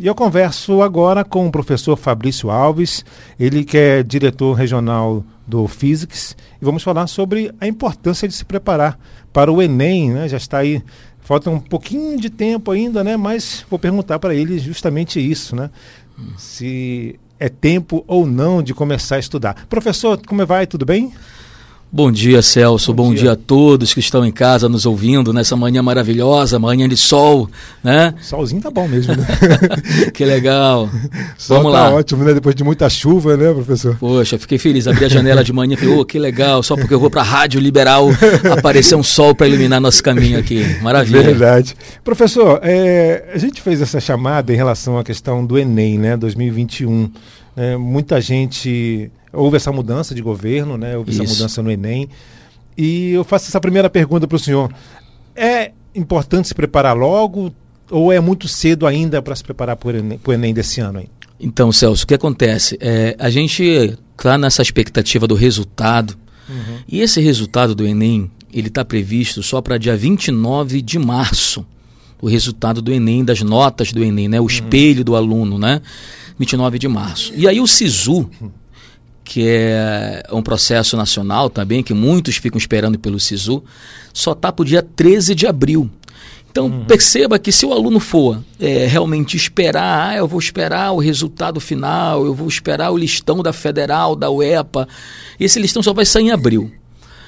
E 0.00 0.06
eu 0.06 0.14
converso 0.14 0.80
agora 0.80 1.24
com 1.24 1.44
o 1.44 1.50
professor 1.50 1.96
Fabrício 1.96 2.50
Alves, 2.50 3.04
ele 3.36 3.64
que 3.64 3.76
é 3.76 4.00
diretor 4.00 4.52
regional 4.52 5.24
do 5.44 5.66
Physics, 5.66 6.36
e 6.62 6.64
vamos 6.64 6.84
falar 6.84 7.08
sobre 7.08 7.52
a 7.60 7.66
importância 7.66 8.28
de 8.28 8.32
se 8.32 8.44
preparar 8.44 8.96
para 9.32 9.50
o 9.50 9.60
Enem, 9.60 10.12
né? 10.12 10.28
Já 10.28 10.36
está 10.36 10.58
aí, 10.58 10.80
falta 11.18 11.50
um 11.50 11.58
pouquinho 11.58 12.16
de 12.16 12.30
tempo 12.30 12.70
ainda, 12.70 13.02
né? 13.02 13.16
Mas 13.16 13.66
vou 13.68 13.76
perguntar 13.76 14.20
para 14.20 14.32
ele 14.32 14.60
justamente 14.60 15.18
isso, 15.18 15.56
né? 15.56 15.68
Se 16.36 17.18
é 17.40 17.48
tempo 17.48 18.04
ou 18.06 18.24
não 18.24 18.62
de 18.62 18.72
começar 18.74 19.16
a 19.16 19.18
estudar. 19.18 19.66
Professor, 19.68 20.16
como 20.24 20.46
vai? 20.46 20.64
Tudo 20.64 20.86
bem? 20.86 21.12
Bom 21.90 22.12
dia, 22.12 22.42
Celso. 22.42 22.92
Bom, 22.92 23.04
Bom 23.04 23.10
dia. 23.14 23.22
dia. 23.22 23.32
a 23.32 23.36
todos 23.36 23.94
que 23.94 24.00
estão 24.00 24.22
em 24.22 24.30
casa 24.30 24.68
nos 24.68 24.84
ouvindo 24.84 25.32
nessa 25.32 25.56
manhã 25.56 25.82
maravilhosa, 25.82 26.58
manhã 26.58 26.86
de 26.86 26.98
sol, 26.98 27.48
né? 27.82 28.12
Solzinho 28.20 28.60
tá 28.60 28.70
bom 28.70 28.86
mesmo, 28.86 29.16
né? 29.16 29.26
que 30.12 30.22
legal. 30.22 30.90
Sol 31.38 31.56
Vamos 31.56 31.72
tá 31.72 31.88
lá. 31.88 31.94
ótimo, 31.94 32.24
né? 32.24 32.34
Depois 32.34 32.54
de 32.54 32.62
muita 32.62 32.90
chuva, 32.90 33.38
né, 33.38 33.54
professor? 33.54 33.96
Poxa, 33.96 34.38
fiquei 34.38 34.58
feliz. 34.58 34.86
Abri 34.86 35.06
a 35.06 35.08
janela 35.08 35.42
de 35.42 35.50
manhã 35.50 35.74
e 35.74 35.76
falei, 35.78 35.94
oh, 35.96 36.04
que 36.04 36.18
legal. 36.18 36.62
Só 36.62 36.76
porque 36.76 36.92
eu 36.92 37.00
vou 37.00 37.08
para 37.08 37.22
a 37.22 37.24
Rádio 37.24 37.58
Liberal 37.58 38.08
aparecer 38.52 38.94
um 38.94 39.02
sol 39.02 39.34
para 39.34 39.48
iluminar 39.48 39.80
nosso 39.80 40.02
caminho 40.02 40.38
aqui. 40.38 40.62
Maravilha. 40.82 41.22
Verdade. 41.22 41.74
Professor, 42.04 42.60
é, 42.62 43.30
a 43.32 43.38
gente 43.38 43.62
fez 43.62 43.80
essa 43.80 43.98
chamada 43.98 44.52
em 44.52 44.56
relação 44.56 44.98
à 44.98 45.04
questão 45.04 45.44
do 45.44 45.58
Enem, 45.58 45.98
né, 45.98 46.18
2021. 46.18 47.10
É, 47.56 47.78
muita 47.78 48.20
gente 48.20 49.10
houve 49.32 49.56
essa 49.56 49.72
mudança 49.72 50.14
de 50.14 50.22
governo, 50.22 50.76
né? 50.76 50.96
Houve 50.96 51.10
Isso. 51.10 51.22
essa 51.22 51.32
mudança 51.32 51.62
no 51.62 51.70
Enem. 51.70 52.08
E 52.76 53.10
eu 53.10 53.24
faço 53.24 53.48
essa 53.48 53.60
primeira 53.60 53.90
pergunta 53.90 54.26
para 54.26 54.36
o 54.36 54.38
senhor. 54.38 54.72
É 55.34 55.72
importante 55.94 56.48
se 56.48 56.54
preparar 56.54 56.96
logo 56.96 57.52
ou 57.90 58.12
é 58.12 58.20
muito 58.20 58.46
cedo 58.46 58.86
ainda 58.86 59.20
para 59.22 59.34
se 59.34 59.42
preparar 59.42 59.76
para 59.76 59.88
o 59.88 59.98
Enem, 59.98 60.20
Enem, 60.28 60.54
desse 60.54 60.80
ano? 60.80 61.00
Hein? 61.00 61.08
Então, 61.40 61.70
Celso, 61.72 62.04
o 62.04 62.06
que 62.06 62.14
acontece? 62.14 62.76
É, 62.80 63.16
a 63.18 63.30
gente 63.30 63.96
está 64.16 64.36
nessa 64.36 64.62
expectativa 64.62 65.26
do 65.26 65.34
resultado. 65.34 66.16
Uhum. 66.48 66.78
E 66.88 67.00
esse 67.00 67.20
resultado 67.20 67.74
do 67.74 67.86
Enem, 67.86 68.30
ele 68.52 68.68
está 68.68 68.84
previsto 68.84 69.42
só 69.42 69.60
para 69.60 69.78
dia 69.78 69.96
29 69.96 70.82
de 70.82 70.98
março. 70.98 71.64
O 72.20 72.28
resultado 72.28 72.82
do 72.82 72.92
Enem, 72.92 73.24
das 73.24 73.42
notas 73.42 73.92
do 73.92 74.02
Enem, 74.02 74.28
né? 74.28 74.40
O 74.40 74.42
uhum. 74.42 74.48
espelho 74.48 75.04
do 75.04 75.14
aluno, 75.14 75.58
né? 75.58 75.80
29 76.38 76.78
de 76.78 76.88
março. 76.88 77.32
E 77.36 77.46
aí 77.46 77.60
o 77.60 77.66
SISU, 77.66 78.28
que 79.28 79.46
é 79.46 80.22
um 80.32 80.42
processo 80.42 80.96
nacional 80.96 81.50
também, 81.50 81.82
que 81.82 81.92
muitos 81.92 82.36
ficam 82.36 82.56
esperando 82.56 82.98
pelo 82.98 83.20
SISU, 83.20 83.62
só 84.10 84.32
está 84.32 84.50
para 84.50 84.62
o 84.62 84.64
dia 84.64 84.82
13 84.82 85.34
de 85.34 85.46
abril. 85.46 85.90
Então 86.50 86.64
uhum. 86.64 86.84
perceba 86.86 87.38
que 87.38 87.52
se 87.52 87.66
o 87.66 87.72
aluno 87.74 88.00
for 88.00 88.42
é, 88.58 88.86
realmente 88.86 89.36
esperar, 89.36 90.08
ah, 90.08 90.16
eu 90.16 90.26
vou 90.26 90.40
esperar 90.40 90.92
o 90.92 90.98
resultado 90.98 91.60
final, 91.60 92.24
eu 92.24 92.32
vou 92.32 92.48
esperar 92.48 92.90
o 92.90 92.96
listão 92.96 93.42
da 93.42 93.52
Federal, 93.52 94.16
da 94.16 94.30
UEPA, 94.30 94.88
esse 95.38 95.60
listão 95.60 95.82
só 95.82 95.92
vai 95.92 96.06
sair 96.06 96.24
em 96.24 96.30
abril. 96.30 96.72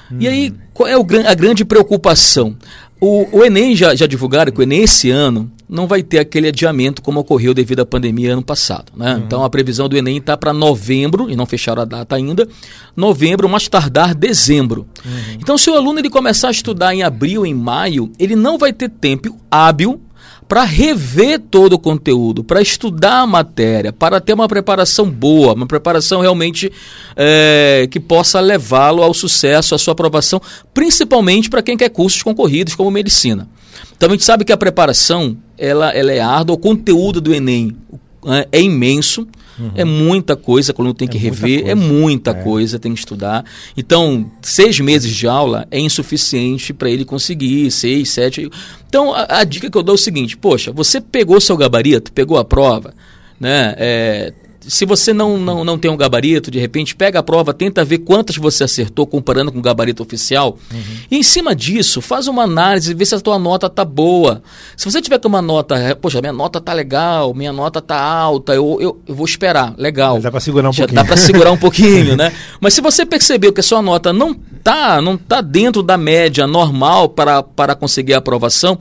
Uhum. 0.09 0.17
E 0.19 0.27
aí, 0.27 0.53
qual 0.73 0.89
é 0.89 0.97
o, 0.97 1.05
a 1.27 1.35
grande 1.35 1.63
preocupação? 1.63 2.57
O, 2.99 3.27
o 3.31 3.45
Enem 3.45 3.75
já, 3.75 3.93
já 3.93 4.07
divulgaram 4.07 4.51
que 4.51 4.59
o 4.59 4.63
Enem 4.63 4.81
esse 4.81 5.11
ano 5.11 5.51
não 5.71 5.87
vai 5.87 6.03
ter 6.03 6.19
aquele 6.19 6.49
adiamento 6.49 7.01
como 7.01 7.21
ocorreu 7.21 7.53
devido 7.53 7.79
à 7.79 7.85
pandemia 7.85 8.33
ano 8.33 8.43
passado. 8.43 8.91
Né? 8.93 9.13
Uhum. 9.13 9.19
Então 9.19 9.43
a 9.45 9.49
previsão 9.49 9.87
do 9.87 9.95
Enem 9.95 10.17
está 10.17 10.35
para 10.35 10.51
novembro, 10.51 11.29
e 11.29 11.35
não 11.35 11.45
fecharam 11.45 11.81
a 11.81 11.85
data 11.85 12.13
ainda, 12.13 12.45
novembro, 12.93 13.47
mais 13.47 13.69
tardar 13.69 14.13
dezembro. 14.13 14.85
Uhum. 15.05 15.37
Então 15.39 15.57
se 15.57 15.69
o 15.69 15.75
aluno 15.75 15.99
ele 15.99 16.09
começar 16.09 16.49
a 16.49 16.51
estudar 16.51 16.93
em 16.93 17.03
abril, 17.03 17.45
em 17.45 17.53
maio, 17.53 18.11
ele 18.19 18.35
não 18.35 18.57
vai 18.57 18.73
ter 18.73 18.89
tempo 18.89 19.37
hábil 19.49 20.01
para 20.45 20.65
rever 20.65 21.39
todo 21.39 21.73
o 21.73 21.79
conteúdo, 21.79 22.43
para 22.43 22.61
estudar 22.61 23.21
a 23.21 23.25
matéria, 23.25 23.93
para 23.93 24.19
ter 24.19 24.33
uma 24.33 24.49
preparação 24.49 25.09
boa, 25.09 25.53
uma 25.53 25.65
preparação 25.65 26.19
realmente 26.19 26.69
é, 27.15 27.87
que 27.89 28.01
possa 28.01 28.41
levá-lo 28.41 29.01
ao 29.01 29.13
sucesso, 29.13 29.73
à 29.73 29.77
sua 29.77 29.93
aprovação, 29.93 30.41
principalmente 30.73 31.49
para 31.49 31.61
quem 31.61 31.77
quer 31.77 31.87
cursos 31.87 32.21
concorridos 32.21 32.75
como 32.75 32.91
medicina. 32.91 33.47
Então 33.95 34.09
a 34.09 34.11
gente 34.11 34.25
sabe 34.25 34.43
que 34.43 34.51
a 34.51 34.57
preparação 34.57 35.37
ela, 35.61 35.91
ela 35.91 36.11
é 36.11 36.19
árdua, 36.19 36.55
o 36.55 36.59
conteúdo 36.59 37.21
do 37.21 37.31
Enem 37.31 37.77
é, 38.25 38.47
é 38.51 38.61
imenso. 38.61 39.27
Uhum. 39.59 39.71
É 39.75 39.85
muita 39.85 40.35
coisa, 40.35 40.73
quando 40.73 40.91
tem 40.93 41.07
que 41.07 41.17
é 41.17 41.19
rever, 41.19 41.59
muita 41.59 41.69
é 41.69 41.75
muita 41.75 42.31
é. 42.31 42.33
coisa, 42.33 42.79
tem 42.79 42.93
que 42.93 42.99
estudar. 42.99 43.45
Então, 43.77 44.31
seis 44.41 44.79
meses 44.79 45.13
de 45.13 45.27
aula 45.27 45.67
é 45.69 45.79
insuficiente 45.79 46.73
para 46.73 46.89
ele 46.89 47.05
conseguir, 47.05 47.69
seis, 47.69 48.09
sete. 48.09 48.49
Então, 48.87 49.13
a, 49.13 49.39
a, 49.39 49.43
dica 49.43 49.69
que 49.69 49.77
eu 49.77 49.83
dou 49.83 49.93
é 49.93 49.95
o 49.95 50.01
seguinte: 50.01 50.35
poxa, 50.35 50.71
você 50.71 50.99
pegou 50.99 51.39
seu 51.39 51.55
gabarito, 51.55 52.11
pegou 52.11 52.37
a 52.37 52.45
prova, 52.45 52.93
né? 53.39 53.75
É, 53.77 54.33
se 54.67 54.85
você 54.85 55.11
não, 55.11 55.37
não, 55.37 55.63
não 55.63 55.77
tem 55.77 55.89
um 55.89 55.97
gabarito, 55.97 56.51
de 56.51 56.59
repente 56.59 56.95
pega 56.95 57.19
a 57.19 57.23
prova, 57.23 57.53
tenta 57.53 57.83
ver 57.83 57.99
quantas 57.99 58.37
você 58.37 58.63
acertou 58.63 59.07
comparando 59.07 59.51
com 59.51 59.59
o 59.59 59.61
gabarito 59.61 60.03
oficial. 60.03 60.57
Uhum. 60.71 60.81
E 61.09 61.17
em 61.17 61.23
cima 61.23 61.55
disso, 61.55 61.99
faz 61.99 62.27
uma 62.27 62.43
análise, 62.43 62.93
vê 62.93 63.05
se 63.05 63.15
a 63.15 63.19
tua 63.19 63.39
nota 63.39 63.69
tá 63.69 63.83
boa. 63.83 64.43
Se 64.77 64.85
você 64.85 65.01
tiver 65.01 65.19
com 65.19 65.27
uma 65.27 65.41
nota, 65.41 65.75
é, 65.75 65.95
poxa, 65.95 66.21
minha 66.21 66.33
nota 66.33 66.61
tá 66.61 66.73
legal, 66.73 67.33
minha 67.33 67.51
nota 67.51 67.81
tá 67.81 67.99
alta, 67.99 68.53
eu, 68.53 68.77
eu, 68.79 69.01
eu 69.07 69.15
vou 69.15 69.25
esperar, 69.25 69.73
legal. 69.77 70.15
Mas 70.15 70.23
dá 70.23 70.31
para 70.31 70.39
segurar 70.39 70.69
um 70.69 70.73
Já 70.73 70.83
pouquinho. 70.83 71.01
Dá 71.01 71.05
para 71.05 71.17
segurar 71.17 71.51
um 71.51 71.57
pouquinho, 71.59 72.15
né? 72.15 72.31
Mas 72.59 72.73
se 72.73 72.81
você 72.81 73.05
percebeu 73.05 73.51
que 73.51 73.61
a 73.61 73.63
sua 73.63 73.81
nota 73.81 74.13
não 74.13 74.33
tá, 74.33 75.01
não 75.01 75.17
tá 75.17 75.41
dentro 75.41 75.81
da 75.81 75.97
média 75.97 76.45
normal 76.45 77.09
para, 77.09 77.41
para 77.41 77.73
conseguir 77.73 78.13
a 78.13 78.19
aprovação, 78.19 78.77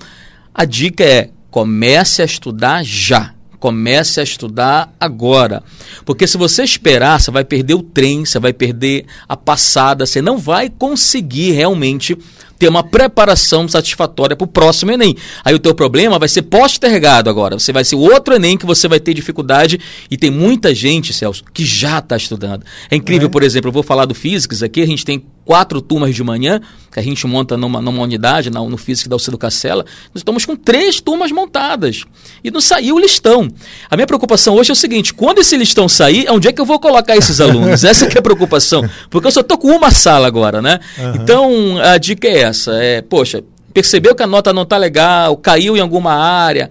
a 0.54 0.64
dica 0.64 1.02
é 1.02 1.30
comece 1.50 2.22
a 2.22 2.24
estudar 2.24 2.84
já 2.84 3.34
Comece 3.60 4.18
a 4.18 4.24
estudar 4.24 4.92
agora. 4.98 5.62
Porque 6.04 6.26
se 6.26 6.36
você 6.36 6.64
esperar, 6.64 7.20
você 7.20 7.30
vai 7.30 7.44
perder 7.44 7.74
o 7.74 7.82
trem, 7.82 8.24
você 8.24 8.40
vai 8.40 8.52
perder 8.52 9.06
a 9.28 9.36
passada, 9.36 10.06
você 10.06 10.20
não 10.20 10.38
vai 10.38 10.68
conseguir 10.68 11.52
realmente 11.52 12.16
ter 12.60 12.68
uma 12.68 12.84
preparação 12.84 13.66
satisfatória 13.66 14.36
para 14.36 14.44
o 14.44 14.46
próximo 14.46 14.92
Enem. 14.92 15.16
Aí 15.42 15.54
o 15.54 15.58
teu 15.58 15.74
problema 15.74 16.18
vai 16.18 16.28
ser 16.28 16.42
postergado 16.42 17.30
agora. 17.30 17.58
Você 17.58 17.72
vai 17.72 17.84
ser 17.84 17.96
o 17.96 18.00
outro 18.00 18.34
Enem 18.34 18.58
que 18.58 18.66
você 18.66 18.86
vai 18.86 19.00
ter 19.00 19.14
dificuldade 19.14 19.80
e 20.10 20.16
tem 20.16 20.30
muita 20.30 20.74
gente, 20.74 21.14
Celso, 21.14 21.42
que 21.54 21.64
já 21.64 22.00
está 22.00 22.18
estudando. 22.18 22.62
É 22.90 22.96
incrível, 22.96 23.28
é. 23.28 23.30
por 23.30 23.42
exemplo, 23.42 23.68
eu 23.68 23.72
vou 23.72 23.82
falar 23.82 24.04
do 24.04 24.14
Physics 24.14 24.62
aqui, 24.62 24.82
a 24.82 24.86
gente 24.86 25.06
tem 25.06 25.24
quatro 25.50 25.80
turmas 25.80 26.14
de 26.14 26.22
manhã, 26.22 26.60
que 26.92 27.00
a 27.00 27.02
gente 27.02 27.26
monta 27.26 27.56
numa, 27.56 27.82
numa 27.82 28.00
unidade, 28.04 28.48
no 28.50 28.76
Physics 28.76 29.08
da 29.08 29.16
Alcido 29.16 29.36
Cacela, 29.36 29.84
nós 30.14 30.20
estamos 30.20 30.46
com 30.46 30.54
três 30.54 31.00
turmas 31.00 31.32
montadas. 31.32 32.04
E 32.44 32.52
não 32.52 32.60
saiu 32.60 32.94
o 32.94 33.00
listão. 33.00 33.48
A 33.90 33.96
minha 33.96 34.06
preocupação 34.06 34.54
hoje 34.54 34.70
é 34.70 34.74
o 34.74 34.76
seguinte, 34.76 35.12
quando 35.12 35.40
esse 35.40 35.56
listão 35.56 35.88
sair, 35.88 36.24
é 36.28 36.30
onde 36.30 36.46
é 36.46 36.52
que 36.52 36.60
eu 36.60 36.64
vou 36.64 36.78
colocar 36.78 37.16
esses 37.16 37.40
alunos? 37.42 37.82
Essa 37.82 38.04
é 38.04 38.16
a 38.16 38.22
preocupação. 38.22 38.88
Porque 39.10 39.26
eu 39.26 39.32
só 39.32 39.40
estou 39.40 39.58
com 39.58 39.72
uma 39.74 39.90
sala 39.90 40.28
agora, 40.28 40.62
né? 40.62 40.78
Uhum. 40.96 41.14
Então, 41.16 41.78
a 41.82 41.98
dica 41.98 42.28
é 42.28 42.42
essa. 42.42 42.72
É, 42.80 43.02
poxa, 43.02 43.42
percebeu 43.74 44.14
que 44.14 44.22
a 44.22 44.28
nota 44.28 44.52
não 44.52 44.62
está 44.62 44.76
legal, 44.76 45.36
caiu 45.36 45.76
em 45.76 45.80
alguma 45.80 46.12
área, 46.12 46.70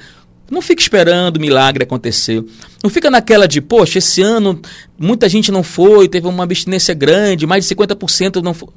não 0.50 0.62
fique 0.62 0.82
esperando 0.82 1.38
o 1.38 1.40
milagre 1.42 1.84
acontecer. 1.84 2.44
Não 2.84 2.90
fica 2.90 3.12
naquela 3.12 3.48
de, 3.48 3.60
poxa, 3.60 3.98
esse 3.98 4.22
ano 4.22 4.60
muita 4.98 5.30
gente 5.30 5.52
não 5.52 5.64
foi, 5.64 6.08
teve 6.08 6.28
uma 6.28 6.44
abstinência 6.44 6.94
grande, 6.94 7.46
mais 7.46 7.66
de 7.66 7.76
50% 7.76 8.42
não 8.42 8.54
foi. 8.54 8.70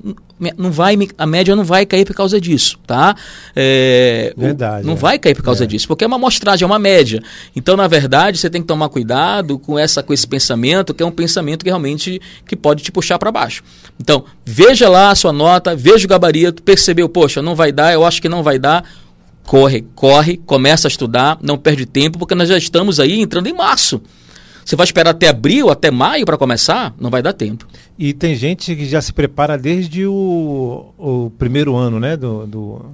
Não 0.56 0.70
vai, 0.70 0.96
a 1.16 1.26
média 1.26 1.54
não 1.54 1.64
vai 1.64 1.86
cair 1.86 2.04
por 2.04 2.14
causa 2.14 2.40
disso, 2.40 2.78
tá? 2.86 3.14
É, 3.54 4.34
verdade. 4.36 4.86
Não 4.86 4.94
é. 4.94 4.96
vai 4.96 5.18
cair 5.18 5.34
por 5.34 5.42
causa 5.42 5.64
é. 5.64 5.66
disso, 5.66 5.86
porque 5.86 6.04
é 6.04 6.06
uma 6.06 6.16
amostragem, 6.16 6.64
é 6.64 6.66
uma 6.66 6.78
média. 6.78 7.22
Então, 7.54 7.76
na 7.76 7.86
verdade, 7.86 8.38
você 8.38 8.50
tem 8.50 8.60
que 8.60 8.66
tomar 8.66 8.88
cuidado 8.88 9.58
com, 9.58 9.78
essa, 9.78 10.02
com 10.02 10.12
esse 10.12 10.26
pensamento, 10.26 10.92
que 10.92 11.02
é 11.02 11.06
um 11.06 11.10
pensamento 11.10 11.64
que 11.64 11.70
realmente 11.70 12.20
que 12.46 12.56
pode 12.56 12.82
te 12.82 12.90
puxar 12.90 13.18
para 13.18 13.30
baixo. 13.30 13.62
Então, 14.00 14.24
veja 14.44 14.88
lá 14.88 15.10
a 15.10 15.14
sua 15.14 15.32
nota, 15.32 15.76
veja 15.76 16.06
o 16.06 16.08
gabarito, 16.08 16.62
percebeu, 16.62 17.08
poxa, 17.08 17.40
não 17.40 17.54
vai 17.54 17.70
dar, 17.70 17.92
eu 17.92 18.04
acho 18.04 18.20
que 18.20 18.28
não 18.28 18.42
vai 18.42 18.58
dar 18.58 18.84
corre, 19.46 19.84
corre, 19.94 20.36
começa 20.38 20.86
a 20.86 20.90
estudar, 20.90 21.38
não 21.42 21.58
perde 21.58 21.86
tempo, 21.86 22.18
porque 22.18 22.34
nós 22.34 22.48
já 22.48 22.56
estamos 22.56 23.00
aí 23.00 23.20
entrando 23.20 23.46
em 23.46 23.52
março. 23.52 24.00
Você 24.64 24.76
vai 24.76 24.84
esperar 24.84 25.10
até 25.10 25.28
abril, 25.28 25.70
até 25.70 25.90
maio 25.90 26.24
para 26.24 26.38
começar? 26.38 26.94
Não 26.98 27.10
vai 27.10 27.20
dar 27.20 27.32
tempo. 27.32 27.66
E 27.98 28.12
tem 28.12 28.34
gente 28.34 28.74
que 28.76 28.86
já 28.86 29.00
se 29.00 29.12
prepara 29.12 29.58
desde 29.58 30.06
o, 30.06 30.92
o 30.96 31.32
primeiro 31.36 31.74
ano, 31.74 31.98
né? 31.98 32.16
Do, 32.16 32.46
do 32.46 32.84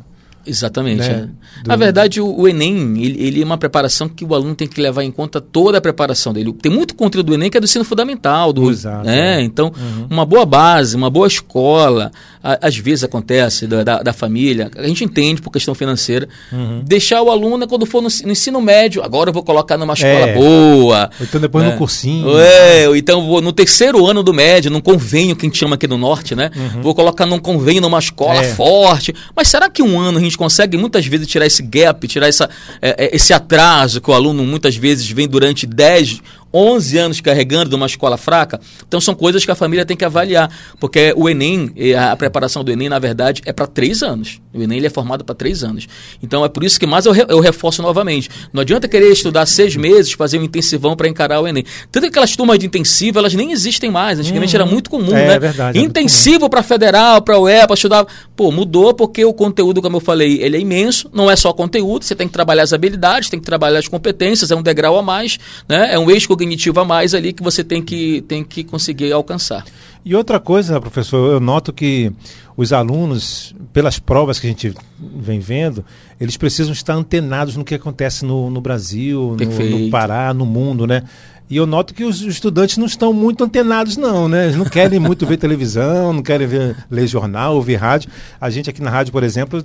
Exatamente. 0.49 1.01
Né? 1.01 1.29
É. 1.59 1.63
Do... 1.63 1.69
Na 1.69 1.77
verdade, 1.77 2.21
o, 2.21 2.41
o 2.41 2.49
Enem, 2.49 3.03
ele, 3.03 3.23
ele, 3.23 3.43
é 3.43 3.45
uma 3.45 3.59
preparação 3.59 4.09
que 4.09 4.25
o 4.25 4.35
aluno 4.35 4.55
tem 4.55 4.67
que 4.67 4.81
levar 4.81 5.05
em 5.05 5.11
conta 5.11 5.41
toda 5.41 5.79
a 5.79 5.81
preparação 5.81 6.33
dele. 6.33 6.53
Tem 6.55 6.73
muito 6.73 6.95
conteúdo 6.95 7.27
do 7.27 7.35
Enem 7.35 7.51
que 7.51 7.57
é 7.57 7.61
do 7.61 7.65
ensino 7.65 7.85
fundamental. 7.85 8.53
Do, 8.53 8.71
Exato. 8.71 9.07
Né? 9.07 9.39
É. 9.39 9.43
Então, 9.43 9.67
uhum. 9.67 10.07
uma 10.09 10.25
boa 10.25 10.47
base, 10.47 10.97
uma 10.97 11.11
boa 11.11 11.27
escola, 11.27 12.11
a, 12.43 12.67
às 12.67 12.77
vezes 12.77 13.05
acontece 13.05 13.67
da, 13.67 13.85
da, 13.85 14.03
da, 14.03 14.13
família, 14.13 14.71
a 14.77 14.87
gente 14.87 15.05
entende 15.05 15.43
por 15.43 15.51
questão 15.51 15.75
financeira, 15.75 16.29
uhum. 16.53 16.83
deixar 16.85 17.21
o 17.23 17.31
aluno, 17.31 17.67
quando 17.67 17.85
for 17.85 18.01
no, 18.01 18.09
no, 18.25 18.33
ensino 18.33 18.61
médio, 18.61 19.03
agora 19.03 19.31
eu 19.31 19.35
vou 19.35 19.43
colocar 19.43 19.77
numa 19.77 19.95
escola 19.95 20.29
é. 20.29 20.35
boa. 20.35 21.11
Ou 21.19 21.27
então 21.27 21.41
depois 21.41 21.65
né? 21.65 21.73
no 21.73 21.79
cursinho. 21.79 22.39
É, 22.39 22.89
ou 22.89 22.97
então 22.97 23.27
vou 23.27 23.41
no 23.41 23.53
terceiro 23.53 24.07
ano 24.07 24.23
do 24.23 24.33
médio, 24.33 24.71
num 24.71 24.81
convênio 24.81 25.37
que 25.37 25.45
a 25.45 25.49
gente 25.49 25.59
chama 25.59 25.75
aqui 25.75 25.87
no 25.87 25.99
norte, 25.99 26.35
né? 26.35 26.51
Uhum. 26.55 26.83
Vou 26.83 26.95
colocar 26.95 27.27
num 27.27 27.39
convênio 27.39 27.83
numa 27.83 27.99
escola 27.99 28.41
é. 28.41 28.55
forte. 28.55 29.15
Mas 29.35 29.49
será 29.49 29.69
que 29.69 29.83
um 29.83 29.99
ano 30.01 30.19
a 30.19 30.21
gente 30.21 30.38
conseguem 30.39 30.81
muitas 30.81 31.05
vezes 31.05 31.27
tirar 31.27 31.45
esse 31.45 31.63
gap, 31.63 32.07
tirar 32.09 32.29
essa, 32.29 32.49
é, 32.81 33.07
é 33.07 33.17
esse 33.17 33.35
atraso 33.35 34.01
que 34.01 34.11
o 34.11 34.15
aluno 34.15 34.45
muitas 34.45 34.77
vezes 34.77 35.11
vem 35.11 35.29
durante 35.29 35.67
10, 35.67 36.23
11 36.55 36.99
anos 36.99 37.21
carregando 37.21 37.69
de 37.69 37.75
uma 37.75 37.87
escola 37.87 38.17
fraca. 38.17 38.61
Então 38.87 39.01
são 39.01 39.15
coisas 39.15 39.45
que 39.45 39.51
a 39.51 39.55
família 39.55 39.85
tem 39.85 39.97
que 39.97 40.05
avaliar, 40.05 40.51
porque 40.81 41.13
o 41.17 41.29
Enem, 41.29 41.75
a 41.99 42.17
preparação 42.17 42.65
do 42.65 42.71
Enem, 42.71 42.89
na 42.89 42.99
verdade, 42.99 43.43
é 43.45 43.53
para 43.53 43.67
três 43.67 44.03
anos. 44.03 44.41
O 44.59 44.63
Enem 44.63 44.79
ele 44.79 44.87
é 44.87 44.91
formado 44.91 45.25
para 45.25 45.35
três 45.35 45.63
anos. 45.63 45.87
Então 46.23 46.45
é 46.45 46.49
por 46.49 46.65
isso 46.65 46.79
que 46.79 46.87
mais 46.87 47.07
eu, 47.07 47.15
eu 47.15 47.41
reforço 47.41 47.83
novamente. 47.83 48.29
Não 48.53 48.63
adianta 48.63 48.89
querer 48.89 49.11
estudar 49.11 49.47
seis 49.47 49.77
meses, 49.77 50.13
fazer 50.13 50.39
um 50.39 50.43
intensivão 50.43 50.97
para 50.97 51.09
encarar 51.09 51.41
o 51.41 51.47
Enem. 51.47 51.65
Tanto 51.91 52.05
que 52.05 52.09
aquelas 52.09 52.35
turmas 52.37 52.59
de 52.59 52.67
intensivo, 52.67 53.19
elas 53.19 53.35
nem 53.35 53.53
existem 53.53 53.91
mais. 53.91 54.19
Antigamente 54.19 54.57
uhum. 54.57 54.63
era 54.63 54.71
muito 54.71 54.91
comum, 54.91 55.17
é, 55.17 55.27
né? 55.27 55.35
É 55.35 55.39
verdade. 55.39 55.79
Intensivo 55.79 56.49
para 56.51 56.63
federal, 56.63 57.23
para 57.23 57.39
UEPA, 57.39 57.69
para 57.69 57.75
estudar. 57.75 58.07
Pô, 58.37 58.51
mudou 58.51 58.95
porque 58.95 59.25
o 59.25 59.33
conteúdo, 59.33 59.81
como 59.81 59.97
eu 59.97 60.01
falei, 60.01 60.41
ele 60.43 60.57
é 60.57 60.61
imenso. 60.61 61.11
Não 61.13 61.31
é 61.31 61.37
só 61.37 61.53
conteúdo, 61.53 62.05
você 62.05 62.15
tem 62.15 62.27
que 62.27 62.33
trabalhar 62.33 62.63
as 62.63 62.73
habilidades, 62.73 63.29
tem 63.29 63.39
que 63.39 63.47
trabalhar 63.47 63.79
as 63.79 63.89
competências, 63.89 64.51
é 64.51 64.57
um 64.57 64.63
degrau 64.63 64.97
a 64.97 65.03
mais, 65.03 65.39
né? 65.69 65.93
É 65.93 65.99
um 65.99 66.11
eixo 66.11 66.29
cognitivo 66.29 66.81
a 66.81 66.85
mais 66.85 67.15
ali 67.15 67.33
que 67.33 67.43
você 67.43 67.63
tem 67.63 67.83
que, 67.83 68.23
tem 68.23 68.45
que 68.45 68.65
conseguir 68.65 69.13
alcançar. 69.13 69.65
E 70.09 70.15
outra 70.15 70.41
coisa, 70.41 70.81
professor, 70.81 71.35
eu 71.35 71.39
noto 71.39 71.71
que 71.71 72.11
os 72.57 72.73
alunos, 72.73 73.55
pelas 73.75 73.99
provas 73.99 74.41
que 74.41 74.47
a 74.47 74.49
gente 74.49 74.73
vem 74.99 75.39
vendo, 75.39 75.85
eles 76.19 76.35
precisam 76.35 76.73
estar 76.73 76.95
antenados 76.95 77.57
no 77.57 77.63
que 77.63 77.75
acontece 77.75 78.25
no, 78.25 78.49
no 78.49 78.59
Brasil, 78.59 79.37
no, 79.39 79.79
no, 79.79 79.91
Pará, 79.91 80.33
no 80.33 80.47
mundo, 80.47 80.87
né? 80.87 81.03
E 81.51 81.59
eu 81.59 81.67
noto 81.67 81.93
que 81.93 82.05
os 82.05 82.23
estudantes 82.23 82.79
não 82.79 82.87
estão 82.87 83.13
muito 83.13 83.45
antenados, 83.45 83.99
não, 83.99 84.31
né? 84.31 84.45
Eles 84.45 84.57
não 84.57 84.65
querem 84.65 84.99
muito 84.99 85.27
ver 85.27 85.37
televisão, 85.37 86.11
não 86.15 86.23
querem 86.23 86.47
ver, 86.47 86.75
ler 86.91 87.07
jornal, 87.07 87.57
ouvir 87.57 87.77
rádio. 87.77 88.11
A 88.41 88.49
gente 88.49 88.71
aqui 88.71 88.81
na 88.81 88.89
rádio, 88.89 89.13
por 89.13 89.23
exemplo, 89.23 89.63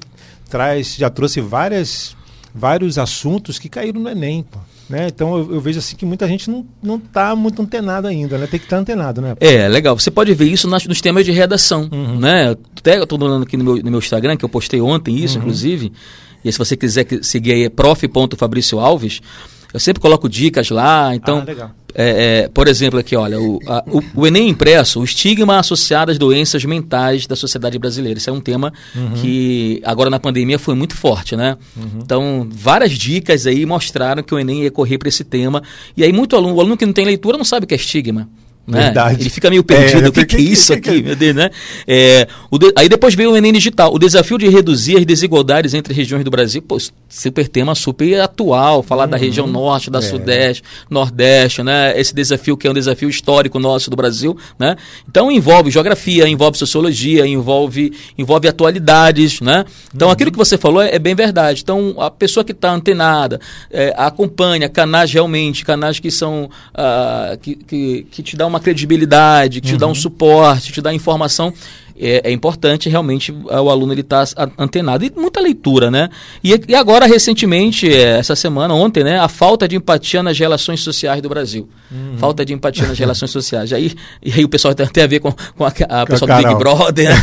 traz, 0.50 0.98
já 0.98 1.10
trouxe 1.10 1.40
várias, 1.40 2.18
vários 2.54 2.98
assuntos 2.98 3.58
que 3.58 3.70
caíram 3.70 4.02
no 4.02 4.10
Enem. 4.10 4.44
Pô. 4.44 4.60
Né? 4.90 5.08
Então 5.08 5.38
eu, 5.38 5.56
eu, 5.56 5.62
vejo 5.62 5.80
assim 5.80 5.96
que 5.96 6.06
muita 6.06 6.28
gente 6.28 6.50
não, 6.50 6.66
não 6.82 7.00
tá 7.00 7.36
muito 7.36 7.62
antenado 7.62 8.08
ainda, 8.08 8.38
né? 8.38 8.48
Tem 8.48 8.60
que 8.60 8.66
estar 8.66 8.76
tá 8.76 8.82
antenado, 8.82 9.22
né? 9.22 9.36
É, 9.40 9.68
legal. 9.68 9.98
Você 9.98 10.12
pode 10.12 10.34
ver 10.34 10.46
isso 10.46 10.68
nas, 10.68 10.86
nos 10.86 11.00
temas 11.00 11.26
de 11.26 11.32
redação, 11.32 11.90
uhum. 11.92 12.20
né? 12.20 12.56
Até 12.78 12.98
eu 12.98 13.04
estou 13.04 13.18
dando 13.18 13.44
aqui 13.44 13.56
no 13.56 13.64
meu, 13.64 13.76
no 13.78 13.92
meu 13.92 14.00
Instagram, 14.00 14.36
que 14.36 14.44
eu 14.44 14.50
postei 14.50 14.82
ontem 14.82 15.18
isso, 15.18 15.36
uhum. 15.36 15.44
inclusive. 15.44 15.94
E 16.44 16.52
se 16.52 16.58
você 16.58 16.76
quiser 16.76 17.08
seguir 17.22 17.54
aí, 17.54 17.64
é 17.64 17.70
prof.fabrício 17.70 18.80
Alves, 18.80 19.22
eu 19.74 19.80
sempre 19.80 20.02
coloco 20.02 20.28
dicas 20.28 20.70
lá, 20.70 21.16
então... 21.16 21.40
Ah, 21.40 21.44
legal. 21.44 21.72
É, 21.96 22.44
é, 22.44 22.48
por 22.48 22.68
exemplo, 22.68 23.00
aqui, 23.00 23.16
olha, 23.16 23.40
o, 23.40 23.60
a, 23.68 23.84
o, 23.88 24.22
o, 24.22 24.28
Enem 24.28 24.50
impresso, 24.50 25.00
o 25.00 25.04
estigma 25.04 25.60
associado 25.60 26.12
às 26.12 26.18
doenças 26.18 26.66
mentais 26.66 27.28
da 27.28 27.36
sociedade 27.36 27.78
brasileira. 27.78 28.18
Isso 28.18 28.30
é 28.30 28.34
um 28.34 28.42
tema 28.42 28.74
uhum. 28.96 29.14
que 29.14 29.82
agora 29.86 30.10
na 30.10 30.20
pandemia 30.20 30.58
foi 30.58 30.76
muito 30.76 30.96
forte, 30.96 31.36
né? 31.36 31.58
Uhum. 31.78 32.00
Então, 32.02 32.48
várias 32.52 32.92
dicas 32.92 33.46
aí 33.46 33.66
mostraram 33.66 34.24
que 34.24 34.34
o 34.34 34.40
Enem 34.40 34.64
ia 34.64 34.72
correr 34.72 34.98
para 34.98 35.10
esse 35.10 35.24
tema. 35.24 35.62
E 35.96 36.04
aí, 36.04 36.12
muito 36.12 36.36
aluno, 36.36 36.56
o 36.56 36.60
aluno 36.60 36.78
que 36.78 36.86
não 36.86 36.94
tem 36.94 37.06
leitura 37.06 37.38
não 37.38 37.46
sabe 37.46 37.66
o 37.66 37.68
que 37.68 37.74
é 37.74 37.78
estigma. 37.78 38.28
Né? 38.66 38.84
Verdade. 38.84 39.22
Ele 39.22 39.30
fica 39.30 39.50
meio 39.50 39.64
perdido. 39.64 40.06
É, 40.06 40.10
o 40.10 40.12
que, 40.12 40.26
que, 40.26 40.38
é 40.38 40.40
isso 40.40 40.74
aqui, 40.74 41.04
meu 41.04 41.18
Deus, 41.18 41.36
né? 41.36 41.50
É, 41.86 42.26
de, 42.52 42.74
aí 42.78 42.88
depois 42.88 43.14
veio 43.14 43.32
o 43.32 43.38
Enem 43.38 43.52
Digital. 43.52 43.94
O 43.94 44.00
desafio 44.00 44.38
de 44.38 44.48
reduzir 44.48 44.98
as 44.98 45.06
desigualdades 45.06 45.74
entre 45.74 45.94
regiões 45.94 46.24
do 46.24 46.32
Brasil, 46.32 46.62
pô, 46.62 46.78
super 47.10 47.48
tema 47.50 47.76
super 47.76 48.22
atual, 48.22 48.82
falar 48.82 49.04
uhum. 49.04 49.10
da 49.10 49.18
região 49.18 49.48
norte, 49.48 49.90
da 49.90 50.00
é. 50.00 50.02
sudeste, 50.02 50.64
nordeste, 50.90 51.62
né? 51.62 52.00
Esse 52.00 52.16
desafio 52.16 52.56
que 52.56 52.66
é 52.66 52.72
um 52.72 52.74
desafio 52.74 53.10
histórico 53.10 53.60
nosso 53.60 53.90
do 53.90 53.98
Brasil, 53.98 54.38
né? 54.58 54.78
Então 55.10 55.30
envolve 55.30 55.70
geografia, 55.70 56.26
envolve 56.28 56.58
sociologia, 56.58 57.28
envolve, 57.28 57.92
envolve 58.18 58.48
atualidades, 58.48 59.42
né? 59.42 59.66
Então 59.94 60.08
uhum. 60.08 60.14
aquilo 60.14 60.32
que 60.32 60.38
você 60.38 60.58
falou 60.58 60.82
é, 60.82 60.96
é, 60.96 61.00
bem 61.00 61.16
verdade. 61.16 61.62
Então 61.62 61.96
a 61.98 62.10
pessoa 62.10 62.46
que 62.46 62.54
está 62.54 62.72
antenada, 62.72 63.42
é, 63.70 63.94
acompanha 63.98 64.70
canais 64.70 65.12
realmente, 65.12 65.66
canais 65.66 66.00
que 66.00 66.10
são, 66.10 66.46
uh, 66.46 67.38
que, 67.40 67.56
que, 67.56 68.08
que 68.10 68.24
te 68.24 68.38
dão 68.38 68.53
uma 68.54 68.60
credibilidade, 68.60 69.60
que 69.62 69.70
te 69.70 69.78
dá 69.78 69.86
um 69.86 69.90
uhum. 69.90 69.96
suporte, 69.96 70.72
te 70.72 70.82
dá 70.82 70.94
informação 70.94 71.54
é, 72.00 72.30
é, 72.30 72.32
importante 72.32 72.90
realmente 72.90 73.32
o 73.32 73.70
aluno 73.70 73.94
ele 73.94 74.02
estar 74.02 74.26
tá 74.26 74.50
antenado. 74.58 75.06
E 75.06 75.12
muita 75.16 75.40
leitura, 75.40 75.92
né? 75.92 76.10
E, 76.44 76.60
e 76.68 76.76
agora, 76.76 77.06
recentemente, 77.06 77.88
é, 77.88 78.18
essa 78.18 78.36
semana, 78.36 78.74
ontem, 78.74 79.04
né? 79.04 79.20
A 79.20 79.28
falta 79.28 79.68
de 79.68 79.76
empatia 79.76 80.24
nas 80.24 80.38
relações 80.38 80.82
sociais 80.82 81.22
do 81.22 81.30
Brasil. 81.30 81.70
Uhum. 81.92 82.18
Falta 82.18 82.44
de 82.44 82.54
empatia 82.54 82.88
nas 82.88 82.98
relações 82.98 83.30
sociais. 83.32 83.72
Aí, 83.72 83.94
e 84.24 84.32
aí 84.32 84.44
o 84.44 84.50
pessoal 84.50 84.74
tem, 84.74 84.88
tem 84.88 85.04
a 85.04 85.08
ver 85.08 85.20
com, 85.20 85.32
com 85.32 85.66
a, 85.66 85.68
a 85.68 86.06
pessoa 86.06 86.28
do 86.28 86.38
Big 86.38 86.56
Brother. 86.56 87.10
Né? 87.10 87.16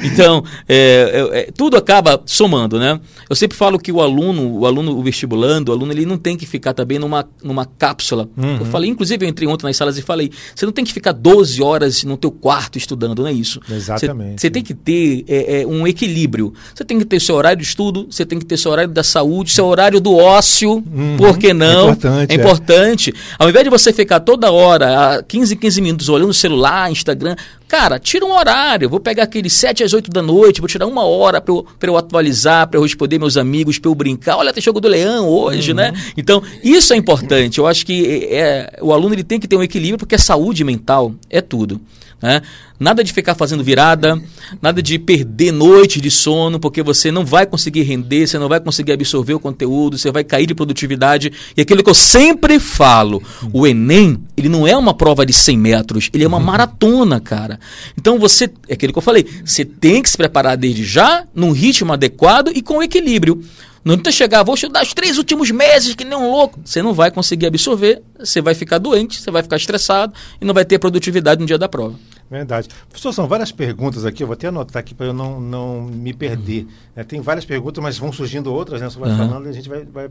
então, 0.04 0.42
é, 0.68 1.28
é, 1.32 1.38
é, 1.40 1.48
tudo 1.54 1.76
acaba 1.76 2.22
somando, 2.24 2.78
né? 2.78 2.98
Eu 3.28 3.36
sempre 3.36 3.56
falo 3.56 3.78
que 3.78 3.92
o 3.92 4.00
aluno, 4.00 4.60
o 4.60 4.66
aluno, 4.66 4.96
o 4.96 5.02
vestibulando, 5.02 5.70
o 5.70 5.74
aluno, 5.74 5.92
ele 5.92 6.06
não 6.06 6.16
tem 6.16 6.36
que 6.36 6.46
ficar 6.46 6.72
também 6.72 6.98
numa, 6.98 7.28
numa 7.42 7.66
cápsula. 7.66 8.28
Uhum. 8.36 8.58
Eu 8.60 8.66
falei, 8.66 8.88
inclusive, 8.88 9.24
eu 9.24 9.28
entrei 9.28 9.46
ontem 9.46 9.66
nas 9.66 9.76
salas 9.76 9.98
e 9.98 10.02
falei, 10.02 10.30
você 10.54 10.64
não 10.64 10.72
tem 10.72 10.84
que 10.84 10.92
ficar 10.92 11.12
12 11.12 11.62
horas 11.62 12.04
no 12.04 12.16
teu 12.16 12.30
quarto 12.30 12.78
estudando, 12.78 13.20
não 13.20 13.26
é 13.26 13.32
isso 13.32 13.49
isso. 13.50 13.60
Exatamente. 13.70 14.40
Você 14.40 14.50
tem 14.50 14.62
que 14.62 14.74
ter 14.74 15.24
é, 15.28 15.62
é, 15.62 15.66
um 15.66 15.86
equilíbrio. 15.86 16.52
Você 16.74 16.84
tem 16.84 16.98
que 16.98 17.04
ter 17.04 17.20
seu 17.20 17.34
horário 17.34 17.58
de 17.58 17.64
estudo, 17.64 18.06
você 18.10 18.24
tem 18.24 18.38
que 18.38 18.44
ter 18.44 18.56
seu 18.56 18.70
horário 18.70 18.92
da 18.92 19.02
saúde, 19.02 19.50
seu 19.50 19.66
horário 19.66 20.00
do 20.00 20.16
ócio, 20.16 20.72
uhum, 20.72 21.16
por 21.16 21.38
que 21.38 21.52
não? 21.52 21.88
É 21.88 21.92
importante. 21.92 22.32
É 22.32 22.34
importante. 22.34 23.14
Ao 23.38 23.48
invés 23.48 23.64
de 23.64 23.70
você 23.70 23.92
ficar 23.92 24.20
toda 24.20 24.50
hora, 24.50 25.24
15, 25.26 25.56
15 25.56 25.80
minutos, 25.80 26.08
olhando 26.08 26.30
o 26.30 26.34
celular, 26.34 26.90
Instagram, 26.90 27.34
cara, 27.66 27.98
tira 27.98 28.24
um 28.24 28.32
horário. 28.32 28.88
Vou 28.88 29.00
pegar 29.00 29.24
aqueles 29.24 29.52
7 29.52 29.82
às 29.82 29.92
8 29.92 30.10
da 30.10 30.22
noite, 30.22 30.60
vou 30.60 30.68
tirar 30.68 30.86
uma 30.86 31.04
hora 31.04 31.40
para 31.40 31.52
eu, 31.54 31.66
eu 31.82 31.96
atualizar, 31.96 32.68
para 32.68 32.78
eu 32.78 32.82
responder 32.82 33.18
meus 33.18 33.36
amigos, 33.36 33.78
para 33.78 33.90
eu 33.90 33.94
brincar. 33.94 34.36
Olha, 34.36 34.52
tem 34.52 34.62
jogo 34.62 34.80
do 34.80 34.88
Leão 34.88 35.28
hoje, 35.28 35.74
né? 35.74 35.88
uhum. 35.88 35.92
né? 35.92 36.12
Então, 36.16 36.42
isso 36.62 36.92
é 36.92 36.96
importante. 36.96 37.58
Eu 37.58 37.66
acho 37.66 37.84
que 37.84 38.26
é, 38.30 38.38
é, 38.38 38.78
o 38.80 38.92
aluno 38.92 39.14
ele 39.14 39.24
tem 39.24 39.40
que 39.40 39.48
ter 39.48 39.56
um 39.56 39.62
equilíbrio, 39.62 39.98
porque 39.98 40.14
a 40.14 40.18
saúde 40.18 40.64
mental 40.64 41.14
é 41.28 41.40
tudo. 41.40 41.80
Né? 42.22 42.42
Nada 42.78 43.04
de 43.04 43.12
ficar 43.12 43.34
fazendo 43.34 43.62
virada, 43.64 44.20
nada 44.60 44.82
de 44.82 44.98
perder 44.98 45.52
noite 45.52 46.00
de 46.00 46.10
sono, 46.10 46.58
porque 46.58 46.82
você 46.82 47.10
não 47.10 47.24
vai 47.24 47.46
conseguir 47.46 47.82
render, 47.82 48.26
você 48.26 48.38
não 48.38 48.48
vai 48.48 48.60
conseguir 48.60 48.92
absorver 48.92 49.34
o 49.34 49.40
conteúdo, 49.40 49.98
você 49.98 50.10
vai 50.10 50.24
cair 50.24 50.46
de 50.46 50.54
produtividade. 50.54 51.32
E 51.56 51.60
aquilo 51.60 51.82
que 51.82 51.90
eu 51.90 51.94
sempre 51.94 52.58
falo, 52.58 53.22
o 53.52 53.66
Enem, 53.66 54.18
ele 54.36 54.48
não 54.48 54.66
é 54.66 54.76
uma 54.76 54.94
prova 54.94 55.24
de 55.26 55.32
100 55.32 55.58
metros, 55.58 56.10
ele 56.12 56.24
é 56.24 56.28
uma 56.28 56.40
maratona, 56.40 57.20
cara. 57.20 57.60
Então 57.98 58.18
você, 58.18 58.50
é 58.68 58.74
aquilo 58.74 58.92
que 58.92 58.98
eu 58.98 59.02
falei, 59.02 59.26
você 59.44 59.64
tem 59.64 60.02
que 60.02 60.10
se 60.10 60.16
preparar 60.16 60.56
desde 60.56 60.84
já, 60.84 61.24
num 61.34 61.52
ritmo 61.52 61.92
adequado 61.92 62.50
e 62.54 62.62
com 62.62 62.82
equilíbrio. 62.82 63.42
Não 63.84 63.96
tenta 63.96 64.12
chegar, 64.12 64.42
vou 64.42 64.54
estudar 64.54 64.82
os 64.82 64.92
três 64.92 65.16
últimos 65.16 65.50
meses, 65.50 65.94
que 65.94 66.04
nem 66.04 66.16
um 66.16 66.30
louco. 66.30 66.60
Você 66.64 66.82
não 66.82 66.92
vai 66.92 67.10
conseguir 67.10 67.46
absorver, 67.46 68.02
você 68.18 68.40
vai 68.40 68.54
ficar 68.54 68.78
doente, 68.78 69.20
você 69.20 69.30
vai 69.30 69.42
ficar 69.42 69.56
estressado 69.56 70.12
e 70.40 70.44
não 70.44 70.52
vai 70.52 70.64
ter 70.64 70.78
produtividade 70.78 71.40
no 71.40 71.46
dia 71.46 71.58
da 71.58 71.68
prova. 71.68 71.94
Verdade. 72.30 72.68
Professor, 72.88 73.12
são 73.12 73.26
várias 73.26 73.50
perguntas 73.50 74.04
aqui, 74.04 74.22
eu 74.22 74.26
vou 74.26 74.34
até 74.34 74.48
anotar 74.48 74.80
aqui 74.80 74.94
para 74.94 75.06
eu 75.06 75.12
não, 75.12 75.40
não 75.40 75.82
me 75.82 76.12
perder. 76.12 76.62
Uhum. 76.62 76.68
É, 76.94 77.02
tem 77.02 77.20
várias 77.20 77.44
perguntas, 77.44 77.82
mas 77.82 77.98
vão 77.98 78.12
surgindo 78.12 78.52
outras, 78.52 78.80
né? 78.80 78.88
Você 78.88 78.98
vai 78.98 79.10
uhum. 79.10 79.16
falando 79.16 79.46
e 79.46 79.48
a 79.48 79.52
gente 79.52 79.68
vai, 79.68 79.84
vai, 79.84 80.08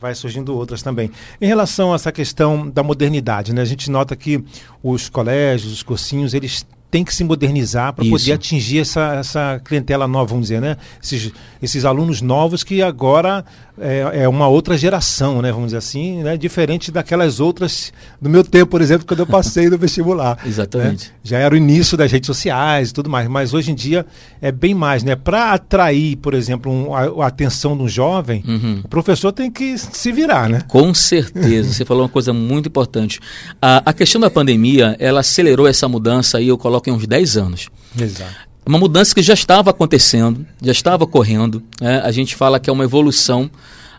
vai 0.00 0.14
surgindo 0.14 0.56
outras 0.56 0.82
também. 0.82 1.10
Em 1.40 1.46
relação 1.46 1.92
a 1.92 1.94
essa 1.94 2.10
questão 2.10 2.68
da 2.68 2.82
modernidade, 2.82 3.52
né? 3.52 3.62
A 3.62 3.66
gente 3.66 3.88
nota 3.90 4.16
que 4.16 4.42
os 4.82 5.08
colégios, 5.08 5.72
os 5.72 5.82
cursinhos, 5.82 6.34
eles 6.34 6.66
tem 6.90 7.04
que 7.04 7.14
se 7.14 7.22
modernizar 7.22 7.92
para 7.92 8.04
poder 8.04 8.32
atingir 8.32 8.80
essa, 8.80 9.14
essa 9.16 9.60
clientela 9.64 10.08
nova, 10.08 10.26
vamos 10.26 10.48
dizer, 10.48 10.60
né? 10.60 10.76
Esses, 11.02 11.32
esses 11.62 11.84
alunos 11.84 12.22
novos 12.22 12.64
que 12.64 12.82
agora 12.82 13.44
é, 13.80 14.22
é, 14.22 14.28
uma 14.28 14.48
outra 14.48 14.76
geração, 14.76 15.42
né? 15.42 15.50
Vamos 15.50 15.66
dizer 15.66 15.78
assim, 15.78 16.22
né? 16.22 16.36
Diferente 16.36 16.90
daquelas 16.90 17.40
outras 17.40 17.92
do 18.20 18.28
meu 18.28 18.44
tempo, 18.44 18.70
por 18.70 18.80
exemplo, 18.80 19.06
quando 19.06 19.20
eu 19.20 19.26
passei 19.26 19.68
no 19.68 19.78
vestibular. 19.78 20.38
Exatamente. 20.46 21.08
Né? 21.08 21.12
Já 21.22 21.38
era 21.38 21.54
o 21.54 21.56
início 21.56 21.96
das 21.96 22.10
redes 22.10 22.26
sociais 22.26 22.90
e 22.90 22.94
tudo 22.94 23.10
mais, 23.10 23.28
mas 23.28 23.54
hoje 23.54 23.70
em 23.70 23.74
dia 23.74 24.06
é 24.40 24.50
bem 24.50 24.74
mais, 24.74 25.02
né? 25.02 25.16
Para 25.16 25.52
atrair, 25.52 26.16
por 26.16 26.34
exemplo, 26.34 26.72
um, 26.72 26.94
a, 26.94 27.24
a, 27.24 27.26
atenção 27.26 27.76
do 27.76 27.88
jovem, 27.88 28.42
uhum. 28.46 28.80
o 28.84 28.88
professor 28.88 29.32
tem 29.32 29.50
que 29.50 29.76
se 29.78 30.12
virar, 30.12 30.48
né? 30.48 30.62
Com 30.68 30.92
certeza. 30.94 31.72
Você 31.72 31.84
falou 31.84 32.04
uma 32.04 32.08
coisa 32.08 32.32
muito 32.32 32.68
importante. 32.68 33.20
A, 33.60 33.82
a 33.90 33.92
questão 33.92 34.20
da 34.20 34.30
pandemia, 34.30 34.96
ela 34.98 35.20
acelerou 35.20 35.66
essa 35.66 35.88
mudança 35.88 36.38
aí, 36.38 36.48
eu 36.48 36.58
coloco 36.58 36.88
em 36.88 36.92
uns 36.92 37.06
10 37.06 37.36
anos. 37.36 37.68
Exato. 37.98 38.47
Uma 38.68 38.78
mudança 38.78 39.14
que 39.14 39.22
já 39.22 39.32
estava 39.32 39.70
acontecendo, 39.70 40.46
já 40.62 40.72
estava 40.72 41.04
ocorrendo. 41.04 41.62
Né? 41.80 42.00
A 42.04 42.12
gente 42.12 42.36
fala 42.36 42.60
que 42.60 42.68
é 42.68 42.72
uma 42.72 42.84
evolução 42.84 43.50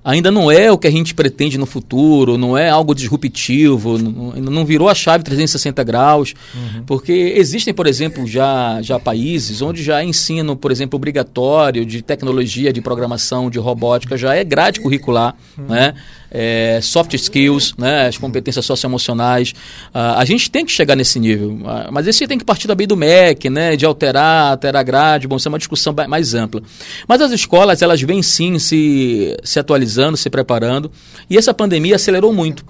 ainda 0.04 0.32
não 0.32 0.52
é 0.52 0.72
o 0.72 0.78
que 0.78 0.88
a 0.88 0.92
gente 0.92 1.14
pretende 1.14 1.58
no 1.58 1.66
futuro, 1.66 2.38
não 2.38 2.58
é 2.58 2.70
algo 2.70 2.96
disruptivo, 2.96 3.98
não, 3.98 4.32
não 4.36 4.66
virou 4.66 4.90
a 4.90 4.96
chave 4.96 5.24
360 5.24 5.84
graus, 5.84 6.34
uhum. 6.56 6.84
porque 6.86 7.12
existem, 7.12 7.74
por 7.74 7.88
exemplo, 7.88 8.26
já, 8.26 8.82
já 8.82 9.00
países 9.00 9.62
onde 9.62 9.84
já 9.84 10.04
ensino, 10.04 10.56
por 10.56 10.72
exemplo, 10.72 10.98
obrigatório 10.98 11.86
de 11.86 12.02
tecnologia, 12.02 12.72
de 12.72 12.82
programação, 12.82 13.50
de 13.50 13.60
robótica, 13.60 14.18
já 14.18 14.36
é 14.36 14.44
grade 14.44 14.80
curricular, 14.80 15.36
uhum. 15.58 15.66
né? 15.66 15.94
É, 16.32 16.80
soft 16.82 17.14
skills, 17.14 17.74
né, 17.78 18.08
as 18.08 18.18
competências 18.18 18.66
socioemocionais. 18.66 19.52
Uh, 19.94 20.18
a 20.18 20.26
gente 20.26 20.50
tem 20.50 20.66
que 20.66 20.72
chegar 20.72 20.96
nesse 20.96 21.20
nível, 21.20 21.52
uh, 21.52 21.92
mas 21.92 22.08
esse 22.08 22.28
tem 22.28 22.38
que 22.38 22.46
partir 22.46 22.68
também 22.68 22.88
do 22.88 22.96
MEC, 22.96 23.50
né, 23.50 23.76
de 23.76 23.86
alterar, 23.86 24.52
alterar 24.52 24.80
a 24.80 24.84
grade, 24.84 25.28
bom, 25.28 25.38
isso 25.38 25.48
é 25.48 25.50
uma 25.50 25.58
discussão 25.58 25.94
mais 26.08 26.34
ampla. 26.34 26.62
Mas 27.08 27.22
as 27.22 27.32
escolas, 27.32 27.82
elas 27.82 28.02
vêm 28.02 28.22
sim 28.22 28.60
se, 28.60 29.36
se 29.44 29.60
atualizando, 29.60 30.18
se 30.18 30.30
preparando, 30.30 30.92
e 31.30 31.38
essa 31.38 31.54
pandemia 31.54 31.96
acelerou 31.96 32.34
muito. 32.34 32.64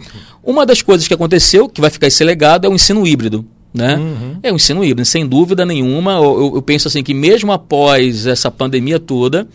Uma 0.43 0.65
das 0.65 0.81
coisas 0.81 1.07
que 1.07 1.13
aconteceu, 1.13 1.67
que 1.67 1.81
vai 1.81 1.89
ficar 1.89 2.07
esse 2.07 2.23
legado, 2.23 2.65
é 2.65 2.69
o 2.69 2.73
ensino 2.73 3.05
híbrido. 3.05 3.45
Né? 3.71 3.97
Uhum. 3.97 4.37
É 4.41 4.51
um 4.51 4.55
ensino 4.55 4.83
híbrido, 4.83 5.05
sem 5.05 5.27
dúvida 5.27 5.63
nenhuma. 5.63 6.13
Eu, 6.13 6.53
eu, 6.55 6.61
penso 6.61 6.87
assim 6.87 7.03
que 7.03 7.13
mesmo 7.13 7.51
após 7.51 8.25
essa 8.25 8.49
pandemia 8.49 8.99
toda, 8.99 9.47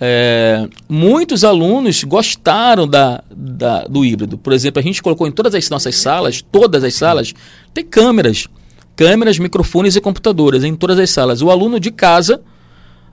é, 0.00 0.68
muitos 0.88 1.42
alunos 1.42 2.04
gostaram 2.04 2.86
da, 2.86 3.22
da, 3.30 3.84
do 3.84 4.04
híbrido. 4.04 4.38
Por 4.38 4.52
exemplo, 4.52 4.78
a 4.78 4.82
gente 4.82 5.02
colocou 5.02 5.26
em 5.26 5.32
todas 5.32 5.54
as 5.54 5.68
nossas 5.68 5.96
salas, 5.96 6.40
todas 6.40 6.84
as 6.84 6.94
salas, 6.94 7.34
tem 7.74 7.84
câmeras. 7.84 8.46
Câmeras, 8.94 9.38
microfones 9.38 9.96
e 9.96 10.00
computadores 10.00 10.64
em 10.64 10.74
todas 10.74 10.98
as 10.98 11.10
salas. 11.10 11.42
O 11.42 11.50
aluno 11.50 11.80
de 11.80 11.90
casa, 11.90 12.40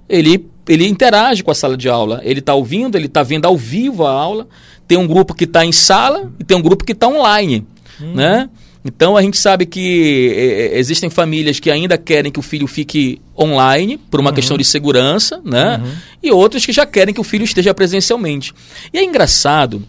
ele, 0.07 0.47
ele 0.67 0.87
interage 0.87 1.43
com 1.43 1.51
a 1.51 1.55
sala 1.55 1.75
de 1.75 1.89
aula. 1.89 2.21
Ele 2.23 2.39
está 2.39 2.53
ouvindo, 2.53 2.95
ele 2.95 3.07
está 3.07 3.23
vendo 3.23 3.45
ao 3.45 3.57
vivo 3.57 4.05
a 4.05 4.11
aula. 4.11 4.47
Tem 4.87 4.97
um 4.97 5.07
grupo 5.07 5.33
que 5.33 5.45
está 5.45 5.65
em 5.65 5.71
sala 5.71 6.31
e 6.39 6.43
tem 6.43 6.55
um 6.55 6.61
grupo 6.61 6.83
que 6.83 6.91
está 6.91 7.07
online. 7.07 7.65
Hum. 8.01 8.13
Né? 8.13 8.49
Então 8.85 9.17
a 9.17 9.21
gente 9.23 9.37
sabe 9.37 9.65
que 9.65 10.31
é, 10.37 10.77
existem 10.77 11.09
famílias 11.09 11.59
que 11.59 11.71
ainda 11.71 11.97
querem 11.97 12.31
que 12.31 12.39
o 12.39 12.43
filho 12.43 12.67
fique 12.67 13.19
online 13.37 13.97
por 13.97 14.19
uma 14.19 14.29
uhum. 14.29 14.35
questão 14.35 14.57
de 14.57 14.63
segurança, 14.63 15.41
né? 15.43 15.81
Uhum. 15.83 15.91
E 16.21 16.31
outras 16.31 16.63
que 16.63 16.71
já 16.71 16.85
querem 16.85 17.11
que 17.11 17.19
o 17.19 17.23
filho 17.23 17.43
esteja 17.43 17.73
presencialmente. 17.73 18.53
E 18.93 18.99
é 18.99 19.03
engraçado, 19.03 19.83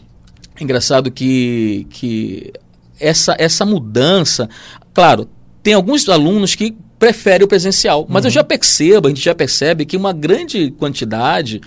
é 0.58 0.64
engraçado 0.64 1.10
que, 1.10 1.86
que 1.90 2.52
essa, 2.98 3.36
essa 3.38 3.66
mudança, 3.66 4.48
claro, 4.94 5.28
tem 5.62 5.74
alguns 5.74 6.08
alunos 6.08 6.54
que 6.54 6.74
prefere 6.98 7.44
o 7.44 7.48
presencial. 7.48 8.06
Mas 8.08 8.24
uhum. 8.24 8.28
eu 8.28 8.32
já 8.32 8.44
percebo, 8.44 9.08
a 9.08 9.10
gente 9.10 9.22
já 9.22 9.34
percebe 9.34 9.84
que 9.84 9.96
uma 9.96 10.12
grande 10.12 10.70
quantidade 10.78 11.60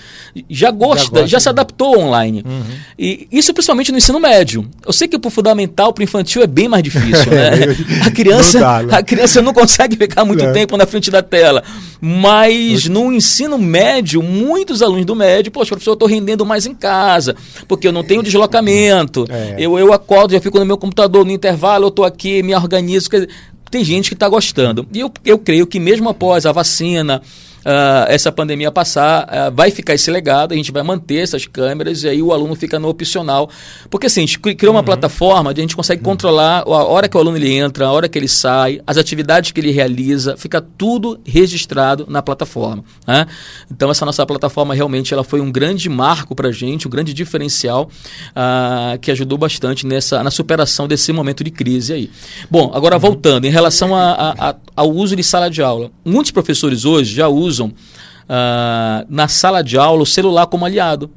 já 0.49 0.71
gosta, 0.71 1.03
já, 1.03 1.09
gosta, 1.09 1.27
já 1.27 1.39
se 1.39 1.49
adaptou 1.49 1.99
online. 1.99 2.43
Uhum. 2.45 2.63
E 2.97 3.27
isso 3.31 3.53
principalmente 3.53 3.91
no 3.91 3.97
ensino 3.97 4.19
médio. 4.19 4.67
Eu 4.85 4.91
sei 4.91 5.07
que 5.07 5.19
para 5.19 5.27
o 5.27 5.31
fundamental, 5.31 5.93
para 5.93 6.01
o 6.01 6.03
infantil 6.03 6.41
é 6.41 6.47
bem 6.47 6.67
mais 6.67 6.83
difícil, 6.83 7.31
né? 7.31 7.51
a 8.05 8.11
criança, 8.11 8.59
dá, 8.59 8.83
né? 8.83 8.97
a 8.97 9.03
criança 9.03 9.41
não 9.41 9.53
consegue 9.53 9.95
ficar 9.95 10.25
muito 10.25 10.43
é. 10.43 10.51
tempo 10.51 10.75
na 10.75 10.85
frente 10.85 11.11
da 11.11 11.21
tela. 11.21 11.63
Mas 12.01 12.87
no 12.87 13.11
ensino 13.11 13.57
médio, 13.57 14.23
muitos 14.23 14.81
alunos 14.81 15.05
do 15.05 15.15
médio, 15.15 15.51
poxa, 15.51 15.69
professor, 15.69 15.91
eu 15.91 15.95
estou 15.95 16.07
rendendo 16.07 16.45
mais 16.45 16.65
em 16.65 16.73
casa, 16.73 17.35
porque 17.67 17.87
eu 17.87 17.91
não 17.91 18.03
tenho 18.03 18.23
deslocamento. 18.23 19.25
É. 19.29 19.55
Eu, 19.59 19.77
eu 19.77 19.93
acordo, 19.93 20.33
já 20.33 20.39
fico 20.39 20.57
no 20.57 20.65
meu 20.65 20.77
computador, 20.77 21.25
no 21.25 21.31
intervalo, 21.31 21.85
eu 21.85 21.89
estou 21.89 22.05
aqui, 22.05 22.41
me 22.41 22.55
organizo. 22.55 23.09
Quer 23.09 23.21
dizer, 23.21 23.29
tem 23.69 23.83
gente 23.83 24.09
que 24.09 24.13
está 24.13 24.27
gostando. 24.27 24.87
E 24.93 24.99
eu, 24.99 25.11
eu 25.23 25.37
creio 25.37 25.67
que 25.67 25.79
mesmo 25.79 26.09
após 26.09 26.45
a 26.45 26.51
vacina, 26.51 27.21
uh, 27.59 28.05
essa 28.07 28.31
pandemia 28.31 28.71
passar, 28.71 29.23
uh, 29.23 29.55
vai 29.55 29.71
ficar 29.71 29.93
esse 29.93 30.09
legado, 30.09 30.53
a 30.53 30.55
gente 30.55 30.71
vai 30.71 30.83
manter 30.83 31.17
essas 31.17 31.45
câmeras 31.45 32.03
e 32.03 32.09
aí 32.09 32.21
o 32.21 32.33
aluno 32.33 32.55
fica 32.55 32.79
no 32.79 32.87
opcional. 32.87 33.49
Porque 33.89 34.07
assim, 34.07 34.21
a 34.21 34.25
gente 34.25 34.39
criou 34.39 34.73
uma 34.73 34.79
uhum. 34.79 34.85
plataforma 34.85 35.49
onde 35.49 35.61
a 35.61 35.63
gente 35.63 35.75
consegue 35.75 36.01
uhum. 36.01 36.11
controlar 36.11 36.63
a 36.65 36.83
hora 36.83 37.07
que 37.07 37.17
o 37.17 37.19
aluno 37.19 37.37
ele 37.37 37.51
entra, 37.51 37.85
a 37.85 37.91
hora 37.91 38.07
que 38.07 38.17
ele 38.17 38.27
sai, 38.27 38.81
as 38.85 38.97
atividades 38.97 39.51
que 39.51 39.59
ele 39.59 39.71
realiza, 39.71 40.37
fica 40.37 40.61
tudo 40.61 41.19
registrado 41.25 42.05
na 42.09 42.21
plataforma. 42.21 42.83
Né? 43.07 43.25
Então 43.71 43.89
essa 43.89 44.05
nossa 44.05 44.25
plataforma 44.25 44.73
realmente 44.73 45.13
ela 45.13 45.23
foi 45.23 45.41
um 45.41 45.51
grande 45.51 45.89
marco 45.89 46.35
para 46.35 46.49
a 46.49 46.51
gente, 46.51 46.87
um 46.87 46.91
grande 46.91 47.13
diferencial 47.13 47.89
uh, 48.31 48.97
que 48.99 49.11
ajudou 49.11 49.37
bastante 49.37 49.85
nessa, 49.85 50.23
na 50.23 50.31
superação 50.31 50.87
desse 50.87 51.11
momento 51.11 51.43
de 51.43 51.51
crise 51.51 51.93
aí. 51.93 52.11
Bom, 52.49 52.71
agora 52.73 52.95
uhum. 52.95 53.01
voltando, 53.01 53.45
em 53.45 53.51
relação 53.51 53.95
a, 53.95 54.11
a, 54.11 54.49
a, 54.49 54.55
ao 54.75 54.91
uso 54.91 55.15
de 55.15 55.23
sala 55.23 55.49
de 55.49 55.61
aula. 55.61 55.91
Muitos 56.05 56.31
professores 56.31 56.85
hoje 56.85 57.13
já 57.13 57.27
usam 57.27 57.48
usam 57.49 57.67
uh, 57.67 59.05
na 59.09 59.27
sala 59.27 59.63
de 59.63 59.77
aula 59.77 60.03
o 60.03 60.05
celular 60.05 60.45
como 60.47 60.65
aliado. 60.65 61.09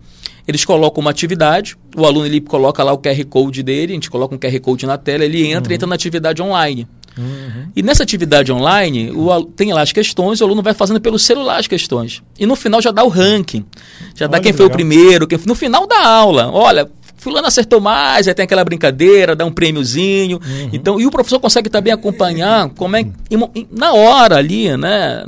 Eles 0.48 0.64
colocam 0.64 1.00
uma 1.00 1.10
atividade, 1.10 1.76
o 1.96 2.04
aluno 2.04 2.26
ele 2.26 2.40
coloca 2.40 2.82
lá 2.82 2.92
o 2.92 2.98
QR 2.98 3.24
Code 3.26 3.62
dele, 3.62 3.92
a 3.92 3.94
gente 3.94 4.10
coloca 4.10 4.34
um 4.34 4.38
QR 4.38 4.58
Code 4.60 4.86
na 4.86 4.98
tela, 4.98 5.24
ele 5.24 5.46
entra 5.46 5.70
uhum. 5.70 5.74
entra 5.74 5.86
na 5.86 5.94
atividade 5.94 6.42
online. 6.42 6.88
Uhum. 7.16 7.68
E 7.76 7.82
nessa 7.82 8.02
atividade 8.02 8.50
online, 8.50 9.10
o, 9.10 9.44
tem 9.44 9.72
lá 9.72 9.82
as 9.82 9.92
questões, 9.92 10.40
o 10.40 10.44
aluno 10.44 10.62
vai 10.62 10.74
fazendo 10.74 11.00
pelo 11.00 11.18
celular 11.18 11.58
as 11.58 11.66
questões. 11.66 12.22
E 12.38 12.46
no 12.46 12.56
final 12.56 12.80
já 12.80 12.90
dá 12.90 13.04
o 13.04 13.08
ranking. 13.08 13.64
Já 14.14 14.24
Olha 14.24 14.32
dá 14.32 14.40
quem 14.40 14.52
foi 14.52 14.66
o 14.66 14.70
primeiro, 14.70 15.26
quem, 15.26 15.38
no 15.46 15.54
final 15.54 15.86
da 15.86 16.04
aula. 16.04 16.50
Olha, 16.50 16.90
fulano 17.23 17.47
acertou 17.47 17.81
mais, 17.81 18.26
aí 18.26 18.35
tem 18.35 18.45
aquela 18.45 18.64
brincadeira, 18.64 19.37
dá 19.37 19.45
um 19.45 19.52
prêmiozinho. 19.52 20.41
Uhum. 20.45 20.71
Então, 20.73 21.00
e 21.00 21.07
o 21.07 21.11
professor 21.11 21.38
consegue 21.38 21.71
também 21.71 21.93
acompanhar 21.93 22.69
como 22.71 22.97
é 22.97 23.05
na 23.71 23.93
hora 23.93 24.37
ali, 24.37 24.76
né, 24.76 25.23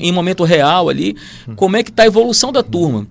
em 0.00 0.12
momento 0.12 0.44
real 0.44 0.90
ali, 0.90 1.16
como 1.56 1.76
é 1.76 1.82
que 1.82 1.90
está 1.90 2.02
a 2.02 2.06
evolução 2.06 2.52
da 2.52 2.62
turma. 2.62 3.06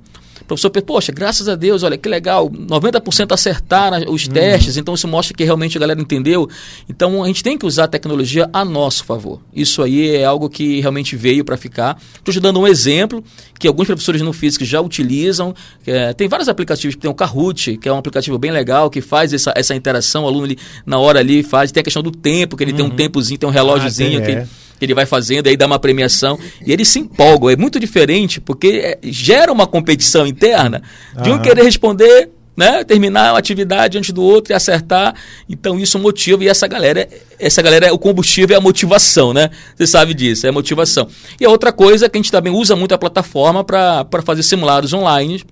O 0.45 0.47
professor 0.47 0.69
pensa, 0.69 0.85
poxa, 0.85 1.11
graças 1.11 1.49
a 1.49 1.55
Deus, 1.55 1.81
olha 1.81 1.97
que 1.97 2.07
legal, 2.07 2.47
90% 2.49 3.31
acertaram 3.31 3.97
os 4.11 4.27
uhum. 4.27 4.33
testes, 4.33 4.77
então 4.77 4.93
isso 4.93 5.07
mostra 5.07 5.35
que 5.35 5.43
realmente 5.43 5.75
a 5.75 5.81
galera 5.81 5.99
entendeu. 5.99 6.47
Então 6.87 7.23
a 7.23 7.27
gente 7.27 7.43
tem 7.43 7.57
que 7.57 7.65
usar 7.65 7.85
a 7.85 7.87
tecnologia 7.87 8.47
a 8.53 8.63
nosso 8.63 9.03
favor. 9.05 9.41
Isso 9.53 9.81
aí 9.81 10.15
é 10.15 10.23
algo 10.23 10.47
que 10.47 10.79
realmente 10.81 11.15
veio 11.15 11.43
para 11.43 11.57
ficar. 11.57 11.99
Estou 12.13 12.31
te 12.31 12.39
dando 12.39 12.59
um 12.59 12.67
exemplo 12.67 13.23
que 13.59 13.67
alguns 13.67 13.87
professores 13.87 14.21
no 14.21 14.31
físico 14.31 14.63
já 14.63 14.79
utilizam. 14.79 15.55
É, 15.85 16.13
tem 16.13 16.27
vários 16.27 16.47
aplicativos, 16.47 16.95
tem 16.95 17.09
o 17.09 17.13
Kahoot, 17.15 17.77
que 17.77 17.89
é 17.89 17.91
um 17.91 17.97
aplicativo 17.97 18.37
bem 18.37 18.51
legal, 18.51 18.87
que 18.89 19.01
faz 19.01 19.33
essa, 19.33 19.51
essa 19.55 19.73
interação, 19.73 20.25
o 20.25 20.27
aluno 20.27 20.45
ali, 20.45 20.57
na 20.85 20.99
hora 20.99 21.19
ali 21.19 21.41
faz. 21.41 21.71
Tem 21.71 21.81
a 21.81 21.83
questão 21.83 22.03
do 22.03 22.11
tempo, 22.11 22.55
que 22.55 22.63
ele 22.63 22.71
uhum. 22.71 22.77
tem 22.77 22.85
um 22.85 22.89
uhum. 22.89 22.95
tempozinho, 22.95 23.39
tem 23.39 23.49
um 23.49 23.51
relógiozinho 23.51 24.19
ah, 24.21 24.25
tem, 24.25 24.35
que 24.35 24.41
é 24.41 24.47
que 24.85 24.91
ele 24.91 24.93
vai 24.93 25.05
fazendo, 25.05 25.47
aí 25.47 25.57
dá 25.57 25.65
uma 25.65 25.79
premiação, 25.79 26.37
e 26.65 26.71
eles 26.71 26.87
se 26.87 26.99
empolgam. 26.99 27.49
É 27.49 27.55
muito 27.55 27.79
diferente, 27.79 28.39
porque 28.39 28.67
é, 28.83 28.99
gera 29.03 29.51
uma 29.51 29.65
competição 29.65 30.27
interna 30.27 30.83
de 31.21 31.31
um 31.31 31.41
querer 31.41 31.63
responder 31.63 32.29
né, 32.55 32.85
terminar 32.85 33.33
uma 33.33 33.39
atividade 33.39 33.97
antes 33.97 34.11
do 34.11 34.23
outro 34.23 34.53
e 34.53 34.55
acertar. 34.55 35.13
Então 35.49 35.77
isso 35.77 35.99
motiva 35.99 36.43
e 36.43 36.47
essa 36.47 36.65
galera, 36.67 37.07
essa 37.37 37.61
galera, 37.61 37.93
o 37.93 37.99
combustível 37.99 38.55
é 38.55 38.57
a 38.57 38.61
motivação, 38.61 39.33
né? 39.33 39.49
Você 39.75 39.85
sabe 39.85 40.13
disso, 40.13 40.45
é 40.45 40.49
a 40.49 40.53
motivação. 40.53 41.07
E 41.39 41.45
a 41.45 41.49
outra 41.49 41.73
coisa 41.73 42.05
é 42.05 42.09
que 42.09 42.17
a 42.17 42.21
gente 42.21 42.31
também 42.31 42.53
usa 42.53 42.75
muito 42.75 42.93
a 42.93 42.97
plataforma 42.97 43.63
para 43.63 44.21
fazer 44.23 44.43
simulados 44.43 44.93
online 44.93 45.43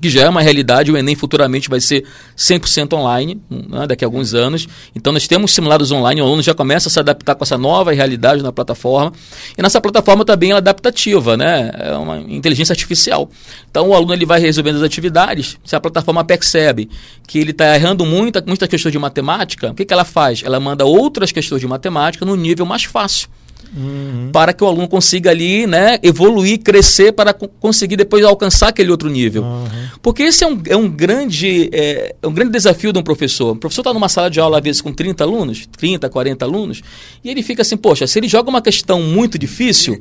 que 0.00 0.08
já 0.08 0.22
é 0.22 0.28
uma 0.28 0.40
realidade, 0.40 0.90
o 0.90 0.96
Enem 0.96 1.14
futuramente 1.14 1.68
vai 1.68 1.80
ser 1.80 2.04
100% 2.36 2.92
online, 2.94 3.40
né, 3.50 3.86
daqui 3.86 4.04
a 4.04 4.06
alguns 4.06 4.34
anos. 4.34 4.66
Então 4.94 5.12
nós 5.12 5.26
temos 5.26 5.52
simulados 5.52 5.90
online, 5.90 6.20
o 6.20 6.24
aluno 6.24 6.42
já 6.42 6.54
começa 6.54 6.88
a 6.88 6.90
se 6.90 6.98
adaptar 6.98 7.34
com 7.34 7.44
essa 7.44 7.58
nova 7.58 7.92
realidade 7.92 8.42
na 8.42 8.52
plataforma. 8.52 9.12
E 9.56 9.62
nessa 9.62 9.80
plataforma 9.80 10.24
também 10.24 10.52
é 10.52 10.54
adaptativa, 10.54 11.36
né? 11.36 11.70
é 11.74 11.92
uma 11.94 12.18
inteligência 12.18 12.72
artificial. 12.72 13.30
Então 13.70 13.88
o 13.88 13.94
aluno 13.94 14.12
ele 14.12 14.26
vai 14.26 14.40
resolvendo 14.40 14.76
as 14.76 14.82
atividades, 14.82 15.58
se 15.64 15.74
a 15.74 15.80
plataforma 15.80 16.24
percebe 16.24 16.88
que 17.26 17.38
ele 17.38 17.50
está 17.50 17.74
errando 17.74 18.04
muita, 18.04 18.42
muitas 18.46 18.68
questões 18.68 18.92
de 18.92 18.98
matemática, 18.98 19.70
o 19.70 19.74
que, 19.74 19.84
que 19.84 19.92
ela 19.92 20.04
faz? 20.04 20.42
Ela 20.44 20.60
manda 20.60 20.84
outras 20.84 21.32
questões 21.32 21.60
de 21.60 21.66
matemática 21.66 22.24
no 22.24 22.36
nível 22.36 22.64
mais 22.64 22.84
fácil. 22.84 23.28
Uhum. 23.76 24.30
para 24.32 24.54
que 24.54 24.64
o 24.64 24.66
aluno 24.66 24.88
consiga 24.88 25.30
ali 25.30 25.66
né, 25.66 25.98
evoluir, 26.02 26.58
crescer 26.60 27.12
para 27.12 27.34
conseguir 27.34 27.96
depois 27.96 28.24
alcançar 28.24 28.68
aquele 28.68 28.90
outro 28.90 29.10
nível. 29.10 29.42
Uhum. 29.42 29.68
Porque 30.00 30.22
esse 30.22 30.42
é 30.42 30.46
um, 30.46 30.60
é 30.66 30.76
um, 30.76 30.88
grande, 30.88 31.68
é, 31.72 32.14
é 32.22 32.26
um 32.26 32.32
grande 32.32 32.52
desafio 32.52 32.92
de 32.92 32.98
um 32.98 33.02
professor. 33.02 33.52
O 33.52 33.56
professor 33.56 33.82
está 33.82 33.92
numa 33.92 34.08
sala 34.08 34.30
de 34.30 34.40
aula, 34.40 34.58
às 34.58 34.64
vezes, 34.64 34.80
com 34.80 34.92
30 34.92 35.22
alunos, 35.22 35.68
30, 35.76 36.08
40 36.08 36.44
alunos, 36.44 36.82
e 37.22 37.30
ele 37.30 37.42
fica 37.42 37.62
assim, 37.62 37.76
poxa, 37.76 38.06
se 38.06 38.18
ele 38.18 38.26
joga 38.26 38.48
uma 38.48 38.62
questão 38.62 39.02
muito 39.02 39.38
difícil, 39.38 40.00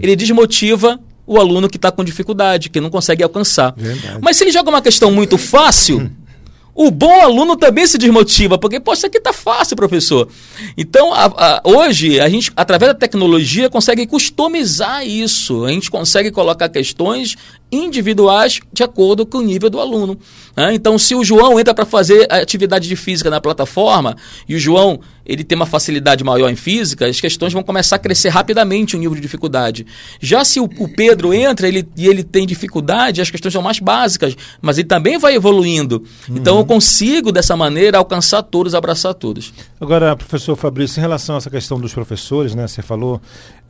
ele 0.00 0.16
desmotiva 0.16 0.98
o 1.26 1.38
aluno 1.38 1.68
que 1.68 1.76
está 1.76 1.90
com 1.90 2.04
dificuldade, 2.04 2.68
que 2.68 2.80
não 2.80 2.90
consegue 2.90 3.22
alcançar. 3.22 3.72
Verdade. 3.76 4.18
Mas 4.20 4.36
se 4.36 4.44
ele 4.44 4.50
joga 4.50 4.68
uma 4.68 4.82
questão 4.82 5.10
muito 5.10 5.38
fácil, 5.38 6.10
o 6.74 6.90
bom 6.90 7.20
aluno 7.20 7.56
também 7.56 7.86
se 7.86 7.96
desmotiva, 7.96 8.58
porque, 8.58 8.80
poxa, 8.80 8.98
isso 8.98 9.06
aqui 9.06 9.18
está 9.18 9.32
fácil, 9.32 9.76
professor. 9.76 10.28
Então, 10.76 11.14
a, 11.14 11.26
a, 11.26 11.60
hoje, 11.64 12.18
a 12.18 12.28
gente, 12.28 12.50
através 12.56 12.92
da 12.92 12.98
tecnologia, 12.98 13.70
consegue 13.70 14.06
customizar 14.06 15.06
isso. 15.06 15.64
A 15.64 15.70
gente 15.70 15.90
consegue 15.90 16.32
colocar 16.32 16.68
questões 16.68 17.36
individuais 17.70 18.60
de 18.72 18.82
acordo 18.82 19.24
com 19.24 19.38
o 19.38 19.42
nível 19.42 19.70
do 19.70 19.78
aluno. 19.78 20.18
Né? 20.56 20.74
Então, 20.74 20.98
se 20.98 21.14
o 21.14 21.22
João 21.22 21.60
entra 21.60 21.72
para 21.72 21.86
fazer 21.86 22.26
atividade 22.30 22.88
de 22.88 22.96
física 22.96 23.30
na 23.30 23.40
plataforma 23.40 24.16
e 24.48 24.56
o 24.56 24.58
João 24.58 25.00
ele 25.26 25.44
tem 25.44 25.56
uma 25.56 25.66
facilidade 25.66 26.22
maior 26.22 26.50
em 26.50 26.56
física, 26.56 27.06
as 27.06 27.20
questões 27.20 27.52
vão 27.52 27.62
começar 27.62 27.96
a 27.96 27.98
crescer 27.98 28.28
rapidamente 28.28 28.96
o 28.96 28.98
nível 28.98 29.14
de 29.14 29.20
dificuldade. 29.20 29.86
Já 30.20 30.44
se 30.44 30.60
o, 30.60 30.64
o 30.64 30.88
Pedro 30.88 31.32
entra 31.32 31.66
ele, 31.66 31.88
e 31.96 32.06
ele 32.06 32.22
tem 32.22 32.46
dificuldade, 32.46 33.20
as 33.20 33.30
questões 33.30 33.52
são 33.52 33.62
mais 33.62 33.78
básicas, 33.78 34.36
mas 34.60 34.78
ele 34.78 34.88
também 34.88 35.18
vai 35.18 35.34
evoluindo. 35.34 36.04
Uhum. 36.28 36.36
Então, 36.36 36.58
eu 36.58 36.64
consigo, 36.64 37.32
dessa 37.32 37.56
maneira, 37.56 37.98
alcançar 37.98 38.42
todos, 38.42 38.74
abraçar 38.74 39.14
todos. 39.14 39.52
Agora, 39.80 40.16
professor 40.16 40.56
Fabrício, 40.56 40.98
em 40.98 41.02
relação 41.02 41.34
a 41.34 41.38
essa 41.38 41.50
questão 41.50 41.80
dos 41.80 41.94
professores, 41.94 42.54
né, 42.54 42.66
você 42.66 42.82
falou 42.82 43.20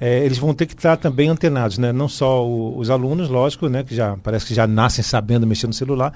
é, 0.01 0.25
eles 0.25 0.39
vão 0.39 0.53
ter 0.53 0.67
que 0.67 0.75
estar 0.75 0.97
também 0.97 1.29
antenados, 1.29 1.79
né? 1.79 1.93
Não 1.93 2.09
só 2.09 2.45
o, 2.45 2.77
os 2.77 2.91
alunos, 2.91 3.29
lógico, 3.29 3.69
né? 3.69 3.85
Que 3.85 3.95
já 3.95 4.17
parece 4.23 4.45
que 4.45 4.55
já 4.55 4.67
nascem 4.67 5.05
sabendo 5.05 5.47
mexer 5.47 5.67
no 5.67 5.73
celular, 5.73 6.13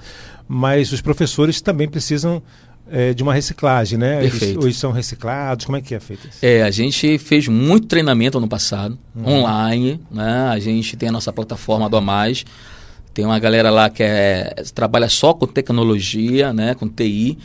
mas 0.49 0.93
os 0.93 1.01
professores 1.01 1.61
também 1.61 1.89
precisam 1.89 2.43
é, 2.91 3.15
de 3.15 3.23
uma 3.23 3.35
reciclagem, 3.35 3.99
né? 3.99 4.25
Eles, 4.25 4.43
eles, 4.43 4.77
são 4.77 4.91
reciclados, 4.91 5.65
como 5.65 5.77
é 5.77 5.81
que 5.81 5.95
é 5.95 6.01
feito 6.01 6.29
isso? 6.29 6.39
É, 6.43 6.63
a 6.63 6.71
gente 6.71 7.19
fez 7.19 7.49
muito 7.49 7.87
treinamento 7.87 8.41
no 8.41 8.49
passado, 8.49 8.99
uhum. 9.15 9.41
online, 9.41 10.01
né? 10.11 10.49
A 10.51 10.59
gente 10.59 10.97
tem 10.97 11.09
a 11.09 11.13
nossa 11.13 11.33
plataforma 11.33 11.89
do 11.89 11.97
A 11.97 12.01
Mais, 12.01 12.45
tem 13.15 13.25
uma 13.25 13.39
galera 13.39 13.71
lá 13.71 13.91
que 13.91 14.03
é, 14.03 14.55
trabalha 14.75 15.09
só 15.09 15.35
com 15.35 15.47
tecnologia, 15.47 16.53
né? 16.53 16.75
Com 16.75 16.89
TI, 16.89 17.39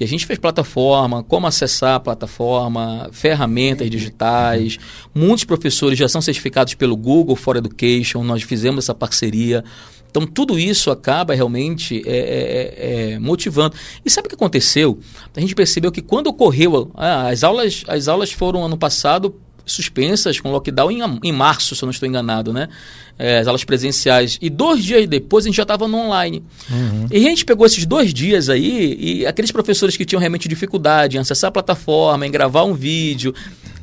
e 0.00 0.04
a 0.04 0.06
gente 0.06 0.24
fez 0.26 0.38
plataforma, 0.38 1.24
como 1.24 1.46
acessar 1.46 1.96
a 1.96 2.00
plataforma, 2.00 3.08
ferramentas 3.10 3.90
digitais. 3.90 4.78
Muitos 5.12 5.42
professores 5.42 5.98
já 5.98 6.08
são 6.08 6.22
certificados 6.22 6.74
pelo 6.74 6.96
Google 6.96 7.34
for 7.34 7.56
Education, 7.56 8.22
nós 8.22 8.42
fizemos 8.42 8.84
essa 8.84 8.94
parceria. 8.94 9.64
Então, 10.10 10.26
tudo 10.26 10.58
isso 10.58 10.90
acaba 10.90 11.34
realmente 11.34 12.02
é, 12.06 12.16
é, 12.16 13.12
é, 13.12 13.18
motivando. 13.18 13.76
E 14.04 14.10
sabe 14.10 14.26
o 14.26 14.28
que 14.28 14.34
aconteceu? 14.34 14.98
A 15.36 15.40
gente 15.40 15.54
percebeu 15.54 15.92
que 15.92 16.02
quando 16.02 16.28
ocorreu, 16.28 16.90
ah, 16.94 17.28
as, 17.28 17.44
aulas, 17.44 17.84
as 17.86 18.08
aulas 18.08 18.32
foram 18.32 18.64
ano 18.64 18.76
passado 18.76 19.34
suspensas 19.70 20.40
com 20.40 20.50
lockdown 20.50 20.90
em, 20.90 21.00
em 21.24 21.32
março, 21.32 21.76
se 21.76 21.82
eu 21.82 21.86
não 21.86 21.90
estou 21.90 22.08
enganado, 22.08 22.52
né? 22.52 22.68
É, 23.18 23.38
as 23.38 23.46
aulas 23.46 23.64
presenciais. 23.64 24.38
E 24.40 24.48
dois 24.48 24.84
dias 24.84 25.06
depois 25.06 25.44
a 25.44 25.48
gente 25.48 25.56
já 25.56 25.62
estava 25.62 25.86
no 25.86 25.98
online. 25.98 26.42
Uhum. 26.70 27.06
E 27.10 27.16
a 27.16 27.30
gente 27.30 27.44
pegou 27.44 27.66
esses 27.66 27.84
dois 27.84 28.14
dias 28.14 28.48
aí 28.48 28.96
e 28.98 29.26
aqueles 29.26 29.50
professores 29.50 29.96
que 29.96 30.04
tinham 30.04 30.20
realmente 30.20 30.48
dificuldade 30.48 31.16
em 31.16 31.20
acessar 31.20 31.48
a 31.48 31.52
plataforma, 31.52 32.26
em 32.26 32.30
gravar 32.30 32.64
um 32.64 32.74
vídeo, 32.74 33.34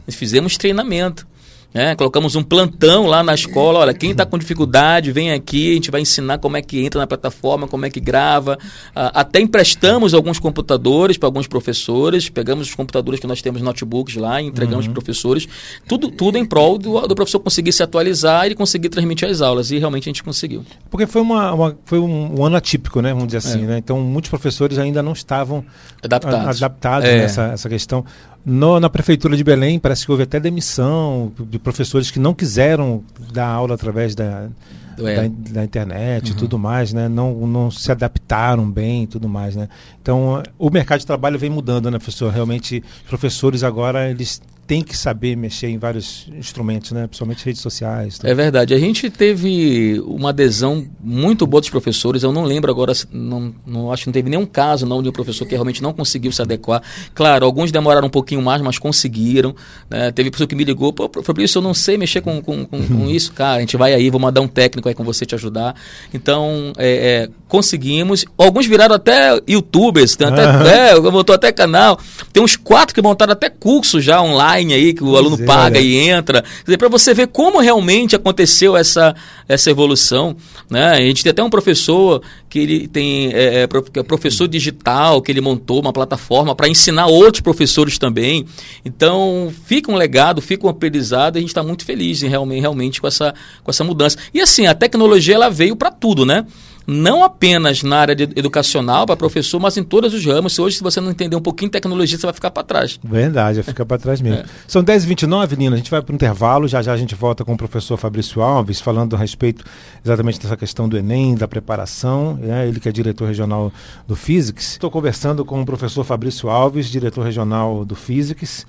fizemos 0.09 0.57
treinamento. 0.57 1.27
É, 1.75 1.93
colocamos 1.93 2.37
um 2.37 2.41
plantão 2.41 3.05
lá 3.05 3.21
na 3.21 3.33
escola. 3.33 3.79
Olha, 3.79 3.93
quem 3.93 4.11
está 4.11 4.25
com 4.25 4.37
dificuldade, 4.37 5.11
vem 5.11 5.33
aqui, 5.33 5.71
a 5.71 5.73
gente 5.73 5.91
vai 5.91 5.99
ensinar 5.99 6.37
como 6.37 6.55
é 6.55 6.61
que 6.61 6.85
entra 6.85 7.01
na 7.01 7.05
plataforma, 7.05 7.67
como 7.67 7.85
é 7.85 7.89
que 7.89 7.99
grava. 7.99 8.57
Ah, 8.95 9.11
até 9.19 9.41
emprestamos 9.41 10.13
alguns 10.13 10.39
computadores 10.39 11.17
para 11.17 11.27
alguns 11.27 11.47
professores, 11.47 12.29
pegamos 12.29 12.69
os 12.69 12.75
computadores 12.75 13.19
que 13.19 13.27
nós 13.27 13.41
temos 13.41 13.61
notebooks 13.61 14.15
lá 14.15 14.41
e 14.41 14.45
entregamos 14.45 14.85
uhum. 14.85 14.93
para 14.93 15.01
professores. 15.01 15.49
Tudo, 15.85 16.09
tudo 16.09 16.37
em 16.37 16.45
prol 16.45 16.77
do, 16.77 17.01
do, 17.09 17.13
professor 17.13 17.39
conseguir 17.39 17.73
se 17.73 17.83
atualizar 17.83 18.49
e 18.49 18.55
conseguir 18.55 18.87
transmitir 18.87 19.27
as 19.27 19.41
aulas. 19.41 19.69
E 19.69 19.77
realmente 19.77 20.03
a 20.03 20.11
gente 20.11 20.23
conseguiu. 20.23 20.63
Porque 20.89 21.05
foi, 21.05 21.21
uma, 21.21 21.51
uma 21.51 21.77
foi 21.83 21.99
um, 21.99 22.39
um, 22.39 22.45
ano 22.45 22.55
atípico, 22.55 23.01
né? 23.01 23.09
Vamos 23.09 23.27
dizer 23.27 23.39
assim. 23.39 23.65
É. 23.65 23.67
Né? 23.67 23.77
Então, 23.79 23.99
muitos 23.99 24.29
professores 24.29 24.77
ainda 24.77 25.03
não 25.03 25.11
estavam 25.11 25.65
adaptados, 26.01 26.63
adaptados 26.63 27.09
é. 27.09 27.17
nessa 27.17 27.43
essa 27.47 27.67
questão. 27.67 28.05
No, 28.45 28.79
na 28.79 28.89
prefeitura 28.89 29.35
de 29.35 29.43
Belém, 29.43 29.79
parece 29.79 30.05
que 30.05 30.11
houve 30.11 30.23
até 30.23 30.39
demissão 30.39 31.31
de 31.49 31.57
professores 31.57 32.11
que 32.11 32.19
não 32.19 32.33
quiseram 32.33 33.03
dar 33.33 33.47
aula 33.47 33.73
através 33.73 34.13
da, 34.13 34.49
da, 34.95 35.27
da, 35.51 35.63
internet 35.63 36.29
uhum. 36.29 36.35
e 36.35 36.39
tudo 36.39 36.59
mais, 36.59 36.93
né? 36.93 37.09
Não, 37.09 37.33
não 37.47 37.71
se 37.71 37.91
adaptaram 37.91 38.69
bem 38.69 39.03
e 39.03 39.07
tudo 39.07 39.27
mais, 39.27 39.55
né? 39.55 39.67
Então, 39.99 40.43
o 40.59 40.69
mercado 40.69 40.99
de 40.99 41.07
trabalho 41.07 41.39
vem 41.39 41.49
mudando, 41.49 41.89
né, 41.89 41.97
professor? 41.97 42.31
Realmente, 42.31 42.83
os 43.03 43.09
professores 43.09 43.63
agora, 43.63 44.09
eles 44.11 44.39
tem 44.67 44.81
que 44.81 44.97
saber 44.97 45.35
mexer 45.35 45.67
em 45.67 45.77
vários 45.77 46.27
instrumentos, 46.35 46.91
né? 46.91 47.05
principalmente 47.05 47.45
redes 47.45 47.61
sociais. 47.61 48.17
Tudo. 48.17 48.29
É 48.29 48.33
verdade. 48.33 48.73
A 48.73 48.79
gente 48.79 49.11
teve 49.11 50.01
uma 50.07 50.29
adesão 50.29 50.87
muito 50.99 51.45
boa 51.45 51.61
dos 51.61 51.69
professores. 51.69 52.23
Eu 52.23 52.31
não 52.31 52.43
lembro 52.43 52.71
agora, 52.71 52.91
não, 53.11 53.53
não 53.65 53.91
acho 53.91 54.03
que 54.03 54.07
não 54.07 54.13
teve 54.13 54.29
nenhum 54.29 54.45
caso 54.45 54.85
não 54.85 55.03
de 55.03 55.09
um 55.09 55.11
professor 55.11 55.45
que 55.45 55.53
realmente 55.53 55.83
não 55.83 55.93
conseguiu 55.93 56.31
se 56.31 56.41
adequar. 56.41 56.81
Claro, 57.13 57.45
alguns 57.45 57.71
demoraram 57.71 58.07
um 58.07 58.09
pouquinho 58.11 58.41
mais, 58.41 58.59
mas 58.61 58.79
conseguiram. 58.79 59.55
Né? 59.87 60.11
Teve 60.11 60.31
professor 60.31 60.47
que 60.47 60.55
me 60.55 60.63
ligou, 60.63 60.91
pô, 60.91 61.11
Fabrício, 61.21 61.59
eu 61.59 61.61
não 61.61 61.73
sei 61.73 61.95
mexer 61.95 62.21
com, 62.21 62.41
com, 62.41 62.65
com, 62.65 62.87
com, 62.87 63.09
isso, 63.09 63.33
cara. 63.33 63.57
A 63.57 63.59
gente 63.59 63.77
vai 63.77 63.93
aí, 63.93 64.09
vou 64.09 64.19
mandar 64.19 64.41
um 64.41 64.47
técnico 64.47 64.89
aí 64.89 64.95
com 64.95 65.03
você 65.03 65.27
te 65.27 65.35
ajudar. 65.35 65.75
Então, 66.11 66.73
é, 66.77 67.27
é, 67.27 67.29
conseguimos. 67.47 68.25
Alguns 68.35 68.65
viraram 68.65 68.95
até 68.95 69.39
youtubers, 69.47 70.15
tem 70.15 70.27
até, 70.27 70.89
é, 70.89 70.99
montou 70.99 71.35
até 71.35 71.51
canal. 71.51 71.99
Tem 72.33 72.41
uns 72.41 72.55
quatro 72.55 72.95
que 72.95 73.01
montaram 73.01 73.33
até 73.33 73.47
curso 73.47 74.01
já 74.01 74.19
online 74.23 74.54
online 74.55 74.73
aí 74.73 74.93
que 74.93 75.03
o 75.03 75.07
pois 75.07 75.19
aluno 75.19 75.43
é, 75.43 75.45
paga 75.45 75.79
né? 75.79 75.85
e 75.85 76.09
entra. 76.09 76.43
para 76.77 76.89
você 76.89 77.13
ver 77.13 77.27
como 77.27 77.59
realmente 77.59 78.15
aconteceu 78.15 78.75
essa, 78.75 79.15
essa 79.47 79.69
evolução. 79.69 80.35
Né? 80.69 80.91
A 80.91 81.01
gente 81.01 81.23
tem 81.23 81.31
até 81.31 81.43
um 81.43 81.49
professor 81.49 82.21
que 82.49 82.59
ele 82.59 82.87
tem 82.87 83.31
é, 83.33 83.63
é, 83.63 83.63
é 83.63 84.03
professor 84.03 84.47
digital, 84.47 85.21
que 85.21 85.31
ele 85.31 85.41
montou 85.41 85.81
uma 85.81 85.93
plataforma 85.93 86.55
para 86.55 86.67
ensinar 86.67 87.07
outros 87.07 87.41
professores 87.41 87.97
também. 87.97 88.45
Então, 88.83 89.53
fica 89.65 89.91
um 89.91 89.95
legado, 89.95 90.41
fica 90.41 90.65
um 90.65 90.69
aprendizado 90.69 91.35
e 91.35 91.39
a 91.39 91.41
gente 91.41 91.49
está 91.49 91.63
muito 91.63 91.85
feliz 91.85 92.23
em, 92.23 92.27
realmente, 92.27 92.61
realmente 92.61 93.01
com, 93.01 93.07
essa, 93.07 93.33
com 93.63 93.69
essa 93.69 93.83
mudança. 93.83 94.17
E 94.33 94.41
assim, 94.41 94.65
a 94.65 94.73
tecnologia 94.73 95.35
ela 95.35 95.49
veio 95.49 95.75
para 95.75 95.91
tudo, 95.91 96.25
né? 96.25 96.45
Não 96.87 97.23
apenas 97.23 97.83
na 97.83 97.97
área 97.97 98.13
educacional 98.35 99.05
para 99.05 99.15
professor, 99.15 99.59
mas 99.59 99.77
em 99.77 99.83
todos 99.83 100.13
os 100.13 100.25
ramos. 100.25 100.53
Se 100.53 100.61
hoje, 100.61 100.77
se 100.77 100.83
você 100.83 101.01
não 101.01 101.11
entender 101.11 101.35
um 101.35 101.41
pouquinho 101.41 101.69
de 101.69 101.73
tecnologia, 101.73 102.17
você 102.17 102.25
vai 102.25 102.33
ficar 102.33 102.51
para 102.51 102.63
trás. 102.63 102.99
Verdade, 103.03 103.55
vai 103.55 103.63
ficar 103.63 103.85
para 103.85 103.97
trás 103.97 104.21
mesmo. 104.21 104.41
É. 104.41 104.45
São 104.67 104.83
10h29, 104.83 105.57
Nina, 105.57 105.75
a 105.75 105.77
gente 105.77 105.91
vai 105.91 106.01
para 106.01 106.11
o 106.11 106.15
intervalo, 106.15 106.67
já 106.67 106.81
já 106.81 106.93
a 106.93 106.97
gente 106.97 107.15
volta 107.15 107.43
com 107.43 107.53
o 107.53 107.57
professor 107.57 107.97
Fabrício 107.97 108.41
Alves, 108.41 108.79
falando 108.79 109.15
a 109.15 109.19
respeito 109.19 109.63
exatamente 110.03 110.39
dessa 110.39 110.55
questão 110.55 110.87
do 110.87 110.97
Enem, 110.97 111.35
da 111.35 111.47
preparação, 111.47 112.35
né? 112.35 112.67
ele 112.67 112.79
que 112.79 112.87
é 112.87 112.91
diretor 112.91 113.27
regional 113.27 113.71
do 114.07 114.15
Physics. 114.15 114.73
Estou 114.73 114.91
conversando 114.91 115.43
com 115.43 115.61
o 115.61 115.65
professor 115.65 116.03
Fabrício 116.03 116.49
Alves, 116.49 116.87
diretor 116.87 117.23
regional 117.23 117.83
do 117.85 117.95
Physics. 117.95 118.65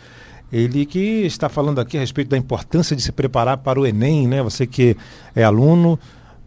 Ele 0.53 0.87
que 0.87 1.27
está 1.27 1.49
falando 1.49 1.81
aqui 1.81 1.97
a 1.97 2.01
respeito 2.01 2.29
da 2.29 2.37
importância 2.37 2.95
de 2.95 3.03
se 3.03 3.11
preparar 3.11 3.59
para 3.59 3.81
o 3.81 3.87
Enem, 3.87 4.29
né? 4.29 4.43
Você 4.43 4.65
que 4.65 4.97
é 5.35 5.43
aluno, 5.43 5.99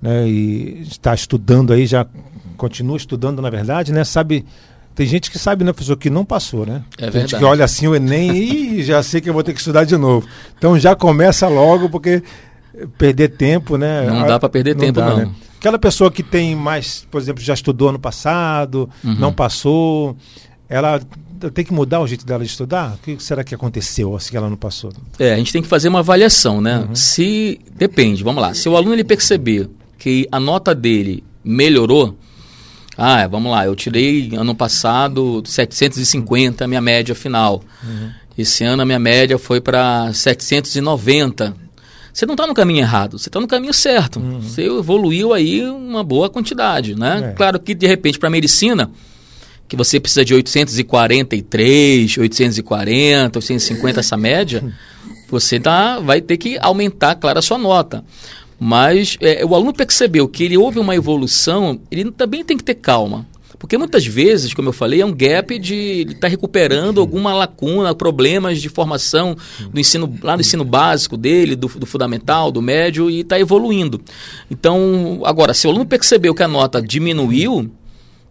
né, 0.01 0.27
e 0.27 0.81
está 0.81 1.13
estudando 1.13 1.73
aí, 1.73 1.85
já 1.85 2.05
continua 2.57 2.97
estudando, 2.97 3.41
na 3.41 3.49
verdade, 3.49 3.91
né? 3.91 4.03
Sabe. 4.03 4.45
Tem 4.95 5.07
gente 5.07 5.31
que 5.31 5.39
sabe, 5.39 5.63
né, 5.63 5.71
professor, 5.71 5.95
que 5.95 6.09
não 6.09 6.25
passou, 6.25 6.65
né? 6.65 6.83
É 6.97 7.03
tem 7.03 7.11
verdade. 7.11 7.31
gente 7.31 7.39
que 7.39 7.45
olha 7.45 7.63
assim 7.63 7.87
o 7.87 7.95
Enem 7.95 8.79
e 8.79 8.83
já 8.83 9.01
sei 9.01 9.21
que 9.21 9.29
eu 9.29 9.33
vou 9.33 9.43
ter 9.43 9.53
que 9.53 9.59
estudar 9.59 9.85
de 9.85 9.95
novo. 9.95 10.27
Então 10.57 10.77
já 10.77 10.93
começa 10.93 11.47
logo, 11.47 11.89
porque 11.89 12.21
perder 12.97 13.29
tempo, 13.29 13.77
né? 13.77 14.05
Não 14.05 14.27
dá 14.27 14.39
para 14.39 14.49
perder 14.49 14.75
não 14.75 14.81
tempo, 14.81 14.99
dá, 14.99 15.09
não. 15.09 15.17
Né? 15.17 15.31
Aquela 15.57 15.79
pessoa 15.79 16.11
que 16.11 16.23
tem 16.23 16.55
mais, 16.55 17.05
por 17.09 17.19
exemplo, 17.21 17.41
já 17.41 17.53
estudou 17.53 17.89
ano 17.89 17.99
passado, 17.99 18.89
uhum. 19.03 19.15
não 19.15 19.33
passou, 19.33 20.17
ela 20.67 21.01
tem 21.53 21.63
que 21.63 21.73
mudar 21.73 22.01
o 22.01 22.07
jeito 22.07 22.25
dela 22.25 22.43
de 22.43 22.49
estudar? 22.49 22.95
O 22.95 22.97
que 22.97 23.23
será 23.23 23.43
que 23.43 23.55
aconteceu 23.55 24.15
assim 24.15 24.31
que 24.31 24.37
ela 24.37 24.49
não 24.49 24.57
passou? 24.57 24.91
É, 25.17 25.33
a 25.33 25.37
gente 25.37 25.53
tem 25.53 25.61
que 25.61 25.67
fazer 25.67 25.87
uma 25.87 25.99
avaliação, 25.99 26.59
né? 26.59 26.79
Uhum. 26.79 26.95
Se 26.95 27.59
depende, 27.75 28.23
vamos 28.23 28.41
lá. 28.41 28.53
Se 28.53 28.67
o 28.67 28.75
aluno 28.75 28.93
ele 28.93 29.03
perceber 29.03 29.69
que 29.99 30.27
a 30.31 30.39
nota 30.39 30.73
dele 30.73 31.23
melhorou, 31.43 32.17
ah, 32.97 33.27
vamos 33.27 33.51
lá, 33.51 33.65
eu 33.65 33.75
tirei 33.75 34.31
ano 34.35 34.55
passado 34.55 35.43
750, 35.45 36.67
minha 36.67 36.81
média 36.81 37.13
final. 37.13 37.61
Uhum. 37.83 38.09
Esse 38.37 38.63
ano 38.63 38.81
a 38.81 38.85
minha 38.85 38.99
média 38.99 39.37
foi 39.37 39.59
para 39.61 40.11
790. 40.13 41.53
Você 42.13 42.25
não 42.25 42.33
está 42.33 42.47
no 42.47 42.53
caminho 42.53 42.79
errado, 42.79 43.19
você 43.19 43.29
está 43.29 43.39
no 43.39 43.47
caminho 43.47 43.73
certo. 43.73 44.19
Uhum. 44.19 44.41
Você 44.41 44.63
evoluiu 44.63 45.33
aí 45.33 45.63
uma 45.63 46.03
boa 46.03 46.29
quantidade, 46.29 46.95
né? 46.95 47.31
É. 47.31 47.33
Claro 47.33 47.59
que 47.59 47.73
de 47.73 47.87
repente 47.87 48.17
para 48.17 48.29
medicina, 48.29 48.89
que 49.67 49.75
você 49.75 49.99
precisa 49.99 50.25
de 50.25 50.33
843, 50.33 52.17
840, 52.17 53.37
850 53.39 53.99
essa 53.99 54.17
média, 54.17 54.73
você 55.29 55.59
tá, 55.59 55.99
vai 55.99 56.19
ter 56.19 56.37
que 56.37 56.57
aumentar, 56.59 57.15
claro, 57.15 57.39
a 57.39 57.41
sua 57.41 57.57
nota. 57.57 58.03
Mas 58.59 59.17
é, 59.21 59.45
o 59.45 59.55
aluno 59.55 59.73
percebeu 59.73 60.27
que 60.27 60.43
ele 60.43 60.57
houve 60.57 60.79
uma 60.79 60.95
evolução, 60.95 61.79
ele 61.89 62.11
também 62.11 62.43
tem 62.43 62.57
que 62.57 62.63
ter 62.63 62.75
calma. 62.75 63.25
Porque 63.59 63.77
muitas 63.77 64.05
vezes, 64.05 64.53
como 64.53 64.69
eu 64.69 64.73
falei, 64.73 65.01
é 65.01 65.05
um 65.05 65.13
gap 65.13 65.59
de 65.59 66.03
estar 66.07 66.21
tá 66.21 66.27
recuperando 66.29 67.01
alguma 67.01 67.33
lacuna, 67.33 67.93
problemas 67.93 68.61
de 68.61 68.69
formação 68.69 69.35
do 69.71 69.79
ensino, 69.79 70.17
lá 70.23 70.37
no 70.37 70.41
ensino 70.41 70.63
básico 70.63 71.17
dele, 71.17 71.57
do, 71.57 71.67
do 71.67 71.85
fundamental, 71.85 72.51
do 72.51 72.61
médio, 72.61 73.09
e 73.09 73.19
está 73.19 73.37
evoluindo. 73.37 74.01
Então, 74.49 75.21
agora, 75.25 75.53
se 75.53 75.67
o 75.67 75.69
aluno 75.69 75.85
percebeu 75.85 76.33
que 76.33 76.41
a 76.41 76.47
nota 76.47 76.81
diminuiu, 76.81 77.69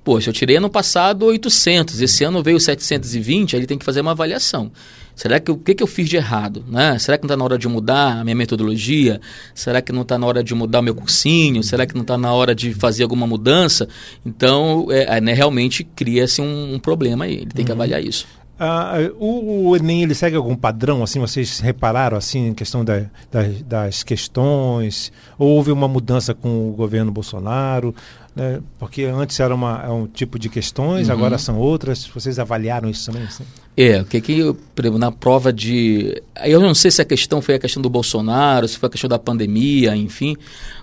poxa, 0.03 0.31
eu 0.31 0.35
tirei 0.35 0.57
ano 0.57 0.71
passado 0.71 1.27
800, 1.27 2.01
esse 2.01 2.25
ano 2.25 2.43
veio 2.43 2.59
720, 2.59 3.55
aí 3.55 3.61
ele 3.61 3.67
tem 3.67 3.77
que 3.77 3.85
fazer 3.85 4.01
uma 4.01 4.13
avaliação. 4.13 4.73
Será 5.19 5.41
que 5.41 5.51
o 5.51 5.57
que, 5.57 5.75
que 5.75 5.83
eu 5.83 5.87
fiz 5.89 6.09
de 6.09 6.15
errado? 6.15 6.65
Né? 6.69 6.97
Será 6.97 7.19
que 7.19 7.25
não 7.25 7.27
está 7.27 7.37
na 7.37 7.43
hora 7.43 7.59
de 7.59 7.67
mudar 7.67 8.21
a 8.21 8.23
minha 8.23 8.37
metodologia? 8.37 9.21
Será 9.53 9.83
que 9.83 9.91
não 9.91 10.03
está 10.03 10.17
na 10.17 10.25
hora 10.25 10.45
de 10.45 10.55
mudar 10.55 10.79
o 10.79 10.83
meu 10.83 10.95
cursinho? 10.95 11.61
Será 11.65 11.85
que 11.85 11.95
não 11.97 12.03
está 12.03 12.17
na 12.17 12.33
hora 12.33 12.55
de 12.55 12.73
fazer 12.73 13.03
alguma 13.03 13.27
mudança? 13.27 13.89
Então, 14.25 14.87
é, 14.93 15.21
né, 15.21 15.35
realmente 15.35 15.83
cria-se 15.83 16.41
um, 16.41 16.75
um, 16.75 16.79
problema 16.79 17.25
aí. 17.25 17.35
Ele 17.35 17.47
tem 17.47 17.65
uhum. 17.65 17.67
que 17.67 17.73
avaliar 17.73 18.01
isso. 18.01 18.29
Ah, 18.61 18.95
o, 19.19 19.71
o, 19.71 19.77
Enem 19.77 20.05
ele 20.05 20.15
segue 20.15 20.37
algum 20.37 20.55
padrão 20.55 21.03
assim? 21.03 21.19
Vocês 21.19 21.59
repararam 21.59 22.17
assim 22.17 22.47
em 22.47 22.55
questão 22.55 22.85
da, 22.85 23.01
da, 23.29 23.43
das 23.67 24.05
questões? 24.05 25.11
Ou 25.37 25.49
houve 25.49 25.73
uma 25.73 25.89
mudança 25.89 26.33
com 26.33 26.71
o 26.71 26.75
governo 26.75 27.11
Bolsonaro? 27.11 27.93
Né? 28.35 28.61
Porque 28.79 29.05
antes 29.05 29.39
era 29.41 29.55
uma, 29.55 29.83
é 29.85 29.89
um 29.89 30.07
tipo 30.07 30.39
de 30.39 30.49
questões, 30.49 31.09
uhum. 31.09 31.15
agora 31.15 31.39
são 31.39 31.59
outras. 31.59 32.07
Vocês 32.07 32.39
avaliaram 32.39 32.89
isso 32.89 33.07
também? 33.07 33.25
Assim? 33.25 33.45
É, 33.77 34.01
o 34.01 34.05
que 34.05 34.21
que, 34.21 34.41
exemplo, 34.79 34.99
na 34.99 35.13
prova 35.13 35.53
de. 35.53 36.21
Eu 36.45 36.61
não 36.61 36.75
sei 36.75 36.91
se 36.91 37.01
a 37.01 37.05
questão 37.05 37.41
foi 37.41 37.55
a 37.55 37.59
questão 37.61 37.81
do 37.81 37.89
Bolsonaro, 37.89 38.67
se 38.67 38.77
foi 38.77 38.89
a 38.89 38.91
questão 38.91 39.09
da 39.09 39.21
pandemia, 39.21 39.95
enfim, 39.95 40.37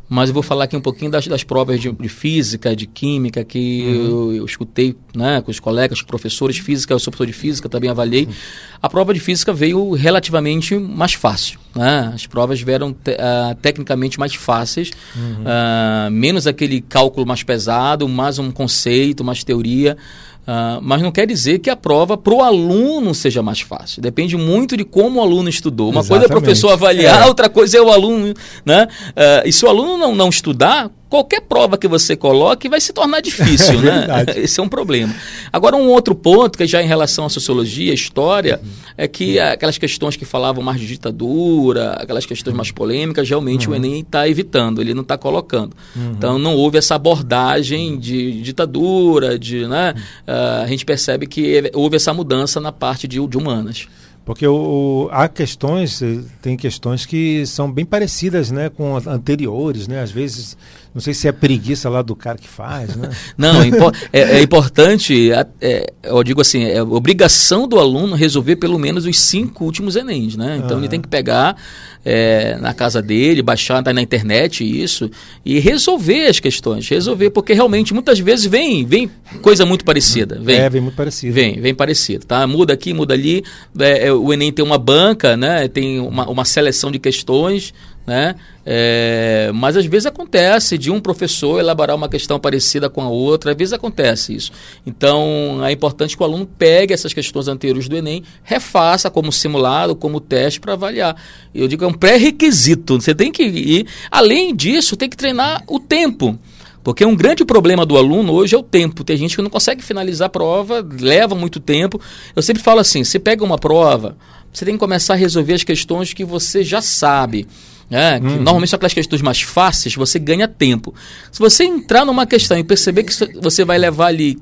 mas 0.08 0.30
eu 0.30 0.34
vou 0.34 0.44
falar 0.44 0.66
aqui 0.66 0.78
um 0.78 0.82
pouquinho 0.82 1.10
das, 1.10 1.28
das 1.28 1.44
provas 1.44 1.80
de, 1.80 1.92
de 1.92 2.10
física, 2.10 2.76
de 2.76 2.86
química, 2.86 3.44
que 3.44 3.84
uhum. 3.84 4.06
eu, 4.06 4.36
eu, 4.36 4.46
escutei 4.46 4.96
né, 5.16 5.42
com 5.42 5.50
os 5.50 5.60
colegas, 5.60 6.02
com 6.02 6.08
professores 6.08 6.56
de 6.56 6.62
física, 6.62 6.94
eu 6.94 7.00
sou 7.00 7.12
professor 7.12 7.28
de 7.28 7.34
física, 7.34 7.68
também 7.68 7.90
avaliei. 7.90 8.26
Uhum. 8.26 8.34
A 8.82 8.90
prova 8.90 9.14
de 9.14 9.20
física 9.20 9.52
veio 9.52 9.94
relativamente 9.94 10.76
mais 10.78 11.14
fácil. 11.14 11.60
Né? 11.76 12.12
As 12.14 12.28
provas 12.28 12.62
vieram 12.62 12.94
te, 12.94 13.12
uh, 13.12 13.56
tecnicamente 13.62 14.20
mais 14.20 14.36
fáceis, 14.36 14.92
uhum. 15.16 15.44
uh, 15.44 16.12
menos 16.12 16.46
aquele 16.46 16.82
cálculo 16.82 17.26
mais 17.26 17.42
pesado, 17.42 18.08
mais 18.08 18.38
um 18.38 18.52
conceito, 18.52 19.24
mais 19.24 19.44
teoria. 19.44 19.98
Uh, 20.46 20.80
mas 20.82 21.02
não 21.02 21.12
quer 21.12 21.26
dizer 21.26 21.58
que 21.58 21.72
a 21.72 21.76
prova 21.76 22.16
para 22.16 22.34
o 22.34 22.44
aluno 22.44 23.16
seja 23.16 23.42
mais 23.42 23.62
fácil. 23.62 24.02
Depende 24.02 24.38
muito 24.38 24.78
de 24.78 24.84
como 24.84 25.20
o 25.20 25.24
aluno 25.24 25.50
estudou. 25.50 25.90
Uma 25.90 26.02
Exatamente. 26.02 26.10
coisa 26.10 26.24
é 26.24 26.38
o 26.38 26.42
professor 26.42 26.72
avaliar, 26.72 27.24
é. 27.24 27.26
outra 27.26 27.50
coisa 27.50 27.78
é 27.78 27.82
o 27.82 27.92
aluno. 27.92 28.34
Né? 28.64 28.88
Uh, 29.10 29.48
e 29.48 29.52
se 29.52 29.66
o 29.66 29.70
aluno 29.70 29.98
não, 29.98 30.14
não 30.14 30.30
estudar, 30.30 30.92
qualquer 31.10 31.42
prova 31.42 31.78
que 31.78 31.88
você 31.88 32.16
coloque 32.16 32.68
vai 32.68 32.82
se 32.82 32.92
tornar 32.92 33.22
difícil, 33.22 33.80
é 33.88 34.08
né? 34.08 34.26
Esse 34.38 34.60
é 34.60 34.64
um 34.64 34.70
problema. 34.70 35.14
Agora, 35.52 35.76
um 35.76 35.88
outro 35.88 36.16
ponto, 36.16 36.58
que 36.58 36.66
já 36.66 36.82
em 36.82 36.88
relação 36.88 37.26
à 37.26 37.30
sociologia, 37.30 37.94
história, 37.94 38.60
uhum. 38.62 38.70
é 38.98 39.08
que 39.08 39.40
aquelas 39.40 39.78
questões 39.78 40.16
que 40.16 40.26
falavam 40.26 40.64
mais 40.64 40.80
de 40.80 40.88
ditadura, 40.88 41.92
aquelas 41.94 42.26
questões 42.26 42.56
mais 42.56 42.72
polêmicas, 42.72 43.30
realmente 43.30 43.68
uhum. 43.68 43.74
o 43.74 43.76
Enem 43.76 44.00
está 44.00 44.28
evitando, 44.28 44.82
ele 44.82 44.94
não 44.94 45.02
está 45.02 45.18
colocando. 45.18 45.76
Uhum. 45.96 46.12
Então, 46.12 46.38
não 46.38 46.56
houve 46.56 46.78
essa 46.78 46.96
abordagem 46.96 47.98
de 47.98 48.42
ditadura, 48.42 49.38
de, 49.38 49.68
né? 49.68 49.94
Uh, 50.28 50.64
a 50.64 50.68
gente 50.68 50.86
percebe 50.86 51.28
que 51.28 51.72
houve 51.74 51.96
essa 51.96 52.14
mudança 52.14 52.60
na 52.60 52.72
parte 52.72 53.08
de, 53.08 53.26
de 53.28 53.38
humanas. 53.38 53.88
Porque 54.26 54.48
o, 54.48 55.08
há 55.12 55.30
questões, 55.30 56.02
eh, 56.02 56.20
tem 56.42 56.58
questões 56.58 57.06
que 57.06 57.46
são 57.46 57.72
bem 57.72 57.86
parecidas 57.86 58.50
né, 58.50 58.70
com 58.70 58.98
anteriores, 58.98 59.88
né? 59.88 60.02
Às 60.02 60.10
vezes, 60.10 60.58
não 60.96 61.02
sei 61.02 61.14
se 61.14 61.28
é 61.28 61.32
preguiça 61.34 61.90
lá 61.90 62.02
do 62.02 62.16
cara 62.16 62.38
que 62.38 62.48
faz, 62.48 62.96
né? 62.96 63.10
não, 63.38 63.62
é, 63.62 63.68
é, 64.14 64.22
é 64.38 64.42
importante, 64.42 65.30
é, 65.60 65.94
eu 66.02 66.24
digo 66.24 66.40
assim, 66.40 66.64
é 66.64 66.82
obrigação 66.82 67.68
do 67.68 67.78
aluno 67.78 68.16
resolver 68.16 68.56
pelo 68.56 68.80
menos 68.80 69.06
os 69.06 69.20
cinco 69.20 69.66
últimos 69.66 69.98
Enems, 69.98 70.38
né? 70.38 70.62
Então 70.64 70.78
ele 70.78 70.88
tem 70.88 71.02
que 71.02 71.10
pegar 71.10 71.58
é, 72.06 72.56
na 72.62 72.74
casa 72.74 73.02
dele, 73.02 73.42
baixar 73.42 73.84
na 73.84 74.02
internet 74.02 74.64
isso 74.64 75.10
e 75.44 75.60
resolver 75.60 76.28
as 76.28 76.40
questões, 76.40 76.88
resolver, 76.88 77.32
porque 77.32 77.54
realmente 77.54 77.94
muitas 77.94 78.20
vezes 78.20 78.46
vem, 78.46 78.86
vem 78.86 79.10
coisa 79.42 79.66
muito 79.66 79.84
parecida. 79.84 80.40
Vem, 80.40 80.60
é, 80.60 80.70
vem 80.70 80.82
muito 80.82 80.96
parecida. 80.96 81.34
Vem, 81.34 81.60
vem 81.60 81.74
parecida, 81.74 82.24
tá? 82.26 82.46
Muda 82.46 82.74
aqui, 82.74 82.94
muda 82.94 83.16
ali. 83.16 83.44
É, 83.80 84.08
é, 84.08 84.14
o 84.14 84.32
Enem 84.32 84.52
tem 84.52 84.64
uma 84.64 84.78
banca, 84.78 85.36
né? 85.36 85.68
Tem 85.68 86.00
uma, 86.00 86.30
uma 86.30 86.46
seleção 86.46 86.92
de 86.92 87.00
questões 87.00 87.74
né? 88.06 88.36
É, 88.68 89.52
mas 89.54 89.78
às 89.78 89.86
vezes 89.86 90.06
acontece 90.06 90.78
de 90.78 90.92
um 90.92 91.00
professor 91.00 91.60
elaborar 91.60 91.96
uma 91.96 92.10
questão 92.10 92.40
parecida 92.40 92.90
com 92.90 93.02
a 93.02 93.10
outra, 93.10 93.52
às 93.52 93.58
vezes 93.58 93.74
acontece 93.74 94.36
isso. 94.36 94.52
Então 94.86 95.64
é 95.64 95.72
importante 95.72 96.16
que 96.16 96.22
o 96.22 96.26
aluno 96.26 96.46
pegue 96.46 96.94
essas 96.94 97.14
questões 97.14 97.48
anteriores 97.48 97.88
do 97.88 97.96
Enem, 97.96 98.24
refaça 98.44 99.10
como 99.10 99.32
simulado, 99.32 99.96
como 99.96 100.20
teste 100.20 100.60
para 100.60 100.74
avaliar. 100.74 101.16
Eu 101.54 101.68
digo 101.68 101.84
é 101.84 101.88
um 101.88 101.94
pré-requisito. 101.98 103.00
Você 103.00 103.14
tem 103.14 103.32
que 103.32 103.44
ir. 103.44 103.88
Além 104.12 104.56
disso, 104.56 104.96
tem 104.96 105.10
que 105.10 105.18
treinar 105.18 105.64
o 105.68 105.80
tempo. 105.80 106.38
Porque 106.84 107.04
um 107.04 107.16
grande 107.16 107.44
problema 107.44 107.84
do 107.84 107.98
aluno 107.98 108.32
hoje 108.32 108.54
é 108.54 108.58
o 108.58 108.62
tempo. 108.62 109.04
Tem 109.04 109.18
gente 109.18 109.36
que 109.36 109.42
não 109.42 109.50
consegue 109.50 109.84
finalizar 109.84 110.28
a 110.28 110.30
prova, 110.30 110.88
leva 111.00 111.34
muito 111.34 111.60
tempo. 111.60 112.00
Eu 112.36 112.44
sempre 112.44 112.62
falo 112.62 112.80
assim: 112.80 113.04
você 113.04 113.18
pega 113.18 113.44
uma 113.44 113.58
prova, 113.58 114.16
você 114.54 114.64
tem 114.64 114.76
que 114.76 114.80
começar 114.80 115.16
a 115.16 115.18
resolver 115.18 115.54
as 115.54 115.64
questões 115.64 116.14
que 116.14 116.24
você 116.24 116.64
já 116.64 116.84
sabe. 116.84 117.48
É, 117.90 118.18
uhum. 118.18 118.38
Normalmente 118.38 118.70
são 118.70 118.78
aquelas 118.78 118.94
questões 118.94 119.22
mais 119.22 119.42
fáceis, 119.42 119.96
você 119.96 120.20
ganha 120.20 120.48
tempo. 120.48 120.94
Se 121.32 121.40
você 121.40 121.64
entrar 121.64 122.06
numa 122.06 122.26
questão 122.26 122.58
e 122.58 122.64
perceber 122.64 123.04
que 123.04 123.14
você 123.42 123.66
vai 123.66 123.80
levar 123.80 124.08
ali 124.08 124.38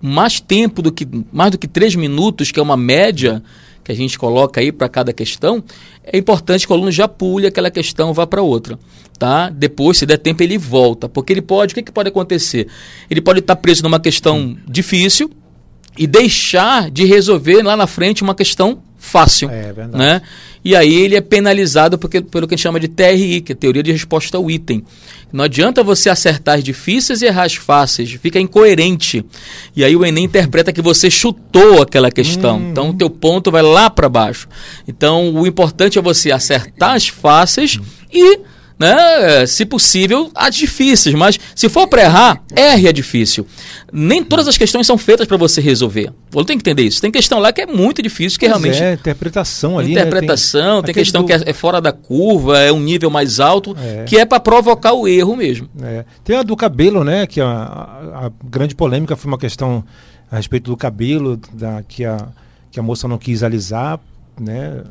mais 0.00 0.40
tempo 0.40 0.80
do 0.80 0.92
que 0.92 1.06
mais 1.32 1.50
do 1.50 1.58
que 1.58 1.66
três 1.66 1.94
minutos, 1.94 2.52
que 2.52 2.60
é 2.60 2.62
uma 2.62 2.76
média 2.76 3.42
que 3.88 3.92
a 3.92 3.96
gente 3.96 4.18
coloca 4.18 4.60
aí 4.60 4.70
para 4.70 4.86
cada 4.86 5.14
questão, 5.14 5.64
é 6.04 6.18
importante 6.18 6.66
que 6.66 6.72
o 6.72 6.76
aluno 6.76 6.92
já 6.92 7.08
pule 7.08 7.46
aquela 7.46 7.70
questão 7.70 8.12
vá 8.12 8.26
para 8.26 8.42
outra. 8.42 8.78
Tá? 9.18 9.48
Depois, 9.48 9.96
se 9.96 10.04
der 10.04 10.18
tempo, 10.18 10.42
ele 10.42 10.58
volta. 10.58 11.08
Porque 11.08 11.32
ele 11.32 11.40
pode, 11.40 11.72
o 11.72 11.74
que, 11.74 11.82
que 11.82 11.90
pode 11.90 12.10
acontecer? 12.10 12.68
Ele 13.10 13.22
pode 13.22 13.38
estar 13.38 13.56
preso 13.56 13.82
numa 13.82 13.98
questão 13.98 14.58
difícil 14.68 15.30
e 15.96 16.06
deixar 16.06 16.90
de 16.90 17.06
resolver 17.06 17.62
lá 17.62 17.78
na 17.78 17.86
frente 17.86 18.22
uma 18.22 18.34
questão 18.34 18.82
fácil. 18.98 19.48
É, 19.48 19.70
é 19.70 19.72
verdade. 19.72 19.96
Né? 19.96 20.20
E 20.62 20.76
aí 20.76 20.94
ele 20.94 21.16
é 21.16 21.22
penalizado 21.22 21.96
porque, 21.96 22.20
pelo 22.20 22.46
que 22.46 22.54
a 22.54 22.56
gente 22.56 22.62
chama 22.62 22.78
de 22.78 22.88
TRI, 22.88 23.40
que 23.40 23.52
é 23.52 23.54
Teoria 23.54 23.82
de 23.82 23.90
Resposta 23.90 24.36
ao 24.36 24.50
Item. 24.50 24.84
Não 25.32 25.44
adianta 25.44 25.82
você 25.82 26.08
acertar 26.08 26.56
as 26.56 26.64
difíceis 26.64 27.20
e 27.20 27.26
errar 27.26 27.44
as 27.44 27.54
fáceis, 27.54 28.10
fica 28.12 28.40
incoerente. 28.40 29.24
E 29.76 29.84
aí 29.84 29.94
o 29.94 30.04
Enem 30.04 30.24
interpreta 30.24 30.72
que 30.72 30.80
você 30.80 31.10
chutou 31.10 31.82
aquela 31.82 32.10
questão. 32.10 32.58
Hum. 32.58 32.70
Então 32.70 32.90
o 32.90 32.94
teu 32.94 33.10
ponto 33.10 33.50
vai 33.50 33.62
lá 33.62 33.90
para 33.90 34.08
baixo. 34.08 34.48
Então 34.86 35.34
o 35.34 35.46
importante 35.46 35.98
é 35.98 36.02
você 36.02 36.30
acertar 36.30 36.94
as 36.94 37.08
fáceis 37.08 37.78
e 38.12 38.40
né? 38.78 39.46
Se 39.46 39.64
possível, 39.66 40.30
as 40.34 40.54
difíceis, 40.54 41.14
mas 41.14 41.38
se 41.54 41.68
for 41.68 41.86
para 41.86 42.02
errar, 42.02 42.42
erre 42.54 42.88
a 42.88 42.92
difícil. 42.92 43.46
Nem 43.92 44.22
todas 44.22 44.46
as 44.46 44.56
questões 44.56 44.86
são 44.86 44.96
feitas 44.96 45.26
para 45.26 45.36
você 45.36 45.60
resolver. 45.60 46.12
Você 46.30 46.46
tem 46.46 46.58
que 46.58 46.62
entender 46.62 46.82
isso. 46.82 47.00
Tem 47.00 47.10
questão 47.10 47.38
lá 47.38 47.52
que 47.52 47.62
é 47.62 47.66
muito 47.66 48.00
difícil, 48.02 48.38
que 48.38 48.48
pois 48.48 48.60
realmente. 48.60 48.82
É, 48.82 48.92
interpretação 48.92 49.78
ali. 49.78 49.92
Interpretação, 49.92 50.76
né? 50.76 50.82
tem, 50.82 50.94
tem 50.94 51.02
questão 51.02 51.22
do... 51.22 51.26
que 51.26 51.32
é, 51.32 51.42
é, 51.46 51.52
fora 51.52 51.80
da 51.80 51.92
curva, 51.92 52.58
é 52.58 52.70
um 52.70 52.80
nível 52.80 53.10
mais 53.10 53.40
alto, 53.40 53.76
é. 53.80 54.04
que 54.04 54.16
é 54.16 54.24
para 54.24 54.38
provocar 54.38 54.92
o 54.92 55.08
erro 55.08 55.34
mesmo. 55.34 55.68
É. 55.82 56.04
Tem 56.22 56.36
a 56.36 56.42
do 56.42 56.56
cabelo, 56.56 57.02
né? 57.02 57.26
Que 57.26 57.40
a, 57.40 57.46
a, 57.46 58.26
a 58.26 58.32
grande 58.44 58.74
polêmica 58.74 59.16
foi 59.16 59.28
uma 59.28 59.38
questão 59.38 59.84
a 60.30 60.36
respeito 60.36 60.70
do 60.70 60.76
cabelo, 60.76 61.38
da, 61.52 61.82
que, 61.82 62.04
a, 62.04 62.28
que 62.70 62.78
a 62.78 62.82
moça 62.82 63.08
não 63.08 63.18
quis 63.18 63.42
alisar, 63.42 63.98
né? 64.38 64.82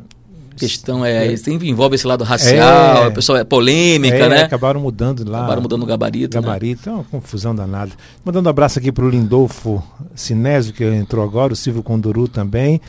Questão 0.57 1.05
é, 1.05 1.33
é, 1.33 1.37
sempre 1.37 1.69
envolve 1.69 1.95
esse 1.95 2.05
lado 2.05 2.23
racial, 2.23 3.03
é, 3.03 3.07
a 3.07 3.11
pessoa 3.11 3.39
é 3.39 3.43
polêmica, 3.43 4.15
é, 4.15 4.29
né? 4.29 4.43
Acabaram 4.43 4.79
mudando 4.79 5.29
lá. 5.29 5.39
Acabaram 5.39 5.61
mudando 5.61 5.83
o 5.83 5.85
gabarito. 5.85 6.37
Né? 6.37 6.41
Gabarito, 6.41 6.89
né? 6.89 6.95
é 6.95 6.95
uma 6.95 7.03
confusão 7.05 7.55
danada. 7.55 7.91
Mandando 8.25 8.47
um 8.47 8.49
abraço 8.49 8.79
aqui 8.79 8.91
para 8.91 9.05
o 9.05 9.09
Lindolfo 9.09 9.83
Sinésio, 10.15 10.73
que 10.73 10.83
entrou 10.83 11.23
agora, 11.23 11.53
o 11.53 11.55
Silvio 11.55 11.83
Conduru 11.83 12.27
também. 12.27 12.81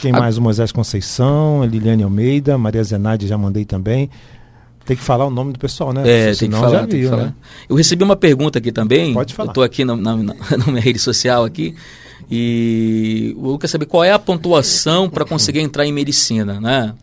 Quem 0.00 0.12
a... 0.12 0.18
mais? 0.18 0.36
O 0.36 0.42
Moisés 0.42 0.72
Conceição, 0.72 1.62
a 1.62 1.66
Liliane 1.66 2.02
Almeida, 2.02 2.58
Maria 2.58 2.82
Zenade 2.82 3.26
já 3.26 3.38
mandei 3.38 3.64
também. 3.64 4.10
Tem 4.84 4.96
que 4.96 5.02
falar 5.02 5.24
o 5.24 5.30
nome 5.30 5.52
do 5.52 5.58
pessoal, 5.58 5.92
né? 5.92 6.02
É, 6.04 6.34
tem 6.34 6.50
que 6.50 6.56
falar, 6.56 6.80
já 6.80 6.86
viu, 6.86 7.16
né? 7.16 7.32
Eu 7.68 7.76
recebi 7.76 8.04
uma 8.04 8.16
pergunta 8.16 8.58
aqui 8.58 8.70
também. 8.70 9.14
Pode 9.14 9.32
falar. 9.32 9.48
Eu 9.48 9.50
estou 9.50 9.64
aqui 9.64 9.84
na, 9.84 9.96
na, 9.96 10.16
na, 10.16 10.34
na 10.58 10.66
minha 10.66 10.80
rede 10.80 10.98
social 10.98 11.44
aqui. 11.44 11.74
E 12.30 13.34
o 13.36 13.58
quer 13.58 13.68
saber 13.68 13.86
qual 13.86 14.04
é 14.04 14.12
a 14.12 14.18
pontuação 14.18 15.08
para 15.08 15.24
conseguir 15.24 15.60
entrar 15.60 15.86
em 15.86 15.92
medicina, 15.92 16.60
né? 16.60 16.94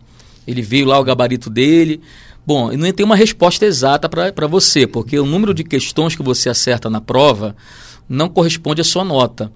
Ele 0.47 0.61
veio 0.61 0.85
lá 0.85 0.99
o 0.99 1.03
gabarito 1.03 1.49
dele. 1.49 2.01
Bom, 2.45 2.71
não 2.71 2.91
tem 2.91 3.05
uma 3.05 3.15
resposta 3.15 3.65
exata 3.65 4.09
para 4.09 4.47
você, 4.47 4.87
porque 4.87 5.19
o 5.19 5.25
número 5.25 5.53
de 5.53 5.63
questões 5.63 6.15
que 6.15 6.23
você 6.23 6.49
acerta 6.49 6.89
na 6.89 6.99
prova 6.99 7.55
não 8.09 8.27
corresponde 8.27 8.81
à 8.81 8.83
sua 8.83 9.05
nota. 9.05 9.51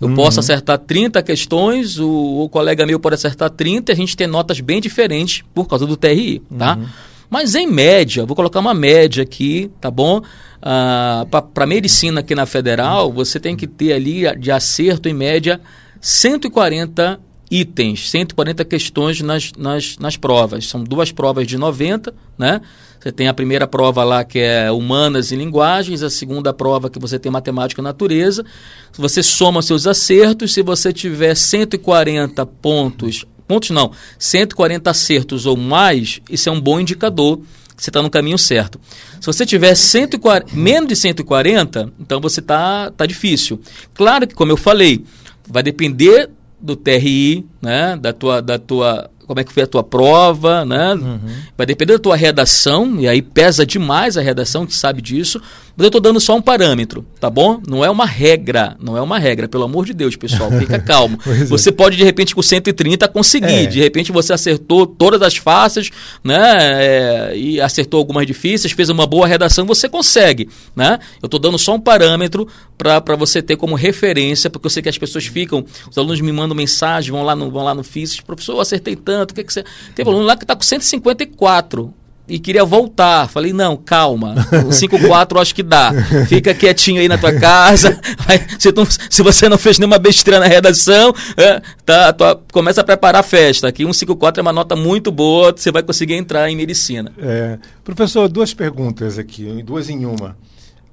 Eu 0.00 0.08
uhum. 0.08 0.14
posso 0.16 0.40
acertar 0.40 0.78
30 0.78 1.22
questões, 1.22 2.00
o, 2.00 2.42
o, 2.42 2.48
colega 2.48 2.84
meu 2.84 2.98
pode 2.98 3.14
acertar 3.14 3.48
30 3.50 3.92
e 3.92 3.94
a 3.94 3.96
gente 3.96 4.16
tem 4.16 4.26
notas 4.26 4.60
bem 4.60 4.80
diferentes 4.80 5.44
por 5.54 5.68
causa 5.68 5.86
do 5.86 5.96
TRI, 5.96 6.42
tá? 6.58 6.76
Uhum. 6.76 6.86
Mas 7.32 7.54
em 7.54 7.66
média, 7.66 8.26
vou 8.26 8.36
colocar 8.36 8.60
uma 8.60 8.74
média 8.74 9.22
aqui, 9.22 9.70
tá 9.80 9.90
bom? 9.90 10.18
Uh, 10.18 11.40
Para 11.54 11.64
medicina 11.64 12.20
aqui 12.20 12.34
na 12.34 12.44
federal, 12.44 13.10
você 13.10 13.40
tem 13.40 13.56
que 13.56 13.66
ter 13.66 13.94
ali 13.94 14.24
de 14.38 14.50
acerto 14.50 15.08
em 15.08 15.14
média 15.14 15.58
140 15.98 17.18
itens, 17.50 18.10
140 18.10 18.66
questões 18.66 19.22
nas, 19.22 19.50
nas, 19.56 19.96
nas 19.96 20.14
provas. 20.14 20.66
São 20.66 20.84
duas 20.84 21.10
provas 21.10 21.46
de 21.46 21.56
90, 21.56 22.12
né? 22.36 22.60
Você 23.00 23.10
tem 23.10 23.28
a 23.28 23.34
primeira 23.34 23.66
prova 23.66 24.04
lá 24.04 24.24
que 24.24 24.38
é 24.38 24.70
humanas 24.70 25.32
e 25.32 25.36
linguagens, 25.36 26.02
a 26.02 26.10
segunda 26.10 26.52
prova 26.52 26.90
que 26.90 26.98
você 26.98 27.18
tem 27.18 27.32
matemática 27.32 27.80
e 27.80 27.84
natureza. 27.84 28.44
Você 28.92 29.22
soma 29.22 29.62
seus 29.62 29.86
acertos, 29.86 30.52
se 30.52 30.60
você 30.60 30.92
tiver 30.92 31.34
140 31.34 32.44
pontos 32.44 33.24
pontos 33.52 33.68
não, 33.68 33.92
140 34.18 34.90
acertos 34.90 35.44
ou 35.44 35.58
mais, 35.58 36.22
isso 36.30 36.48
é 36.48 36.52
um 36.52 36.58
bom 36.58 36.80
indicador 36.80 37.38
que 37.76 37.82
você 37.84 37.90
está 37.90 38.00
no 38.00 38.08
caminho 38.08 38.38
certo. 38.38 38.80
Se 39.20 39.26
você 39.26 39.44
tiver 39.44 39.74
140, 39.74 40.56
menos 40.56 40.88
de 40.88 40.96
140, 40.96 41.92
então 42.00 42.18
você 42.18 42.40
está 42.40 42.90
tá 42.90 43.04
difícil. 43.04 43.60
Claro 43.92 44.26
que, 44.26 44.34
como 44.34 44.50
eu 44.50 44.56
falei, 44.56 45.04
vai 45.46 45.62
depender 45.62 46.30
do 46.58 46.74
TRI, 46.74 47.44
né, 47.60 47.94
da 48.00 48.14
tua, 48.14 48.40
da 48.40 48.58
tua 48.58 49.10
como 49.26 49.40
é 49.40 49.44
que 49.44 49.52
foi 49.52 49.62
a 49.62 49.66
tua 49.66 49.82
prova, 49.82 50.64
né? 50.64 50.94
Uhum. 50.94 51.20
Vai 51.56 51.66
depender 51.66 51.94
da 51.94 51.98
tua 51.98 52.16
redação, 52.16 53.00
e 53.00 53.08
aí 53.08 53.22
pesa 53.22 53.64
demais 53.64 54.16
a 54.16 54.20
redação, 54.20 54.66
que 54.66 54.74
sabe 54.74 55.00
disso, 55.00 55.40
Mas 55.76 55.84
eu 55.84 55.88
estou 55.88 56.00
dando 56.00 56.20
só 56.20 56.36
um 56.36 56.42
parâmetro, 56.42 57.04
tá 57.18 57.30
bom? 57.30 57.60
Não 57.66 57.84
é 57.84 57.90
uma 57.90 58.06
regra, 58.06 58.76
não 58.80 58.96
é 58.96 59.00
uma 59.00 59.18
regra, 59.18 59.48
pelo 59.48 59.64
amor 59.64 59.86
de 59.86 59.94
Deus, 59.94 60.16
pessoal, 60.16 60.50
fica 60.58 60.78
calmo. 60.78 61.18
É. 61.26 61.44
você 61.44 61.72
pode, 61.72 61.96
de 61.96 62.04
repente, 62.04 62.34
com 62.34 62.42
130 62.42 63.08
conseguir. 63.08 63.46
É. 63.46 63.66
De 63.66 63.80
repente 63.80 64.12
você 64.12 64.32
acertou 64.32 64.86
todas 64.86 65.22
as 65.22 65.36
faces, 65.36 65.90
né? 66.22 66.40
É, 66.84 67.36
e 67.36 67.60
acertou 67.60 67.98
algumas 67.98 68.26
difíceis, 68.26 68.72
fez 68.72 68.88
uma 68.88 69.06
boa 69.06 69.26
redação, 69.26 69.64
você 69.66 69.88
consegue, 69.88 70.48
né? 70.76 70.98
Eu 71.22 71.26
estou 71.26 71.40
dando 71.40 71.58
só 71.58 71.74
um 71.74 71.80
parâmetro 71.80 72.46
para 72.76 73.16
você 73.16 73.40
ter 73.40 73.56
como 73.56 73.74
referência, 73.74 74.50
porque 74.50 74.66
eu 74.66 74.70
sei 74.70 74.82
que 74.82 74.88
as 74.88 74.98
pessoas 74.98 75.26
ficam, 75.26 75.64
os 75.88 75.96
alunos 75.96 76.20
me 76.20 76.32
mandam 76.32 76.56
mensagem, 76.56 77.12
vão 77.12 77.22
lá 77.22 77.36
no, 77.36 77.50
vão 77.50 77.64
lá 77.64 77.74
no 77.74 77.82
FIS, 77.82 78.20
professor, 78.20 78.54
eu 78.54 78.60
acertei 78.60 78.96
tanto, 78.96 79.30
o 79.30 79.34
que, 79.34 79.44
que 79.44 79.52
você. 79.52 79.64
Tem 79.94 80.04
um 80.04 80.08
aluno 80.08 80.24
lá 80.24 80.36
que 80.36 80.44
está 80.44 80.56
com 80.56 80.62
154 80.62 81.94
e 82.26 82.38
queria 82.38 82.64
voltar. 82.64 83.28
Falei, 83.28 83.52
não, 83.52 83.76
calma. 83.76 84.34
O 84.66 84.70
5-4 84.70 85.40
acho 85.40 85.54
que 85.54 85.62
dá. 85.62 85.92
Fica 86.28 86.54
quietinho 86.54 87.00
aí 87.00 87.08
na 87.08 87.18
tua 87.18 87.32
casa. 87.32 88.00
se, 88.58 88.72
tu, 88.72 88.86
se, 89.10 89.22
você 89.22 89.48
não 89.48 89.58
fez 89.58 89.78
nenhuma 89.78 89.98
besteira 89.98 90.38
na 90.38 90.46
redação, 90.46 91.12
é, 91.36 91.60
tá, 91.84 92.12
tua, 92.12 92.40
começa 92.52 92.80
a 92.80 92.84
preparar 92.84 93.20
a 93.20 93.22
festa. 93.22 93.68
Aqui 93.68 93.84
um 93.84 93.90
5-4 93.90 94.38
é 94.38 94.42
uma 94.42 94.52
nota 94.52 94.76
muito 94.76 95.10
boa, 95.10 95.52
você 95.52 95.72
vai 95.72 95.82
conseguir 95.82 96.14
entrar 96.14 96.48
em 96.48 96.56
medicina. 96.56 97.12
É, 97.18 97.58
professor, 97.84 98.28
duas 98.28 98.54
perguntas 98.54 99.18
aqui, 99.18 99.62
duas 99.62 99.88
em 99.88 100.06
uma. 100.06 100.36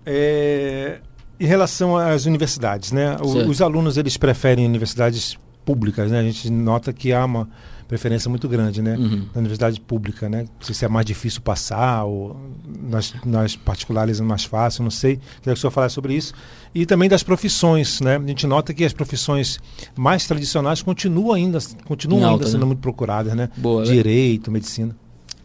É, 0.05 0.97
em 1.39 1.45
relação 1.45 1.95
às 1.95 2.25
universidades, 2.25 2.91
né? 2.91 3.15
O, 3.21 3.49
os 3.49 3.61
alunos 3.61 3.97
eles 3.97 4.17
preferem 4.17 4.65
universidades 4.65 5.37
públicas, 5.63 6.11
né? 6.11 6.19
A 6.19 6.23
gente 6.23 6.49
nota 6.49 6.91
que 6.91 7.13
há 7.13 7.23
uma 7.23 7.47
preferência 7.89 8.29
muito 8.29 8.47
grande, 8.47 8.83
né? 8.83 8.95
Uhum. 8.95 9.25
Na 9.33 9.39
universidade 9.39 9.81
pública, 9.81 10.29
né? 10.29 10.43
Não 10.43 10.61
sei 10.61 10.75
se 10.75 10.85
é 10.85 10.87
mais 10.87 11.07
difícil 11.07 11.41
passar 11.41 12.03
ou 12.03 12.39
nas, 12.87 13.15
nas 13.25 13.55
particulares 13.55 14.19
é 14.19 14.23
mais 14.23 14.45
fácil, 14.45 14.83
não 14.83 14.91
sei. 14.91 15.15
Queria 15.41 15.53
que 15.53 15.57
o 15.57 15.57
senhor 15.57 15.71
falasse 15.71 15.95
sobre 15.95 16.13
isso. 16.13 16.31
E 16.73 16.85
também 16.85 17.09
das 17.09 17.23
profissões, 17.23 17.99
né? 17.99 18.17
A 18.17 18.27
gente 18.27 18.45
nota 18.45 18.75
que 18.75 18.85
as 18.85 18.93
profissões 18.93 19.59
mais 19.97 20.27
tradicionais 20.27 20.83
continuam 20.83 21.33
ainda, 21.33 21.57
continuam 21.83 22.23
alta, 22.23 22.43
ainda 22.43 22.51
sendo 22.51 22.61
né? 22.61 22.67
muito 22.67 22.79
procuradas, 22.79 23.33
né? 23.33 23.49
Boa, 23.57 23.83
né? 23.83 23.91
Direito, 23.91 24.51
né? 24.51 24.53
medicina. 24.53 24.95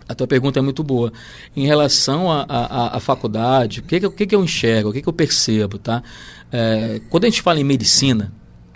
A 0.07 0.15
tua 0.15 0.27
pergunta 0.27 0.59
é 0.59 0.63
muito 0.63 0.85
boa. 0.85 1.11
Em 1.57 1.67
relação 1.67 2.31
à 2.31 3.01
faculdade, 3.01 3.81
o 3.81 3.83
que, 3.85 4.11
que, 4.11 4.27
que, 4.27 4.37
eu 4.37 4.45
enxergo, 4.45 4.91
o 4.91 4.93
que, 4.93 5.01
que 5.01 5.09
eu 5.09 5.15
percebo, 5.15 5.79
tá? 5.79 6.03
É, 6.53 7.01
quando 7.09 7.25
a 7.25 7.27
gente 7.27 7.41
fala 7.41 7.59
em 7.59 7.65
medicina, 7.65 8.31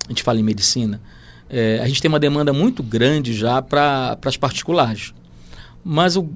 a 0.07 0.09
gente 0.09 0.23
fala 0.23 0.41
em 0.41 0.43
medicina, 0.43 1.03
é, 1.51 1.81
a 1.83 1.87
gente 1.89 2.01
tem 2.01 2.09
uma 2.09 2.21
demanda 2.21 2.53
muito 2.53 2.83
grande 2.83 3.33
já 3.33 3.61
para 3.63 4.19
as 4.25 4.37
particulares. 4.37 5.13
Mas 5.85 6.17
o, 6.17 6.29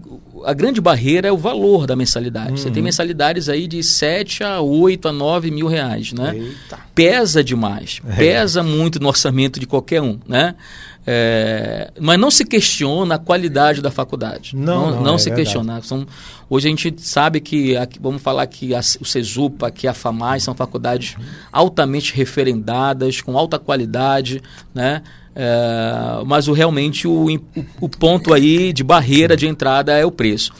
a 0.44 0.54
grande 0.54 0.80
barreira 0.80 1.28
é 1.28 1.32
o 1.32 1.36
valor 1.36 1.86
da 1.86 1.94
mensalidade. 1.94 2.52
Uhum. 2.52 2.56
Você 2.56 2.70
tem 2.70 2.80
uhum. 2.80 2.84
mensalidades 2.84 3.48
aí 3.48 3.66
de 3.66 3.82
7 3.82 4.44
a 4.44 4.60
8 4.60 5.08
a 5.08 5.12
9 5.12 5.50
mil 5.50 5.66
reais, 5.66 6.12
né? 6.12 6.34
Eita. 6.34 6.78
Pesa 6.94 7.44
demais, 7.44 8.00
é. 8.08 8.16
pesa 8.16 8.62
muito 8.62 8.98
no 8.98 9.08
orçamento 9.08 9.60
de 9.60 9.66
qualquer 9.66 10.00
um, 10.00 10.18
né? 10.26 10.54
É, 11.04 11.90
mas 12.00 12.18
não 12.18 12.30
se 12.30 12.44
questiona 12.44 13.16
a 13.16 13.18
qualidade 13.18 13.82
da 13.82 13.90
faculdade. 13.90 14.54
Não, 14.54 14.62
não, 14.64 14.90
não, 14.96 15.02
não 15.02 15.14
é 15.16 15.18
se 15.18 15.24
verdade. 15.24 15.44
questiona. 15.44 15.82
São, 15.82 16.06
hoje 16.48 16.68
a 16.68 16.70
gente 16.70 16.94
sabe 16.98 17.40
que, 17.40 17.74
vamos 18.00 18.22
falar 18.22 18.46
que 18.46 18.74
a, 18.74 18.80
o 19.00 19.04
CESUPA, 19.04 19.70
que 19.70 19.88
a 19.88 19.94
FAMAS 19.94 20.44
são 20.44 20.54
faculdades 20.54 21.16
altamente 21.50 22.14
referendadas, 22.14 23.20
com 23.20 23.36
alta 23.36 23.58
qualidade, 23.58 24.40
né? 24.72 25.02
É, 25.34 26.22
mas 26.26 26.46
o, 26.46 26.52
realmente 26.52 27.08
o, 27.08 27.34
o, 27.34 27.40
o, 27.80 27.88
ponto 27.88 28.34
aí 28.34 28.70
de 28.70 28.84
barreira 28.84 29.34
de 29.34 29.46
entrada 29.46 29.96
é 29.96 30.04
o 30.04 30.10
preço. 30.10 30.52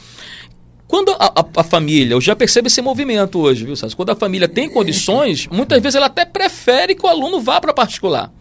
Quando 0.87 1.11
a, 1.11 1.25
a, 1.39 1.45
a, 1.57 1.63
família, 1.63 2.15
eu 2.15 2.21
já 2.21 2.35
percebo 2.35 2.67
esse 2.67 2.81
movimento 2.81 3.39
hoje, 3.39 3.65
viu, 3.65 3.75
Quando 3.95 4.09
a 4.09 4.15
família 4.15 4.47
tem 4.47 4.69
condições, 4.69 5.47
muitas 5.51 5.81
vezes 5.81 5.95
ela 5.95 6.07
até 6.07 6.25
prefere 6.25 6.95
que 6.95 7.05
o 7.05 7.09
aluno 7.09 7.39
vá 7.39 7.61
para 7.61 7.73
particular 7.73 8.31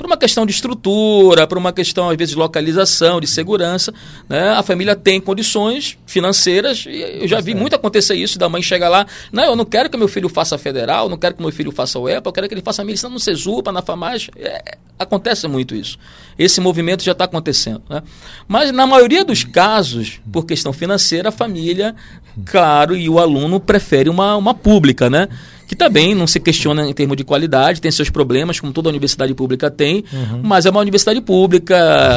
por 0.00 0.06
uma 0.06 0.16
questão 0.16 0.46
de 0.46 0.52
estrutura, 0.52 1.46
por 1.46 1.58
uma 1.58 1.74
questão, 1.74 2.08
às 2.08 2.16
vezes, 2.16 2.32
de 2.32 2.38
localização, 2.38 3.20
de 3.20 3.26
segurança. 3.26 3.92
Né? 4.26 4.48
A 4.52 4.62
família 4.62 4.96
tem 4.96 5.20
condições 5.20 5.98
financeiras, 6.06 6.86
e 6.88 7.20
eu 7.20 7.28
já 7.28 7.38
vi 7.38 7.54
muito 7.54 7.76
acontecer 7.76 8.14
isso, 8.14 8.38
da 8.38 8.48
mãe 8.48 8.62
chegar 8.62 8.88
lá, 8.88 9.06
não, 9.30 9.44
eu 9.44 9.54
não 9.54 9.66
quero 9.66 9.90
que 9.90 9.98
meu 9.98 10.08
filho 10.08 10.30
faça 10.30 10.56
federal, 10.56 11.06
não 11.06 11.18
quero 11.18 11.34
que 11.34 11.42
meu 11.42 11.52
filho 11.52 11.70
faça 11.70 11.98
o 11.98 12.08
EPA, 12.08 12.30
eu 12.30 12.32
quero 12.32 12.48
que 12.48 12.54
ele 12.54 12.62
faça 12.62 12.82
medicina 12.82 13.10
no 13.10 13.20
CESUPA, 13.20 13.70
na 13.72 13.82
FAMAS. 13.82 14.30
É, 14.36 14.78
acontece 14.98 15.46
muito 15.46 15.74
isso. 15.74 15.98
Esse 16.38 16.62
movimento 16.62 17.02
já 17.02 17.12
está 17.12 17.24
acontecendo. 17.24 17.82
Né? 17.90 18.02
Mas, 18.48 18.72
na 18.72 18.86
maioria 18.86 19.22
dos 19.22 19.44
casos, 19.44 20.18
por 20.32 20.46
questão 20.46 20.72
financeira, 20.72 21.28
a 21.28 21.32
família, 21.32 21.94
claro, 22.46 22.96
e 22.96 23.06
o 23.06 23.18
aluno 23.18 23.60
prefere 23.60 24.08
uma, 24.08 24.34
uma 24.34 24.54
pública, 24.54 25.10
né? 25.10 25.28
Que 25.70 25.76
também 25.76 26.16
não 26.16 26.26
se 26.26 26.40
questiona 26.40 26.90
em 26.90 26.92
termos 26.92 27.16
de 27.16 27.22
qualidade, 27.22 27.80
tem 27.80 27.92
seus 27.92 28.10
problemas, 28.10 28.58
como 28.58 28.72
toda 28.72 28.88
universidade 28.88 29.32
pública 29.34 29.70
tem, 29.70 30.02
uhum. 30.12 30.40
mas 30.42 30.66
é 30.66 30.70
uma 30.70 30.80
universidade 30.80 31.20
pública 31.20 31.76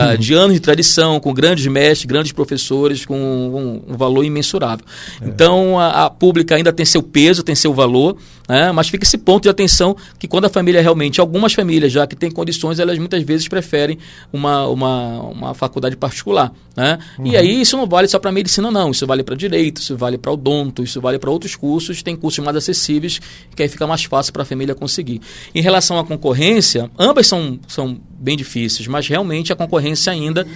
uhum. 0.09 0.17
de 0.17 0.33
anos 0.33 0.55
de 0.55 0.59
tradição, 0.59 1.19
com 1.19 1.31
grandes 1.31 1.67
mestres, 1.67 2.05
grandes 2.05 2.31
professores, 2.31 3.05
com 3.05 3.15
um, 3.15 3.95
valor 3.95 4.25
imensurável. 4.25 4.83
É. 5.21 5.27
Então, 5.27 5.79
a, 5.79 6.05
a, 6.05 6.09
pública 6.09 6.55
ainda 6.55 6.73
tem 6.73 6.83
seu 6.83 7.03
peso, 7.03 7.43
tem 7.43 7.53
seu 7.53 7.75
valor, 7.75 8.17
né? 8.47 8.71
mas 8.71 8.89
fica 8.89 9.03
esse 9.03 9.17
ponto 9.17 9.43
de 9.43 9.49
atenção 9.49 9.95
que 10.19 10.27
quando 10.27 10.45
a 10.45 10.49
família 10.49 10.81
realmente, 10.81 11.19
algumas 11.21 11.53
famílias 11.53 11.91
já 11.91 12.05
que 12.05 12.15
têm 12.15 12.29
condições, 12.29 12.79
elas 12.79 12.97
muitas 12.97 13.21
vezes 13.23 13.47
preferem 13.47 13.97
uma, 14.31 14.67
uma, 14.67 15.19
uma 15.21 15.53
faculdade 15.53 15.95
particular. 15.95 16.51
Né? 16.75 16.97
Uhum. 17.19 17.27
E 17.27 17.37
aí 17.37 17.61
isso 17.61 17.77
não 17.77 17.87
vale 17.87 18.07
só 18.07 18.17
para 18.17 18.31
medicina, 18.31 18.71
não. 18.71 18.91
Isso 18.91 19.05
vale 19.05 19.23
para 19.23 19.35
direito, 19.35 19.77
isso 19.81 19.95
vale 19.95 20.17
para 20.17 20.31
odonto, 20.31 20.83
isso 20.83 20.99
vale 20.99 21.19
para 21.19 21.29
outros 21.29 21.55
cursos, 21.55 22.01
tem 22.01 22.15
cursos 22.15 22.43
mais 22.43 22.57
acessíveis 22.57 23.19
que 23.55 23.61
aí 23.61 23.69
fica 23.69 23.85
mais 23.85 24.03
fácil 24.03 24.33
para 24.33 24.43
a 24.43 24.45
família 24.45 24.73
conseguir. 24.73 25.21
Em 25.53 25.61
relação 25.61 25.97
à 25.99 26.03
concorrência, 26.03 26.89
ambas 26.97 27.27
são, 27.27 27.59
são 27.67 27.99
bem 28.09 28.35
difíceis, 28.35 28.87
mas 28.87 29.07
realmente 29.07 29.53
a 29.53 29.55
concorrência 29.55 30.11
ainda 30.11 30.47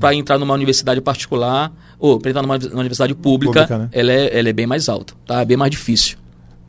para 0.00 0.14
entrar 0.14 0.38
numa 0.38 0.54
universidade 0.54 1.00
particular 1.00 1.72
ou 1.98 2.18
para 2.18 2.30
entrar 2.30 2.42
numa, 2.42 2.58
numa 2.58 2.80
universidade 2.80 3.14
pública, 3.14 3.66
pública 3.66 3.78
né? 3.78 3.88
ela, 3.92 4.12
é, 4.12 4.38
ela 4.38 4.48
é 4.48 4.52
bem 4.52 4.66
mais 4.66 4.88
alta, 4.88 5.14
tá? 5.26 5.40
É 5.40 5.44
bem 5.44 5.56
mais 5.56 5.70
difícil. 5.70 6.16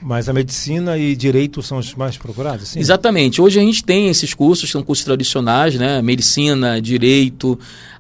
Mas 0.01 0.29
a 0.29 0.33
medicina 0.33 0.97
e 0.97 1.15
direito 1.15 1.61
são 1.61 1.77
os 1.77 1.93
mais 1.93 2.17
procurados? 2.17 2.69
Sim? 2.69 2.79
Exatamente. 2.79 3.41
Hoje 3.41 3.59
a 3.59 3.63
gente 3.63 3.83
tem 3.83 4.07
esses 4.07 4.33
cursos, 4.33 4.69
são 4.69 4.81
cursos 4.81 5.03
tradicionais, 5.03 5.75
né? 5.75 6.01
Medicina, 6.01 6.81
direito. 6.81 7.59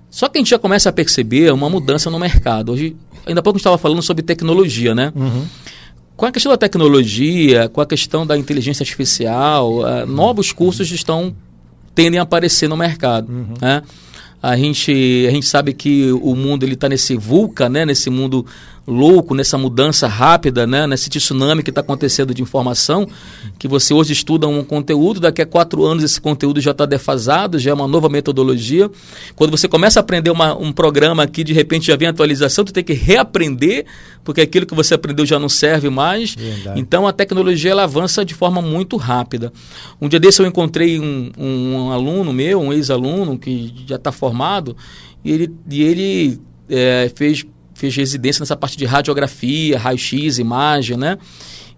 Só 0.09 0.29
que 0.29 0.37
a 0.37 0.41
gente 0.41 0.49
já 0.49 0.59
começa 0.59 0.89
a 0.89 0.93
perceber 0.93 1.51
uma 1.51 1.69
mudança 1.69 2.09
no 2.09 2.17
mercado. 2.17 2.71
Hoje, 2.71 2.95
ainda 3.25 3.41
há 3.41 3.43
pouco 3.43 3.57
a 3.57 3.59
gente 3.59 3.61
estava 3.61 3.77
falando 3.77 4.01
sobre 4.01 4.23
tecnologia, 4.23 4.95
né? 4.95 5.11
Uhum. 5.15 5.45
Com 6.15 6.25
a 6.25 6.31
questão 6.31 6.51
da 6.51 6.57
tecnologia, 6.57 7.69
com 7.69 7.81
a 7.81 7.85
questão 7.85 8.25
da 8.25 8.37
inteligência 8.37 8.83
artificial, 8.83 9.79
uh, 9.79 10.05
novos 10.05 10.51
cursos 10.51 10.91
estão 10.91 11.35
tendem 11.99 12.17
a 12.17 12.23
aparecer 12.23 12.69
no 12.69 12.77
mercado. 12.77 13.29
Uhum. 13.29 13.53
Né? 13.61 13.81
A 14.41 14.55
gente, 14.55 15.25
a 15.27 15.31
gente 15.31 15.45
sabe 15.45 15.73
que 15.73 16.13
o 16.13 16.33
mundo 16.33 16.63
ele 16.63 16.75
está 16.75 16.87
nesse 16.87 17.17
vulca, 17.17 17.67
né? 17.67 17.85
nesse 17.85 18.09
mundo 18.09 18.45
louco, 18.89 19.35
nessa 19.35 19.57
mudança 19.57 20.07
rápida, 20.07 20.65
né? 20.65 20.87
nesse 20.87 21.09
tsunami 21.09 21.61
que 21.61 21.69
está 21.69 21.81
acontecendo 21.81 22.33
de 22.33 22.41
informação, 22.41 23.07
que 23.59 23.67
você 23.67 23.93
hoje 23.93 24.13
estuda 24.13 24.47
um 24.47 24.63
conteúdo, 24.63 25.19
daqui 25.19 25.41
a 25.41 25.45
quatro 25.45 25.85
anos 25.85 26.03
esse 26.03 26.19
conteúdo 26.19 26.59
já 26.59 26.71
está 26.71 26.85
defasado, 26.85 27.59
já 27.59 27.69
é 27.69 27.73
uma 27.73 27.87
nova 27.87 28.09
metodologia. 28.09 28.89
Quando 29.35 29.51
você 29.51 29.67
começa 29.67 29.99
a 29.99 30.01
aprender 30.01 30.31
uma, 30.31 30.57
um 30.57 30.71
programa 30.71 31.27
que 31.27 31.43
de 31.43 31.53
repente 31.53 31.85
já 31.85 31.95
vem 31.95 32.07
atualização, 32.07 32.65
tu 32.65 32.73
tem 32.73 32.83
que 32.83 32.93
reaprender, 32.93 33.85
porque 34.23 34.41
aquilo 34.41 34.65
que 34.65 34.73
você 34.73 34.95
aprendeu 34.95 35.25
já 35.25 35.37
não 35.37 35.49
serve 35.49 35.89
mais. 35.89 36.33
Verdade. 36.33 36.79
Então 36.79 37.07
a 37.07 37.13
tecnologia 37.13 37.71
ela 37.71 37.83
avança 37.83 38.25
de 38.25 38.33
forma 38.33 38.61
muito 38.61 38.97
rápida. 38.97 39.53
Um 40.01 40.09
dia 40.09 40.19
desse 40.19 40.41
eu 40.41 40.47
encontrei 40.47 40.99
um, 40.99 41.31
um 41.37 41.91
aluno 41.91 42.33
meu, 42.33 42.59
um 42.59 42.73
ex-aluno 42.73 43.37
que 43.37 43.71
já 43.85 43.97
está 43.97 44.11
formado, 44.11 44.75
e 45.23 45.31
ele, 45.31 45.53
e 45.69 45.83
ele 45.83 46.41
é, 46.69 47.11
fez 47.15 47.45
fez 47.79 47.95
residência 47.95 48.41
nessa 48.41 48.55
parte 48.55 48.77
de 48.77 48.85
radiografia, 48.85 49.79
raio-x, 49.79 50.37
imagem, 50.37 50.97
né? 50.97 51.17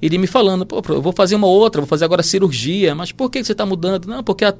ele 0.01 0.17
me 0.17 0.25
falando, 0.25 0.65
pô, 0.65 0.81
eu 0.89 1.01
vou 1.01 1.13
fazer 1.13 1.35
uma 1.35 1.45
outra, 1.45 1.79
vou 1.79 1.87
fazer 1.87 2.05
agora 2.05 2.23
cirurgia, 2.23 2.95
mas 2.95 3.11
por 3.11 3.29
que 3.29 3.43
você 3.43 3.51
está 3.51 3.67
mudando? 3.67 4.07
Não, 4.07 4.23
porque 4.23 4.43
a, 4.43 4.53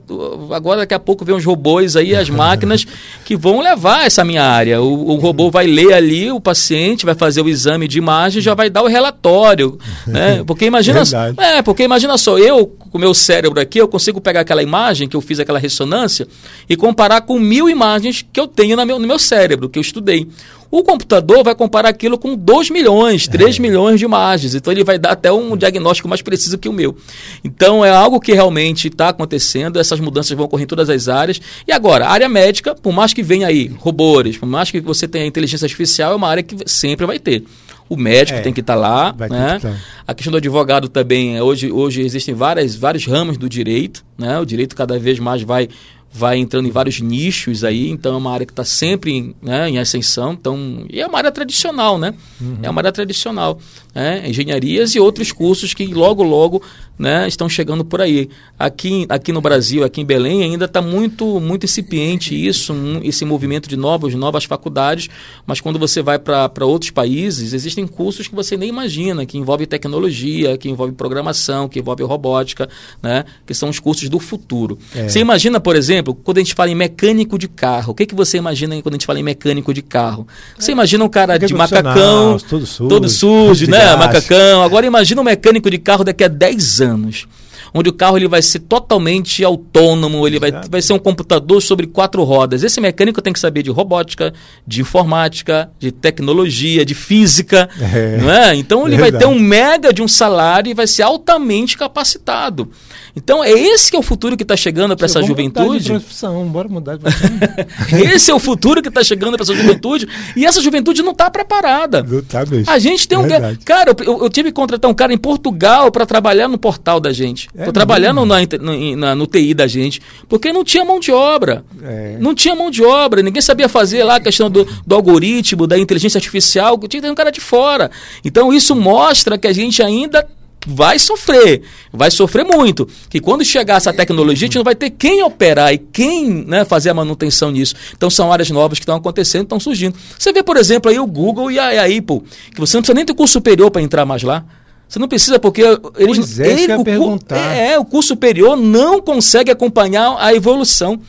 agora 0.52 0.82
daqui 0.82 0.94
a 0.94 1.00
pouco 1.00 1.26
vem 1.26 1.36
os 1.36 1.44
robôs 1.44 1.96
aí, 1.96 2.16
as 2.16 2.30
máquinas 2.30 2.86
que 3.26 3.36
vão 3.36 3.60
levar 3.60 4.06
essa 4.06 4.24
minha 4.24 4.44
área. 4.44 4.80
O, 4.82 5.14
o, 5.14 5.16
robô 5.16 5.50
vai 5.50 5.66
ler 5.66 5.94
ali 5.94 6.32
o 6.32 6.40
paciente, 6.40 7.08
vai 7.08 7.16
fazer 7.16 7.42
o 7.42 7.50
exame 7.50 7.88
de 7.88 7.98
imagem, 7.98 8.40
já 8.40 8.54
vai 8.54 8.70
dar 8.70 8.84
o 8.84 8.88
relatório, 8.88 9.80
né? 10.06 10.44
Porque 10.46 10.66
imagina, 10.66 11.02
é, 11.38 11.62
porque 11.62 11.84
imagina 11.84 12.18
só, 12.18 12.38
eu 12.38 12.68
com 12.68 12.98
o 12.98 13.02
meu 13.02 13.14
cérebro 13.14 13.60
aqui, 13.60 13.80
eu 13.80 13.88
consigo 13.88 14.20
pegar 14.20 14.42
aquela 14.42 14.62
imagem 14.62 15.08
que 15.08 15.16
eu 15.16 15.22
fiz 15.22 15.40
aquela 15.40 15.58
ressonância 15.58 16.28
e 16.70 16.76
comparar 16.76 17.22
com 17.22 17.40
mil 17.40 17.70
imagens 17.70 18.26
que 18.34 18.40
eu 18.40 18.48
tenho 18.48 18.76
meu, 18.86 19.00
no 19.00 19.08
meu 19.08 19.18
cérebro, 19.18 19.70
que 19.70 19.80
eu 19.80 19.82
estudei. 19.82 20.28
O 20.72 20.84
computador 20.84 21.44
vai 21.44 21.54
comparar 21.54 21.90
aquilo 21.90 22.18
com 22.18 22.34
2 22.34 22.70
milhões, 22.70 23.28
3 23.28 23.58
é. 23.58 23.62
milhões 23.62 24.00
de 24.00 24.06
imagens. 24.06 24.56
Então 24.56 24.72
ele 24.72 24.86
vai 24.86 24.98
dar 24.98 25.12
até 25.12 25.30
um 25.30 25.58
diagnóstico 25.58 26.08
mais 26.08 26.22
preciso 26.22 26.58
que 26.58 26.70
o 26.70 26.74
meu. 26.74 26.96
Então 27.44 27.84
é 27.84 27.90
algo 27.90 28.22
que 28.22 28.32
realmente 28.32 28.88
está 28.88 29.10
acontecendo, 29.10 29.78
essas 29.78 30.00
mudanças 30.00 30.32
vão 30.32 30.46
ocorrer 30.46 30.64
em 30.64 30.68
todas 30.68 30.90
as 30.90 31.10
áreas. 31.10 31.42
E 31.68 31.74
agora, 31.74 32.08
a 32.08 32.12
área 32.12 32.30
médica, 32.30 32.74
por 32.74 32.94
mais 32.94 33.14
que 33.14 33.22
venha 33.22 33.48
aí 33.48 33.68
robôs, 33.80 34.38
por 34.38 34.46
mais 34.46 34.72
que 34.72 34.80
você 34.80 35.10
tenha 35.10 35.26
inteligência 35.26 35.66
artificial, 35.66 36.14
é 36.14 36.16
uma 36.16 36.30
área 36.30 36.42
que 36.42 36.56
sempre 36.66 37.06
vai 37.06 37.20
ter. 37.20 37.44
o 37.90 37.98
médico 37.98 38.40
é, 38.40 38.42
tem 38.42 38.54
que 38.54 38.62
estar 38.62 38.76
tá 38.76 38.80
lá. 38.80 39.16
Né? 39.30 39.56
Que 39.56 39.68
tá. 39.68 39.76
A 40.08 40.14
questão 40.14 40.32
do 40.32 40.38
advogado 40.38 40.88
também, 40.88 41.42
hoje, 41.42 41.70
hoje 41.70 42.02
existem 42.02 42.34
várias, 42.34 42.78
vários 42.78 43.06
ramos 43.06 43.38
do 43.38 43.50
direito, 43.50 44.06
né? 44.18 44.40
o 44.40 44.46
direito 44.46 44.74
cada 44.74 44.98
vez 44.98 45.20
mais 45.20 45.42
vai 45.42 45.68
vai 46.14 46.38
entrando 46.38 46.68
em 46.68 46.72
vários 46.72 47.00
nichos 47.00 47.64
aí, 47.64 47.90
então 47.90 48.14
é 48.14 48.18
uma 48.18 48.34
área 48.34 48.46
que 48.46 48.52
está 48.52 48.66
sempre 48.66 49.34
né, 49.42 49.70
em 49.70 49.78
ascensão, 49.78 50.34
então, 50.34 50.86
e 50.90 51.00
é 51.00 51.08
uma 51.08 51.18
área 51.18 51.32
tradicional, 51.32 51.98
né? 51.98 52.14
Uhum. 52.40 52.58
É 52.62 52.70
uma 52.70 52.82
área 52.82 52.92
tradicional, 52.92 53.60
né? 53.96 54.24
engenharias 54.28 54.94
e 54.94 55.00
outros 55.00 55.32
cursos 55.32 55.74
que 55.74 55.86
logo, 55.88 56.22
logo 56.22 56.62
né, 57.02 57.28
estão 57.28 57.50
chegando 57.50 57.84
por 57.84 58.00
aí. 58.00 58.30
Aqui, 58.60 59.08
aqui 59.10 59.32
no 59.32 59.42
Brasil, 59.42 59.84
aqui 59.84 60.02
em 60.02 60.06
Belém, 60.06 60.44
ainda 60.44 60.66
está 60.66 60.82
muito, 60.82 61.40
muito 61.40 61.66
incipiente 61.66 62.36
isso, 62.36 62.76
esse 63.04 63.26
movimento 63.26 63.68
de 63.68 63.76
novos, 63.76 64.14
novas 64.14 64.44
faculdades, 64.44 65.10
mas 65.46 65.60
quando 65.60 65.80
você 65.80 66.02
vai 66.02 66.20
para 66.20 66.66
outros 66.66 66.92
países, 66.92 67.54
existem 67.54 67.88
cursos 67.88 68.28
que 68.28 68.36
você 68.36 68.56
nem 68.56 68.70
imagina, 68.70 69.26
que 69.26 69.38
envolvem 69.38 69.66
tecnologia, 69.66 70.58
que 70.58 70.70
envolvem 70.70 70.94
programação, 70.94 71.68
que 71.68 71.80
envolvem 71.80 72.06
robótica, 72.06 72.70
né, 73.02 73.26
que 73.48 73.54
são 73.54 73.70
os 73.70 73.80
cursos 73.80 74.08
do 74.10 74.20
futuro. 74.20 74.78
É. 74.94 75.08
Você 75.08 75.20
imagina, 75.20 75.60
por 75.60 75.76
exemplo, 75.76 76.01
quando 76.04 76.38
a 76.38 76.42
gente 76.42 76.54
fala 76.54 76.70
em 76.70 76.76
mecânico 76.76 77.38
de 77.38 77.48
carro, 77.48 77.92
o 77.92 77.96
que, 77.96 78.06
que 78.06 78.16
você 78.16 78.38
imagina 78.38 78.80
quando 78.82 78.94
a 78.94 78.98
gente 78.98 79.06
fala 79.06 79.20
em 79.20 79.24
mecânico 79.24 79.74
de 79.74 79.82
carro? 79.82 80.28
Você 80.58 80.72
é. 80.72 80.74
imagina 80.74 81.04
um 81.04 81.10
cara 81.10 81.38
de 81.38 81.54
macacão, 81.54 82.38
todo 82.40 82.66
sujo, 82.66 82.90
todo 82.90 83.10
sujo 83.10 83.70
né, 83.70 83.96
macacão. 83.96 84.64
Agora 84.64 84.86
imagina 84.86 85.22
um 85.22 85.26
mecânico 85.26 85.70
de 85.70 85.78
carro 85.78 86.04
daqui 86.04 86.24
a 86.24 86.28
10 86.28 86.82
anos 86.82 86.92
anos 87.12 87.28
onde 87.74 87.90
o 87.90 87.94
carro 87.94 88.18
ele 88.18 88.28
vai 88.28 88.42
ser 88.42 88.60
totalmente 88.60 89.44
autônomo, 89.44 90.28
ele 90.28 90.40
vai, 90.40 90.52
vai 90.70 90.82
ser 90.82 90.94
um 90.94 91.00
computador 91.00 91.62
sobre 91.62 91.88
quatro 91.88 92.24
rodas. 92.24 92.64
Esse 92.64 92.82
mecânico 92.82 93.22
tem 93.22 93.34
que 93.34 93.40
saber 93.40 93.64
de 93.64 93.70
robótica, 93.70 94.34
de 94.66 94.82
informática, 94.82 95.72
de 95.80 95.92
tecnologia, 95.92 96.86
de 96.86 96.94
física, 96.94 97.70
é, 97.80 98.18
não 98.18 98.32
é? 98.32 98.56
Então 98.56 98.88
ele 98.88 98.98
verdade. 98.98 99.12
vai 99.12 99.20
ter 99.22 99.28
um 99.28 99.40
mega 99.40 99.94
de 99.94 100.02
um 100.02 100.08
salário 100.08 100.70
e 100.70 100.74
vai 100.74 100.88
ser 100.88 101.04
altamente 101.04 101.78
capacitado. 101.78 102.70
Então 103.16 103.44
é 103.44 103.52
esse 103.52 103.90
que 103.90 103.96
é 103.96 104.00
o 104.00 104.04
futuro 104.04 104.38
que 104.38 104.44
está 104.44 104.56
chegando 104.56 104.96
para 104.96 105.06
essa 105.06 105.22
juventude. 105.22 105.68
Mudar 105.68 105.80
de 105.80 105.90
profissão, 105.90 106.48
bora 106.48 106.68
mudar 106.68 106.98
de 106.98 107.04
esse 108.14 108.32
é 108.32 108.34
o 108.34 108.40
futuro 108.40 108.82
que 108.82 108.88
está 108.88 109.04
chegando 109.04 109.36
para 109.36 109.44
essa 109.44 109.56
juventude 109.56 110.08
e 110.36 110.46
essa 110.46 110.62
juventude 110.62 111.02
não 111.02 111.12
está 111.12 111.30
preparada. 111.30 112.04
Não 112.04 112.22
tá 112.22 112.46
mesmo. 112.46 112.72
A 112.72 112.80
gente 112.80 113.08
tem 113.08 113.22
Verdade. 113.22 113.60
um 113.62 113.64
cara, 113.64 113.96
eu, 114.06 114.24
eu, 114.24 114.30
tive 114.30 114.50
que 114.50 114.56
contratar 114.56 114.90
um 114.90 114.94
cara 114.94 115.14
em 115.14 115.18
Portugal 115.18 115.92
para 115.92 116.06
trabalhar 116.06 116.48
no 116.48 116.58
portal 116.58 117.00
da 117.00 117.12
gente. 117.12 117.50
É 117.62 117.66
Tô 117.66 117.72
trabalhando 117.72 118.26
na, 118.26 118.38
no, 118.60 118.96
na, 118.98 119.16
no 119.16 119.28
TI 119.28 119.54
da 119.54 119.68
gente, 119.68 120.02
porque 120.28 120.52
não 120.52 120.64
tinha 120.64 120.84
mão 120.84 121.00
de 121.00 121.12
obra. 121.12 121.64
É. 121.84 122.18
Não 122.20 122.34
tinha 122.34 122.56
mão 122.56 122.72
de 122.72 122.84
obra, 122.84 123.22
ninguém 123.22 123.42
sabia 123.42 123.70
fazer 123.70 124.04
lá 124.04 124.16
a 124.16 124.20
questão 124.20 124.50
do, 124.50 124.68
do 124.86 124.96
algoritmo, 124.96 125.68
da 125.68 125.78
inteligência 125.78 126.18
artificial, 126.18 126.78
tinha 126.80 126.90
que 126.90 127.02
ter 127.02 127.12
um 127.12 127.16
cara 127.16 127.32
de 127.32 127.40
fora. 127.40 127.92
Então 128.26 128.52
isso 128.52 128.76
mostra 128.76 129.38
que 129.38 129.48
a 129.48 129.54
gente 129.54 129.84
ainda 129.84 130.28
vai 130.66 131.00
sofrer, 131.00 131.62
vai 131.92 132.12
sofrer 132.12 132.46
muito. 132.46 132.88
Que 133.10 133.20
quando 133.20 133.44
chegar 133.44 133.78
essa 133.78 133.94
tecnologia, 133.94 134.46
a 134.46 134.48
gente 134.48 134.58
não 134.58 134.64
vai 134.64 134.76
ter 134.76 134.90
quem 134.90 135.24
operar 135.24 135.74
e 135.74 135.78
quem 135.78 136.30
né, 136.46 136.66
fazer 136.66 136.90
a 136.90 136.94
manutenção 136.94 137.52
nisso. 137.52 137.76
Então 137.96 138.10
são 138.10 138.32
áreas 138.32 138.50
novas 138.50 138.78
que 138.78 138.84
estão 138.84 138.96
acontecendo, 138.96 139.44
estão 139.44 139.60
surgindo. 139.60 139.96
Você 140.18 140.32
vê, 140.34 140.44
por 140.44 140.58
exemplo, 140.58 140.90
aí 140.90 141.00
o 141.00 141.06
Google 141.06 141.52
e 141.52 141.60
a, 141.60 141.82
a 141.82 141.86
Apple, 141.86 142.22
que 142.54 142.60
você 142.60 142.78
não 142.78 142.82
precisa 142.82 142.94
nem 142.96 143.06
ter 143.06 143.14
curso 143.14 143.34
superior 143.34 143.72
para 143.72 143.82
entrar 143.82 144.06
mais 144.06 144.24
lá. 144.24 144.46
Você 144.92 145.00
não 145.00 145.08
precisa, 145.08 145.40
porque 145.40 145.62
eles, 145.62 146.18
pois 146.18 146.40
é, 146.42 146.52
ele, 146.52 146.76
o, 146.76 146.84
perguntar. 146.84 147.38
é, 147.38 147.80
o 147.80 147.86
curso 147.86 148.10
superior 148.10 148.58
não 148.58 149.02
consegue 149.02 149.50
acompanhar 149.50 150.18
a 150.20 150.34
evolução. 150.34 151.00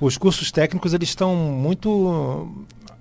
Os 0.00 0.18
cursos 0.18 0.50
técnicos 0.50 0.92
eles 0.92 1.08
estão 1.08 1.36
muito 1.36 2.48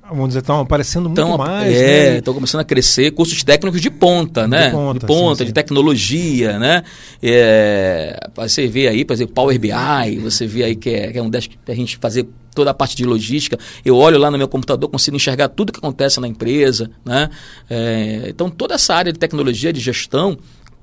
vamos 0.10 0.30
dizer, 0.30 0.40
estão 0.40 0.60
aparecendo 0.60 1.10
muito 1.10 1.20
então, 1.22 1.38
mais. 1.38 1.74
É, 1.74 2.18
estão 2.18 2.34
né? 2.34 2.38
começando 2.38 2.62
a 2.62 2.64
crescer 2.64 3.12
cursos 3.12 3.44
técnicos 3.44 3.82
de 3.82 3.90
ponta, 3.90 4.48
né? 4.48 4.68
De 4.68 4.72
ponta, 4.72 5.00
de, 5.00 5.06
ponta, 5.06 5.38
sim, 5.40 5.46
de 5.46 5.54
tecnologia, 5.54 6.58
né? 6.58 6.84
É, 7.22 8.18
você 8.36 8.68
vê 8.68 8.88
aí, 8.88 9.04
por 9.04 9.14
exemplo, 9.14 9.34
Power 9.34 9.60
BI, 9.60 10.20
você 10.22 10.48
vê 10.48 10.64
aí 10.64 10.76
que 10.76 10.90
é, 10.90 11.12
que 11.12 11.18
é 11.18 11.22
um 11.22 11.30
desk 11.30 11.58
para 11.64 11.74
a 11.74 11.78
gente 11.78 11.98
fazer 11.98 12.28
toda 12.56 12.72
a 12.72 12.74
parte 12.74 12.96
de 12.96 13.06
logística. 13.06 13.58
Eu 13.86 13.96
olho 13.98 14.18
lá 14.18 14.32
no 14.32 14.38
meu 14.38 14.48
computador, 14.48 14.90
consigo 14.90 15.16
enxergar 15.16 15.50
tudo 15.50 15.72
que 15.72 15.80
acontece 15.80 16.20
na 16.20 16.28
empresa, 16.28 16.90
né? 17.06 17.30
É, 17.70 18.26
então, 18.30 18.50
toda 18.50 18.76
essa 18.76 18.96
área 18.96 19.14
de 19.14 19.20
tecnologia, 19.20 19.72
de 19.72 19.80
gestão, 19.80 20.38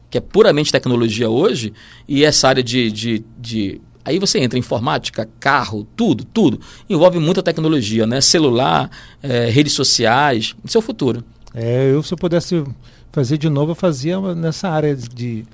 que 0.08 0.18
é 0.18 0.20
puramente 0.20 0.70
tecnologia 0.70 1.28
hoje, 1.28 1.72
e 2.06 2.24
essa 2.24 2.48
área 2.48 2.62
de, 2.62 2.90
de, 2.92 3.24
de 3.37 3.80
Aí 4.04 4.18
você 4.18 4.38
entra 4.38 4.58
em 4.58 4.60
informática, 4.60 5.28
carro, 5.40 5.86
tudo, 5.96 6.24
tudo. 6.24 6.60
Envolve 6.88 7.18
muita 7.18 7.42
tecnologia, 7.42 8.06
né? 8.06 8.20
Celular, 8.20 8.90
é, 9.22 9.46
redes 9.48 9.72
sociais. 9.72 10.54
É 10.72 10.78
o 10.78 10.82
futuro. 10.82 11.24
É, 11.54 11.90
eu 11.90 12.02
se 12.02 12.12
eu 12.12 12.18
pudesse 12.18 12.64
fazer 13.12 13.38
de 13.38 13.48
novo, 13.48 13.72
eu 13.72 13.76
fazia 13.76 14.20
nessa 14.34 14.68
área 14.68 14.94
de 14.94 15.44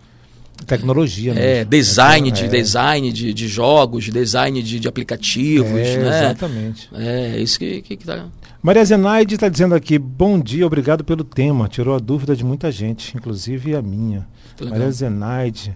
tecnologia. 0.67 1.33
É, 1.35 1.65
design, 1.65 2.29
é, 2.29 2.33
de, 2.33 2.45
é. 2.45 2.49
design 2.49 3.13
de, 3.13 3.33
de 3.33 3.49
jogos, 3.49 4.09
design 4.09 4.63
de, 4.63 4.81
de 4.81 4.89
aplicativos. 4.89 5.71
É, 5.71 5.99
né? 5.99 6.25
Exatamente. 6.25 6.89
É, 6.95 7.39
isso 7.39 7.59
que, 7.59 7.83
que, 7.83 7.97
que 7.97 8.05
tá... 8.05 8.27
Maria 8.63 8.85
Zenaide 8.85 9.37
está 9.37 9.49
dizendo 9.49 9.75
aqui, 9.75 9.99
bom 9.99 10.39
dia, 10.39 10.67
obrigado 10.67 11.03
pelo 11.03 11.25
tema. 11.25 11.67
Tirou 11.69 11.95
a 11.95 11.99
dúvida 11.99 12.37
de 12.37 12.45
muita 12.45 12.71
gente, 12.71 13.17
inclusive 13.17 13.75
a 13.75 13.81
minha. 13.81 14.27
Maria 14.61 14.91
Zenaide. 14.91 15.75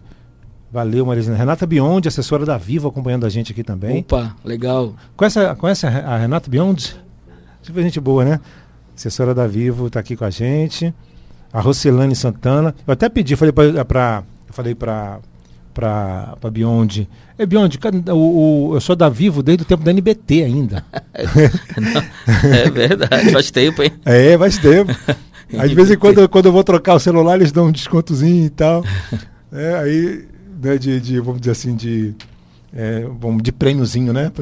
Valeu, 0.75 1.07
Marisina. 1.07 1.37
Renata 1.37 1.65
Biondi, 1.69 2.09
assessora 2.09 2.45
da 2.45 2.59
Vivo, 2.59 2.89
acompanhando 2.89 3.25
a 3.25 3.29
gente 3.29 3.53
aqui 3.53 3.63
também. 3.63 4.01
Opa, 4.01 4.35
legal. 4.45 4.93
Conhece, 5.17 5.39
conhece 5.55 5.87
a 5.87 6.17
Renata 6.19 6.51
Biondi? 6.51 6.97
Tipo 7.63 7.81
gente 7.81 8.01
boa, 8.01 8.25
né? 8.25 8.41
Assessora 8.97 9.33
da 9.33 9.47
Vivo 9.47 9.87
está 9.87 10.01
aqui 10.01 10.17
com 10.17 10.25
a 10.25 10.31
gente. 10.31 10.93
A 11.53 11.61
Rocelane 11.61 12.17
Santana. 12.17 12.75
Eu 12.85 12.93
até 12.93 13.09
pedi, 13.09 13.37
falei 13.37 13.53
para 13.53 14.25
falei 14.51 14.75
para 14.75 15.21
para 15.73 16.35
para 16.41 16.51
Biondi. 16.51 17.09
É 17.39 17.47
Biondi, 17.47 17.79
o, 18.09 18.71
o, 18.71 18.75
eu 18.75 18.81
sou 18.81 18.97
da 18.97 19.09
Vivo 19.09 19.45
desde 19.45 19.63
o 19.63 19.67
tempo 19.67 19.85
da 19.85 19.93
NBT 19.93 20.43
ainda. 20.43 20.85
Não, 21.77 22.51
é 22.51 22.69
verdade, 22.69 23.31
faz 23.31 23.49
tempo, 23.53 23.81
hein? 23.81 23.93
É, 24.05 24.37
faz 24.37 24.59
tempo. 24.59 24.93
Aí 25.57 25.69
de 25.69 25.75
vez 25.77 25.89
em 25.89 25.97
quando, 25.97 26.29
quando 26.29 26.47
eu 26.47 26.53
vou 26.53 26.65
trocar 26.65 26.95
o 26.95 26.99
celular, 26.99 27.37
eles 27.37 27.53
dão 27.53 27.67
um 27.67 27.73
descontozinho 27.73 28.47
e 28.47 28.51
tal. 28.51 28.85
É, 29.53 29.77
aí 29.77 30.34
né, 30.65 30.79
de, 30.79 31.01
de, 31.01 31.21
vamos 31.21 31.41
dizer 31.41 31.53
assim, 31.53 31.77
de, 31.77 32.15
é, 32.75 33.07
vamos, 33.21 33.43
de 33.43 33.53
prêmiozinho, 33.53 34.13
né? 34.13 34.33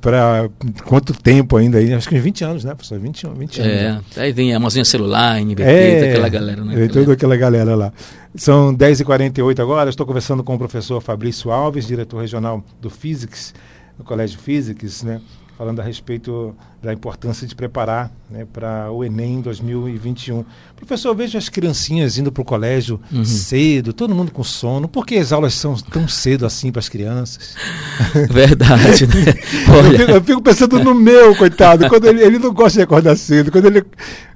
para 0.00 0.48
quanto 0.84 1.12
tempo 1.14 1.56
ainda 1.56 1.78
aí? 1.78 1.92
Acho 1.92 2.08
que 2.08 2.14
uns 2.14 2.22
20 2.22 2.44
anos, 2.44 2.64
né, 2.64 2.74
professor? 2.74 2.98
20, 2.98 3.26
20 3.26 3.60
anos. 3.60 3.72
É, 3.72 3.92
né? 3.92 4.02
aí 4.16 4.32
vem 4.32 4.52
a 4.52 4.56
Amazonia 4.56 4.84
Celular, 4.84 5.40
NBT, 5.40 5.62
é, 5.62 6.10
aquela 6.10 6.28
galera, 6.28 6.64
né? 6.64 6.88
Toda 6.88 7.12
aquela 7.12 7.36
galera 7.36 7.74
lá. 7.74 7.92
São 8.34 8.74
10h48 8.74 9.60
agora, 9.60 9.90
estou 9.90 10.06
conversando 10.06 10.42
com 10.42 10.54
o 10.54 10.58
professor 10.58 11.00
Fabrício 11.00 11.50
Alves, 11.50 11.86
diretor 11.86 12.20
regional 12.20 12.64
do 12.80 12.90
Physics, 12.90 13.54
do 13.96 14.04
Colégio 14.04 14.38
Physics, 14.38 15.02
né? 15.02 15.20
Falando 15.56 15.80
a 15.80 15.82
respeito 15.82 16.54
da 16.82 16.92
importância 16.92 17.46
de 17.46 17.54
preparar 17.54 18.10
né, 18.28 18.46
para 18.52 18.90
o 18.90 19.04
Enem 19.04 19.40
2021. 19.40 20.44
Professor, 20.76 21.08
eu 21.08 21.14
vejo 21.14 21.38
as 21.38 21.48
criancinhas 21.48 22.18
indo 22.18 22.30
para 22.30 22.42
o 22.42 22.44
colégio 22.44 23.00
uhum. 23.10 23.24
cedo, 23.24 23.92
todo 23.92 24.14
mundo 24.14 24.30
com 24.30 24.44
sono. 24.44 24.88
Por 24.88 25.06
que 25.06 25.16
as 25.16 25.32
aulas 25.32 25.54
são 25.54 25.74
tão 25.76 26.06
cedo 26.06 26.44
assim 26.44 26.70
para 26.70 26.80
as 26.80 26.88
crianças? 26.88 27.54
Verdade, 28.30 29.06
né? 29.06 29.34
Olha. 29.72 29.86
Eu, 29.86 29.98
fico, 29.98 30.10
eu, 30.10 30.24
fico, 30.24 30.42
pensando 30.42 30.82
no 30.82 30.94
meu, 30.94 31.34
coitado, 31.36 31.88
quando 31.88 32.06
ele, 32.06 32.22
ele 32.22 32.38
não 32.38 32.52
gosta 32.52 32.80
de 32.80 32.82
acordar 32.82 33.16
cedo, 33.16 33.50
quando 33.50 33.66
ele 33.66 33.84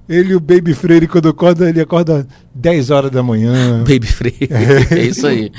ele, 0.09 0.35
o 0.35 0.41
Baby 0.41 0.73
Freire, 0.73 1.07
quando 1.07 1.29
acorda, 1.29 1.69
ele 1.69 1.83
acorda 1.83 2.27
10 2.55 2.91
horas 2.91 3.11
da 3.11 3.23
manhã. 3.23 3.85
Baby 3.85 4.07
Freire, 4.07 4.49
é 4.91 5.03
isso 5.03 5.27
aí. 5.27 5.53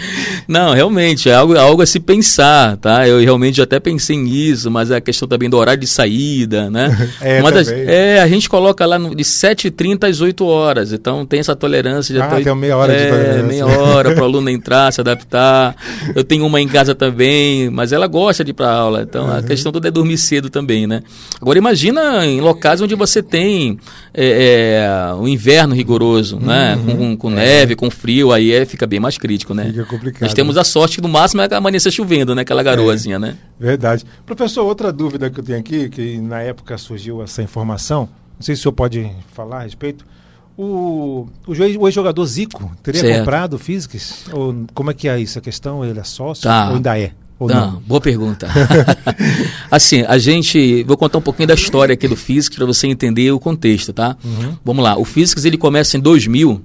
Não, 0.48 0.74
realmente, 0.74 1.30
é 1.30 1.36
algo, 1.36 1.56
é 1.56 1.60
algo 1.60 1.84
a 1.84 1.86
se 1.86 2.00
pensar, 2.00 2.76
tá? 2.78 3.08
Eu 3.08 3.20
realmente 3.20 3.62
até 3.62 3.80
pensei 3.80 4.18
nisso, 4.18 4.72
mas 4.72 4.90
é 4.90 4.96
a 4.96 5.02
questão 5.02 5.28
também 5.28 5.50
do 5.50 5.58
horário 5.58 5.80
de 5.80 5.88
saída, 5.88 6.70
né? 6.70 6.90
É, 7.22 8.16
é, 8.16 8.22
a 8.22 8.28
gente 8.28 8.50
coloca 8.50 8.86
lá 8.86 8.98
no, 8.98 9.14
de 9.14 9.24
7h30 9.24 10.10
às 10.10 10.22
8 10.22 10.46
horas, 10.46 10.94
então 10.94 11.26
tem 11.26 11.40
essa 11.40 11.56
tolerância. 11.56 12.14
De 12.14 12.22
ah, 12.22 12.26
até, 12.26 12.42
tem 12.42 12.56
meia 12.56 12.78
hora 12.78 12.94
é, 12.94 13.04
de 13.04 13.10
tolerância. 13.12 13.44
meia 13.44 13.68
hora 13.68 14.14
para 14.14 14.22
o 14.22 14.26
aluno 14.26 14.50
entrar, 14.50 14.92
se 14.92 15.02
adaptar. 15.02 15.76
Eu 16.16 16.24
tenho 16.24 16.46
uma 16.46 16.62
em 16.62 16.68
casa 16.68 16.96
também, 16.96 17.70
mas 17.70 17.92
ela 17.92 18.08
gosta 18.08 18.44
de 18.44 18.52
ir 18.52 18.54
para 18.54 18.72
aula, 18.72 19.02
então 19.04 19.26
uhum. 19.26 19.38
a 19.38 19.44
questão 19.44 19.72
toda 19.72 19.88
é 19.88 19.92
dormir 19.92 20.18
cedo 20.18 20.50
também, 20.50 20.88
né? 20.88 21.04
Agora 21.42 21.58
imagina 21.58 22.26
em 22.26 22.40
locais 22.40 22.82
onde 22.82 22.96
você 22.96 23.22
tem... 23.22 23.78
É, 24.14 24.39
é, 24.42 25.14
o 25.20 25.28
inverno 25.28 25.76
rigoroso, 25.76 26.40
né? 26.40 26.76
uhum. 26.76 26.86
né? 26.86 26.96
Com, 26.96 27.18
com 27.18 27.32
é. 27.32 27.36
neve, 27.36 27.76
com 27.76 27.92
frio, 27.92 28.32
aí 28.32 28.54
é, 28.54 28.66
fica 28.66 28.88
bem 28.88 29.00
mais 29.00 29.18
crítico, 29.18 29.54
né? 29.54 29.66
Fica 29.66 29.86
complicado. 29.86 30.22
Nós 30.22 30.34
temos 30.34 30.58
a 30.58 30.64
sorte 30.64 30.96
que 30.96 31.02
no 31.02 31.10
máximo 31.10 31.42
é 31.42 31.54
amanhecer 31.54 31.92
chovendo, 31.92 32.34
né? 32.34 32.44
Aquela 32.44 32.64
garoazinha, 32.64 33.18
é. 33.18 33.20
né? 33.20 33.38
Verdade. 33.60 34.06
Professor, 34.26 34.64
outra 34.64 34.94
dúvida 34.94 35.30
que 35.30 35.42
eu 35.42 35.44
tenho 35.44 35.60
aqui, 35.60 35.90
que 35.90 36.18
na 36.20 36.42
época 36.42 36.78
surgiu 36.78 37.22
essa 37.22 37.44
informação, 37.44 38.08
não 38.38 38.42
sei 38.42 38.56
se 38.56 38.62
o 38.62 38.64
senhor 38.64 38.74
pode 38.74 39.12
falar 39.34 39.60
a 39.60 39.64
respeito. 39.64 40.06
O, 40.58 41.28
o, 41.48 41.52
o 41.52 41.88
ex-jogador 41.88 42.26
Zico 42.26 42.72
teria 42.82 43.02
certo. 43.02 43.20
comprado 43.20 43.60
Physics? 43.60 44.26
Ou 44.32 44.66
como 44.74 44.92
é 44.92 44.94
que 44.94 45.10
é 45.10 45.20
isso? 45.20 45.38
A 45.38 45.42
questão, 45.42 45.84
ele 45.84 46.00
é 46.00 46.04
sócio 46.04 46.44
tá. 46.44 46.70
ou 46.70 46.76
ainda 46.76 46.98
é? 46.98 47.12
Ou 47.40 47.48
boa 47.88 48.02
pergunta. 48.02 48.50
assim, 49.72 50.02
a 50.02 50.18
gente. 50.18 50.84
Vou 50.84 50.98
contar 50.98 51.20
um 51.20 51.22
pouquinho 51.22 51.48
da 51.48 51.54
história 51.54 51.94
aqui 51.94 52.06
do 52.06 52.18
Physics 52.18 52.58
para 52.58 52.66
você 52.66 52.86
entender 52.86 53.32
o 53.32 53.40
contexto, 53.40 53.94
tá? 53.94 54.18
Uhum. 54.24 54.58
Vamos 54.64 54.84
lá. 54.84 54.98
O 54.98 55.06
Physics 55.06 55.46
ele 55.46 55.58
começa 55.58 55.96
em 55.96 56.02
2000. 56.02 56.62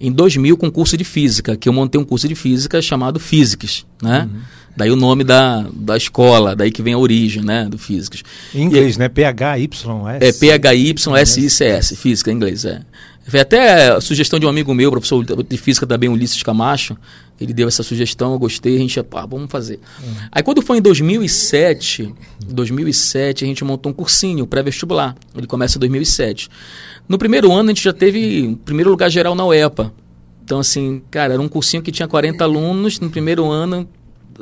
Em 0.00 0.10
2000 0.10 0.56
com 0.56 0.70
curso 0.70 0.96
de 0.96 1.04
física, 1.04 1.56
que 1.56 1.68
eu 1.68 1.72
montei 1.72 2.00
um 2.00 2.04
curso 2.04 2.28
de 2.28 2.34
física 2.34 2.80
chamado 2.80 3.18
Physics, 3.18 3.84
né? 4.00 4.28
Uhum. 4.32 4.40
Daí 4.76 4.90
o 4.90 4.96
nome 4.96 5.22
da, 5.22 5.66
da 5.72 5.96
escola, 5.96 6.56
daí 6.56 6.70
que 6.70 6.82
vem 6.82 6.94
a 6.94 6.98
origem, 6.98 7.44
né, 7.44 7.68
do 7.68 7.76
Physics. 7.76 8.22
Em 8.54 8.62
inglês, 8.62 8.96
e, 8.96 8.98
né? 8.98 9.08
PHYS. 9.08 9.84
É 10.20 10.32
PHYSICS, 10.32 11.98
física 11.98 12.32
em 12.32 12.34
inglês, 12.34 12.64
é. 12.64 12.80
Foi 13.26 13.40
até 13.40 13.90
a 13.90 14.00
sugestão 14.00 14.38
de 14.38 14.46
um 14.46 14.48
amigo 14.48 14.74
meu, 14.74 14.90
professor 14.90 15.24
de 15.24 15.56
física 15.56 15.86
também, 15.86 16.08
Ulisses 16.08 16.42
Camacho. 16.42 16.96
Ele 17.40 17.52
deu 17.52 17.66
essa 17.66 17.82
sugestão, 17.82 18.32
eu 18.32 18.38
gostei, 18.38 18.76
a 18.76 18.78
gente, 18.78 19.02
pá, 19.02 19.26
vamos 19.26 19.50
fazer. 19.50 19.80
Uhum. 20.02 20.14
Aí 20.30 20.42
quando 20.42 20.62
foi 20.62 20.78
em 20.78 20.82
2007, 20.82 22.14
2007 22.46 23.44
a 23.44 23.46
gente 23.48 23.64
montou 23.64 23.90
um 23.90 23.94
cursinho 23.94 24.46
pré-vestibular. 24.46 25.16
Ele 25.36 25.46
começa 25.46 25.78
em 25.78 25.80
2007. 25.80 26.48
No 27.08 27.18
primeiro 27.18 27.52
ano 27.52 27.70
a 27.70 27.72
gente 27.72 27.82
já 27.82 27.92
teve 27.92 28.58
primeiro 28.64 28.90
lugar 28.90 29.10
geral 29.10 29.34
na 29.34 29.44
UEPA. 29.44 29.92
Então 30.44 30.58
assim, 30.58 31.02
cara, 31.10 31.34
era 31.34 31.42
um 31.42 31.48
cursinho 31.48 31.82
que 31.82 31.90
tinha 31.90 32.06
40 32.06 32.44
alunos 32.44 33.00
no 33.00 33.10
primeiro 33.10 33.48
ano. 33.50 33.88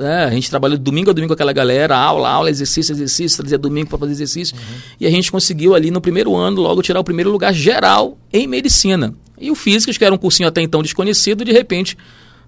É, 0.01 0.25
a 0.25 0.31
gente 0.31 0.49
trabalhou 0.49 0.79
domingo 0.79 1.11
a 1.11 1.13
domingo 1.13 1.29
com 1.29 1.35
aquela 1.35 1.53
galera, 1.53 1.97
aula, 1.97 2.31
aula, 2.31 2.49
exercício, 2.49 2.93
exercício, 2.93 3.37
trazia 3.37 3.59
domingo 3.59 3.91
para 3.91 3.99
fazer 3.99 4.13
exercício. 4.13 4.57
Uhum. 4.57 4.79
E 5.01 5.07
a 5.07 5.11
gente 5.11 5.31
conseguiu 5.31 5.75
ali 5.75 5.91
no 5.91 6.01
primeiro 6.01 6.35
ano 6.35 6.63
logo 6.63 6.81
tirar 6.81 7.01
o 7.01 7.05
primeiro 7.05 7.31
lugar 7.31 7.53
geral 7.53 8.17
em 8.33 8.47
medicina. 8.47 9.15
E 9.39 9.51
o 9.51 9.55
Físicas, 9.55 9.99
que 9.99 10.05
era 10.05 10.15
um 10.15 10.19
cursinho 10.19 10.49
até 10.49 10.63
então 10.63 10.83
desconhecido, 10.83 11.45
de 11.45 11.53
repente 11.53 11.99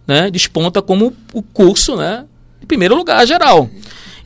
né, 0.07 0.30
desponta 0.30 0.80
como 0.80 1.14
o 1.32 1.42
curso 1.42 1.96
né, 1.96 2.24
em 2.62 2.66
primeiro 2.66 2.94
lugar 2.96 3.26
geral. 3.26 3.68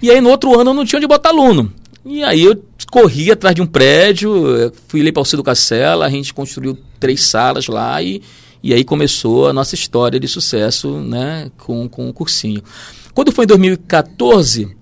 E 0.01 0.11
aí 0.11 0.21
no 0.21 0.31
outro 0.31 0.59
ano 0.59 0.71
eu 0.71 0.75
não 0.75 0.85
tinha 0.85 0.99
onde 0.99 1.07
botar 1.07 1.31
aluno. 1.31 1.73
E 2.05 2.23
aí 2.23 2.45
eu 2.45 2.63
corri 2.91 3.33
atrás 3.33 3.55
de 3.55 3.63
um 3.63 3.67
prédio, 3.67 4.73
fui 4.87 5.01
ali 5.01 5.11
para 5.11 5.23
o 5.23 5.25
Cido 5.25 5.43
Cacela, 5.43 6.07
a 6.07 6.11
gente 6.11 6.33
construiu 6.33 6.79
três 7.01 7.25
salas 7.25 7.67
lá 7.67 8.01
e, 8.01 8.23
e 8.63 8.73
aí 8.73 8.85
começou 8.85 9.49
a 9.49 9.53
nossa 9.53 9.75
história 9.75 10.21
de 10.21 10.29
sucesso 10.29 11.01
né, 11.01 11.51
com, 11.59 11.89
com 11.89 12.09
o 12.09 12.13
cursinho. 12.13 12.63
Quando 13.17 13.33
foi 13.33 13.45
em 13.45 13.49
2014, 13.49 14.77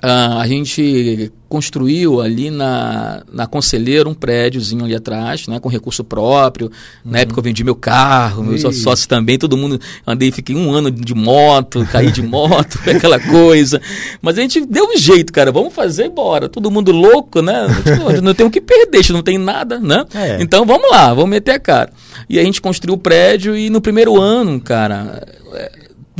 Uh, 0.00 0.38
a 0.38 0.46
gente 0.46 1.32
construiu 1.48 2.20
ali 2.20 2.50
na, 2.52 3.20
na 3.32 3.48
Conselheiro 3.48 4.08
um 4.08 4.14
prédiozinho 4.14 4.84
ali 4.84 4.94
atrás, 4.94 5.48
né, 5.48 5.58
com 5.58 5.68
recurso 5.68 6.04
próprio. 6.04 6.68
Uhum. 7.04 7.10
Na 7.10 7.18
época 7.18 7.40
eu 7.40 7.42
vendi 7.42 7.64
meu 7.64 7.74
carro, 7.74 8.44
meus 8.44 8.62
Ih. 8.62 8.72
sócios 8.74 9.08
também, 9.08 9.36
todo 9.36 9.56
mundo. 9.56 9.80
Andei, 10.06 10.30
fiquei 10.30 10.54
um 10.54 10.70
ano 10.72 10.88
de 10.88 11.16
moto, 11.16 11.84
caí 11.90 12.12
de 12.12 12.22
moto, 12.22 12.78
aquela 12.88 13.18
coisa. 13.18 13.82
Mas 14.22 14.38
a 14.38 14.42
gente 14.42 14.64
deu 14.64 14.84
um 14.84 14.96
jeito, 14.96 15.32
cara, 15.32 15.50
vamos 15.50 15.74
fazer 15.74 16.08
bora. 16.10 16.48
Todo 16.48 16.70
mundo 16.70 16.92
louco, 16.92 17.42
né? 17.42 17.66
Não 18.22 18.34
tem 18.34 18.46
o 18.46 18.50
que 18.52 18.60
perder, 18.60 19.10
não 19.10 19.22
tem 19.22 19.36
nada, 19.36 19.80
né? 19.80 20.04
É. 20.14 20.40
Então 20.40 20.64
vamos 20.64 20.88
lá, 20.92 21.12
vamos 21.12 21.30
meter 21.30 21.50
a 21.50 21.58
cara. 21.58 21.90
E 22.30 22.38
a 22.38 22.44
gente 22.44 22.62
construiu 22.62 22.94
o 22.94 22.98
prédio 22.98 23.56
e 23.56 23.68
no 23.68 23.80
primeiro 23.80 24.16
ano, 24.20 24.60
cara 24.60 25.26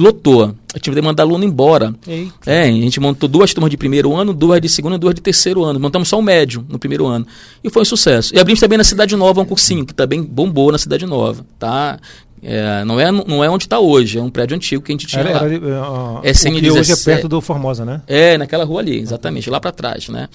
lotou. 0.01 0.55
Eu 0.74 0.80
tive 0.80 0.96
que 0.96 1.03
mandar 1.03 1.22
aluno 1.24 1.44
embora. 1.44 1.94
Eita. 2.07 2.32
É, 2.51 2.62
a 2.62 2.66
gente 2.66 3.01
montou 3.01 3.28
duas 3.28 3.53
turmas 3.53 3.70
de 3.70 3.76
primeiro 3.76 4.14
ano, 4.14 4.32
duas 4.32 4.61
de 4.61 4.68
segundo 4.68 4.96
e 4.96 4.99
duas 4.99 5.14
de 5.14 5.20
terceiro 5.20 5.64
ano. 5.64 5.80
Montamos 5.80 6.09
só 6.09 6.18
o 6.18 6.22
médio 6.22 6.64
no 6.68 6.78
primeiro 6.78 7.07
ano. 7.07 7.26
E 7.62 7.70
foi 7.70 7.82
um 7.82 7.84
sucesso. 7.84 8.34
E 8.34 8.38
abrimos 8.38 8.61
também 8.61 8.78
na 8.78 8.84
Cidade 8.84 9.16
Nova 9.16 9.40
um 9.40 9.44
cursinho, 9.44 9.84
que 9.84 9.94
também 9.94 10.22
bombou 10.22 10.70
na 10.72 10.78
Cidade 10.78 11.07
Nova. 11.07 11.44
Tá? 11.59 11.99
É, 12.42 12.84
não, 12.84 13.01
é, 13.01 13.11
não 13.11 13.42
é 13.42 13.51
onde 13.51 13.64
está 13.64 13.78
hoje, 13.78 14.18
é 14.18 14.22
um 14.22 14.30
prédio 14.30 14.55
antigo 14.55 14.82
que 14.82 14.92
a 14.92 14.94
gente 14.94 15.07
tinha 15.07 15.22
era, 15.22 15.32
lá. 15.32 15.44
Era, 15.44 15.59
uh, 15.59 16.20
é 16.22 16.30
CN17. 16.30 16.72
hoje 16.72 16.92
é 16.92 16.96
perto 16.96 17.28
do 17.28 17.40
Formosa, 17.40 17.84
né? 17.84 18.01
É, 18.07 18.38
naquela 18.38 18.64
rua 18.64 18.80
ali, 18.80 18.99
exatamente, 18.99 19.51
lá 19.51 19.61
para 19.61 19.72
trás, 19.72 20.09
né? 20.09 20.28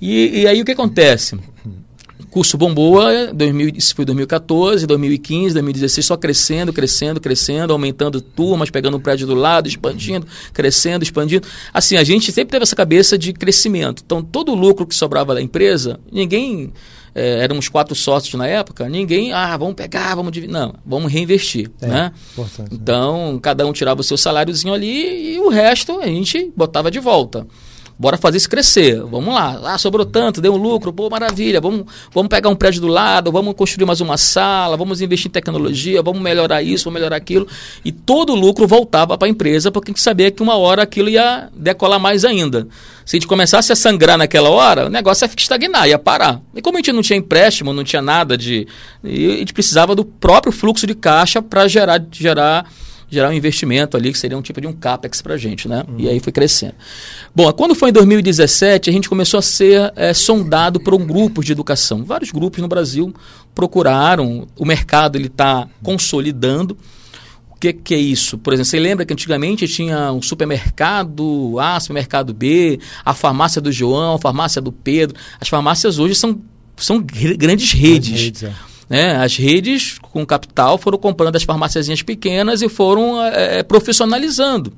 E, 0.00 0.40
e 0.40 0.46
aí 0.46 0.60
o 0.60 0.64
que 0.64 0.72
acontece? 0.72 1.38
Curso 2.30 2.56
bombou, 2.56 2.98
2000, 3.34 3.72
isso 3.76 3.94
foi 3.94 4.04
2014, 4.04 4.86
2015, 4.86 5.54
2016, 5.54 6.06
só 6.06 6.16
crescendo, 6.16 6.72
crescendo, 6.72 7.20
crescendo, 7.20 7.72
aumentando 7.72 8.20
turmas, 8.20 8.70
pegando 8.70 8.96
um 8.96 9.00
prédio 9.00 9.26
do 9.26 9.34
lado, 9.34 9.68
expandindo, 9.68 10.26
crescendo, 10.52 11.02
expandindo. 11.02 11.46
Assim, 11.72 11.96
a 11.96 12.04
gente 12.04 12.32
sempre 12.32 12.52
teve 12.52 12.62
essa 12.62 12.76
cabeça 12.76 13.16
de 13.18 13.32
crescimento. 13.32 14.02
Então, 14.04 14.22
todo 14.22 14.52
o 14.52 14.54
lucro 14.54 14.86
que 14.86 14.94
sobrava 14.94 15.34
da 15.34 15.42
empresa, 15.42 16.00
ninguém. 16.10 16.72
É, 17.18 17.38
éramos 17.38 17.66
quatro 17.70 17.94
sócios 17.94 18.34
na 18.34 18.46
época, 18.46 18.90
ninguém, 18.90 19.32
ah, 19.32 19.56
vamos 19.56 19.72
pegar, 19.72 20.14
vamos 20.14 20.30
dividir. 20.30 20.52
Não, 20.52 20.74
vamos 20.84 21.10
reinvestir. 21.10 21.70
É, 21.80 21.86
né? 21.86 22.12
né? 22.36 22.66
Então, 22.70 23.38
cada 23.40 23.66
um 23.66 23.72
tirava 23.72 24.02
o 24.02 24.04
seu 24.04 24.18
saláriozinho 24.18 24.74
ali 24.74 25.34
e 25.34 25.40
o 25.40 25.48
resto 25.48 25.98
a 25.98 26.06
gente 26.06 26.52
botava 26.54 26.90
de 26.90 27.00
volta. 27.00 27.46
Bora 27.98 28.18
fazer 28.18 28.36
isso 28.36 28.50
crescer. 28.50 29.00
Vamos 29.00 29.34
lá. 29.34 29.58
Ah, 29.64 29.78
sobrou 29.78 30.04
tanto, 30.04 30.38
deu 30.40 30.52
um 30.52 30.58
lucro, 30.58 30.92
pô, 30.92 31.08
maravilha. 31.08 31.62
Vamos, 31.62 31.86
vamos 32.12 32.28
pegar 32.28 32.50
um 32.50 32.54
prédio 32.54 32.82
do 32.82 32.88
lado, 32.88 33.32
vamos 33.32 33.54
construir 33.54 33.86
mais 33.86 34.02
uma 34.02 34.18
sala, 34.18 34.76
vamos 34.76 35.00
investir 35.00 35.30
em 35.30 35.32
tecnologia, 35.32 36.02
vamos 36.02 36.20
melhorar 36.20 36.62
isso, 36.62 36.84
vamos 36.84 37.00
melhorar 37.00 37.16
aquilo. 37.16 37.48
E 37.82 37.90
todo 37.90 38.34
o 38.34 38.36
lucro 38.36 38.66
voltava 38.66 39.16
para 39.16 39.26
a 39.26 39.30
empresa, 39.30 39.70
porque 39.70 39.90
a 39.90 39.92
gente 39.92 40.02
sabia 40.02 40.30
que 40.30 40.42
uma 40.42 40.56
hora 40.56 40.82
aquilo 40.82 41.08
ia 41.08 41.48
decolar 41.54 41.98
mais 41.98 42.22
ainda. 42.22 42.68
Se 43.06 43.16
a 43.16 43.18
gente 43.18 43.26
começasse 43.26 43.72
a 43.72 43.76
sangrar 43.76 44.18
naquela 44.18 44.50
hora, 44.50 44.86
o 44.86 44.90
negócio 44.90 45.24
ia 45.24 45.30
estagnar, 45.34 45.88
ia 45.88 45.98
parar. 45.98 46.42
E 46.54 46.60
como 46.60 46.76
a 46.76 46.80
gente 46.80 46.92
não 46.92 47.02
tinha 47.02 47.18
empréstimo, 47.18 47.72
não 47.72 47.84
tinha 47.84 48.02
nada 48.02 48.36
de. 48.36 48.66
a 49.02 49.08
gente 49.08 49.54
precisava 49.54 49.94
do 49.94 50.04
próprio 50.04 50.52
fluxo 50.52 50.86
de 50.86 50.94
caixa 50.94 51.40
para 51.40 51.66
gerar, 51.66 52.04
gerar 52.12 52.66
gerar 53.08 53.28
um 53.28 53.32
investimento 53.32 53.96
ali, 53.96 54.12
que 54.12 54.18
seria 54.18 54.36
um 54.36 54.42
tipo 54.42 54.60
de 54.60 54.66
um 54.66 54.72
CAPEX 54.72 55.22
para 55.22 55.34
a 55.34 55.36
gente, 55.36 55.68
né? 55.68 55.84
Uhum. 55.88 55.94
E 55.98 56.08
aí 56.08 56.20
foi 56.20 56.32
crescendo. 56.32 56.74
Bom, 57.34 57.50
quando 57.52 57.74
foi 57.74 57.90
em 57.90 57.92
2017, 57.92 58.90
a 58.90 58.92
gente 58.92 59.08
começou 59.08 59.38
a 59.38 59.42
ser 59.42 59.92
é, 59.94 60.12
sondado 60.12 60.80
por 60.80 60.94
um 60.94 61.06
grupo 61.06 61.42
de 61.42 61.52
educação. 61.52 62.04
Vários 62.04 62.30
grupos 62.30 62.60
no 62.60 62.68
Brasil 62.68 63.14
procuraram, 63.54 64.46
o 64.56 64.64
mercado 64.64 65.16
ele 65.16 65.28
está 65.28 65.68
consolidando. 65.82 66.76
O 67.50 67.58
que, 67.58 67.72
que 67.72 67.94
é 67.94 67.98
isso? 67.98 68.36
Por 68.36 68.52
exemplo, 68.52 68.68
você 68.68 68.78
lembra 68.78 69.06
que 69.06 69.14
antigamente 69.14 69.66
tinha 69.66 70.12
um 70.12 70.20
supermercado 70.20 71.58
A, 71.58 71.80
supermercado 71.80 72.34
B, 72.34 72.78
a 73.02 73.14
farmácia 73.14 73.62
do 73.62 73.72
João, 73.72 74.16
a 74.16 74.18
farmácia 74.18 74.60
do 74.60 74.70
Pedro. 74.70 75.16
As 75.40 75.48
farmácias 75.48 75.98
hoje 75.98 76.14
são, 76.14 76.38
são 76.76 77.00
grandes 77.00 77.72
redes. 77.72 78.20
redes 78.20 78.42
é. 78.42 78.52
Né? 78.88 79.16
As 79.16 79.36
redes 79.36 79.98
com 80.00 80.24
capital 80.24 80.78
foram 80.78 80.98
comprando 80.98 81.34
as 81.36 81.42
farmáciazinhas 81.42 82.02
pequenas 82.02 82.62
e 82.62 82.68
foram 82.68 83.22
é, 83.24 83.62
profissionalizando, 83.64 84.72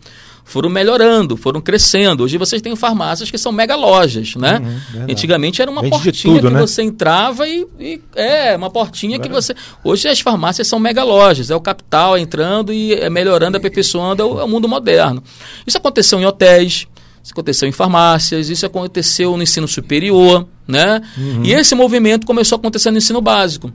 foram 0.44 0.70
melhorando, 0.70 1.36
foram 1.36 1.60
crescendo. 1.60 2.24
Hoje 2.24 2.38
vocês 2.38 2.62
têm 2.62 2.74
farmácias 2.74 3.30
que 3.30 3.36
são 3.36 3.52
mega 3.52 3.76
lojas, 3.76 4.34
né? 4.34 4.62
Uhum, 4.94 5.06
Antigamente 5.10 5.60
era 5.60 5.70
uma 5.70 5.82
Vende 5.82 5.90
portinha 5.90 6.34
tudo, 6.34 6.48
que 6.48 6.54
né? 6.54 6.60
você 6.60 6.82
entrava 6.82 7.46
e, 7.46 7.66
e, 7.78 8.00
é 8.16 8.56
uma 8.56 8.70
portinha 8.70 9.16
Agora... 9.16 9.28
que 9.28 9.34
você. 9.34 9.54
Hoje 9.84 10.08
as 10.08 10.20
farmácias 10.20 10.66
são 10.66 10.78
mega 10.78 11.04
lojas, 11.04 11.50
é 11.50 11.54
o 11.54 11.60
capital 11.60 12.16
entrando 12.16 12.72
e 12.72 12.94
é 12.94 13.10
melhorando, 13.10 13.58
aperfeiçoando, 13.58 14.22
é 14.22 14.24
o, 14.24 14.40
é 14.40 14.44
o 14.44 14.48
mundo 14.48 14.66
moderno. 14.66 15.22
Isso 15.66 15.76
aconteceu 15.76 16.18
em 16.18 16.24
hotéis, 16.24 16.86
isso 17.22 17.32
aconteceu 17.34 17.68
em 17.68 17.72
farmácias, 17.72 18.48
isso 18.48 18.64
aconteceu 18.64 19.36
no 19.36 19.42
ensino 19.42 19.68
superior, 19.68 20.46
né? 20.66 21.02
Uhum. 21.18 21.44
E 21.44 21.52
esse 21.52 21.74
movimento 21.74 22.26
começou 22.26 22.56
a 22.56 22.58
acontecer 22.58 22.90
no 22.90 22.96
ensino 22.96 23.20
básico. 23.20 23.70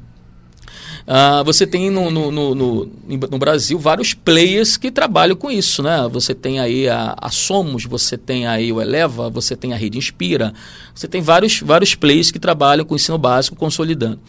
Uh, 1.06 1.43
você 1.43 1.68
tem 1.68 1.89
no, 1.89 2.10
no, 2.10 2.32
no, 2.32 2.56
no, 2.56 3.38
Brasil 3.38 3.78
vários 3.78 4.14
players 4.14 4.78
que 4.78 4.89
trabalham 4.89 5.36
com 5.36 5.51
isso, 5.51 5.84
né? 5.84 6.08
Você 6.10 6.34
tem 6.34 6.60
aí 6.60 6.88
a, 6.88 7.14
a, 7.20 7.30
Somos, 7.30 7.84
você 7.84 8.18
tem 8.18 8.47
aí 8.47 8.72
o 8.72 8.82
Eleva, 8.82 9.30
você 9.30 9.54
tem 9.54 9.74
a 9.74 9.76
Rede 9.76 9.97
Inspira, 9.97 10.54
você 10.95 11.06
tem 11.06 11.22
vários, 11.22 11.60
vários 11.60 11.93
players 11.93 12.32
que 12.32 12.39
trabalham 12.39 12.86
com 12.86 12.93
o 12.93 12.95
ensino 12.95 13.18
básico 13.18 13.58
consolidando. 13.58 14.20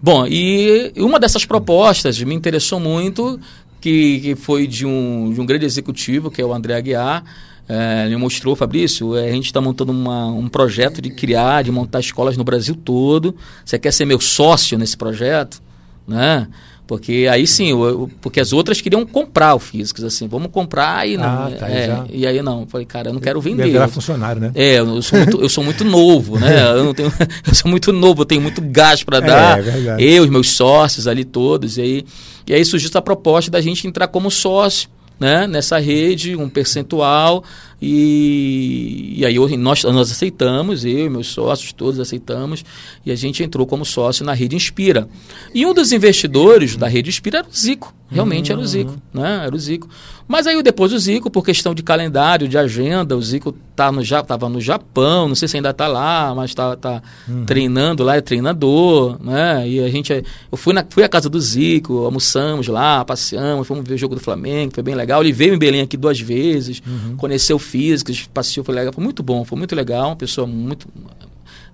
Bom, 0.00 0.26
e 0.26 0.92
uma 0.96 1.20
dessas 1.20 1.44
propostas 1.44 2.22
me 2.22 2.34
interessou 2.34 2.80
muito, 2.80 3.38
que, 3.78 4.20
que 4.20 4.34
foi 4.34 4.66
de 4.66 4.86
um, 4.86 5.30
de 5.34 5.40
um 5.40 5.44
grande 5.44 5.66
executivo, 5.66 6.30
que 6.30 6.40
é 6.40 6.44
o 6.44 6.54
André 6.54 6.74
Aguiar, 6.74 7.22
é, 7.68 8.06
ele 8.06 8.16
mostrou, 8.16 8.56
Fabrício, 8.56 9.14
a 9.14 9.30
gente 9.30 9.44
está 9.44 9.60
montando 9.60 9.92
uma, 9.92 10.26
um 10.28 10.48
projeto 10.48 11.02
de 11.02 11.10
criar, 11.10 11.62
de 11.62 11.70
montar 11.70 12.00
escolas 12.00 12.34
no 12.36 12.44
Brasil 12.44 12.74
todo. 12.74 13.36
Você 13.62 13.78
quer 13.78 13.92
ser 13.92 14.06
meu 14.06 14.18
sócio 14.20 14.78
nesse 14.78 14.96
projeto? 14.96 15.60
Né? 16.08 16.48
Porque 16.88 17.28
aí 17.30 17.46
sim, 17.46 17.68
eu, 17.68 18.08
porque 18.22 18.40
as 18.40 18.50
outras 18.50 18.80
queriam 18.80 19.04
comprar 19.04 19.54
o 19.54 19.58
Físicos, 19.58 20.02
assim, 20.02 20.26
vamos 20.26 20.50
comprar 20.50 21.06
e 21.06 21.18
não. 21.18 21.24
Ah, 21.24 21.50
tá, 21.50 21.70
é, 21.70 22.04
e 22.10 22.26
aí 22.26 22.40
não, 22.40 22.66
falei, 22.66 22.86
cara, 22.86 23.10
eu 23.10 23.12
não 23.12 23.20
quero 23.20 23.38
vender. 23.42 23.64
Virar 23.64 23.88
funcionário, 23.88 24.40
né? 24.40 24.50
É, 24.54 24.78
eu 24.78 25.02
sou 25.02 25.18
muito, 25.18 25.42
eu 25.42 25.48
sou 25.50 25.62
muito 25.62 25.84
novo, 25.84 26.38
né? 26.38 26.48
Eu, 26.78 26.84
não 26.84 26.94
tenho, 26.94 27.12
eu 27.46 27.54
sou 27.54 27.70
muito 27.70 27.92
novo, 27.92 28.22
eu 28.22 28.26
tenho 28.26 28.40
muito 28.40 28.62
gás 28.62 29.02
para 29.02 29.18
é, 29.18 29.20
dar. 29.20 29.58
É, 29.60 30.02
eu, 30.02 30.22
os 30.22 30.30
meus 30.30 30.48
sócios 30.48 31.06
ali 31.06 31.24
todos, 31.24 31.76
e 31.76 31.82
aí, 31.82 32.04
e 32.46 32.54
aí 32.54 32.64
surgiu 32.64 32.88
essa 32.88 33.02
proposta 33.02 33.50
da 33.50 33.60
gente 33.60 33.86
entrar 33.86 34.08
como 34.08 34.30
sócio 34.30 34.88
né, 35.18 35.46
nessa 35.46 35.78
rede, 35.78 36.36
um 36.36 36.48
percentual, 36.48 37.44
E, 37.80 39.14
e 39.16 39.24
aí 39.24 39.36
eu, 39.36 39.48
nós, 39.56 39.84
nós 39.84 40.10
aceitamos, 40.10 40.84
eu 40.84 41.06
e 41.06 41.08
meus 41.08 41.28
sócios 41.28 41.72
todos 41.72 42.00
aceitamos, 42.00 42.64
e 43.06 43.12
a 43.12 43.14
gente 43.14 43.42
entrou 43.42 43.66
como 43.66 43.84
sócio 43.84 44.24
na 44.24 44.32
Rede 44.32 44.56
Inspira. 44.56 45.08
E 45.54 45.64
um 45.64 45.72
dos 45.72 45.92
investidores 45.92 46.76
da 46.76 46.88
Rede 46.88 47.08
Inspira 47.08 47.38
era 47.38 47.48
o 47.48 47.52
Zico, 47.56 47.94
realmente 48.10 48.50
uhum. 48.50 48.58
era 48.58 48.64
o 48.64 48.68
Zico, 48.68 49.02
né? 49.14 49.44
Era 49.46 49.54
o 49.54 49.58
Zico. 49.58 49.88
Mas 50.28 50.46
aí 50.46 50.62
depois 50.62 50.92
o 50.92 50.98
Zico, 50.98 51.30
por 51.30 51.42
questão 51.42 51.74
de 51.74 51.82
calendário, 51.82 52.46
de 52.46 52.58
agenda, 52.58 53.16
o 53.16 53.22
Zico 53.22 53.54
tá 53.74 53.90
no, 53.90 54.02
estava 54.02 54.46
no 54.46 54.60
Japão, 54.60 55.26
não 55.26 55.34
sei 55.34 55.48
se 55.48 55.56
ainda 55.56 55.70
está 55.70 55.88
lá, 55.88 56.34
mas 56.36 56.50
está 56.50 56.76
tá, 56.76 57.02
uhum. 57.26 57.46
treinando 57.46 58.04
lá, 58.04 58.16
é 58.16 58.20
treinador, 58.20 59.16
né? 59.24 59.66
E 59.66 59.80
a 59.80 59.88
gente, 59.88 60.12
eu 60.12 60.58
fui, 60.58 60.74
na, 60.74 60.84
fui 60.86 61.02
à 61.02 61.08
casa 61.08 61.30
do 61.30 61.40
Zico, 61.40 62.04
almoçamos 62.04 62.68
lá, 62.68 63.02
passeamos, 63.06 63.66
fomos 63.66 63.88
ver 63.88 63.94
o 63.94 63.98
jogo 63.98 64.14
do 64.14 64.20
Flamengo, 64.20 64.74
foi 64.74 64.82
bem 64.82 64.94
legal. 64.94 65.22
Ele 65.22 65.32
veio 65.32 65.54
em 65.54 65.58
Belém 65.58 65.80
aqui 65.80 65.96
duas 65.96 66.20
vezes, 66.20 66.82
uhum. 66.86 67.16
conheceu 67.16 67.58
físicos, 67.58 68.28
passeou, 68.32 68.62
foi 68.62 68.74
legal, 68.74 68.92
foi 68.92 69.02
muito 69.02 69.22
bom, 69.22 69.46
foi 69.46 69.56
muito 69.56 69.74
legal, 69.74 70.08
uma 70.08 70.16
pessoa 70.16 70.46
muito 70.46 70.86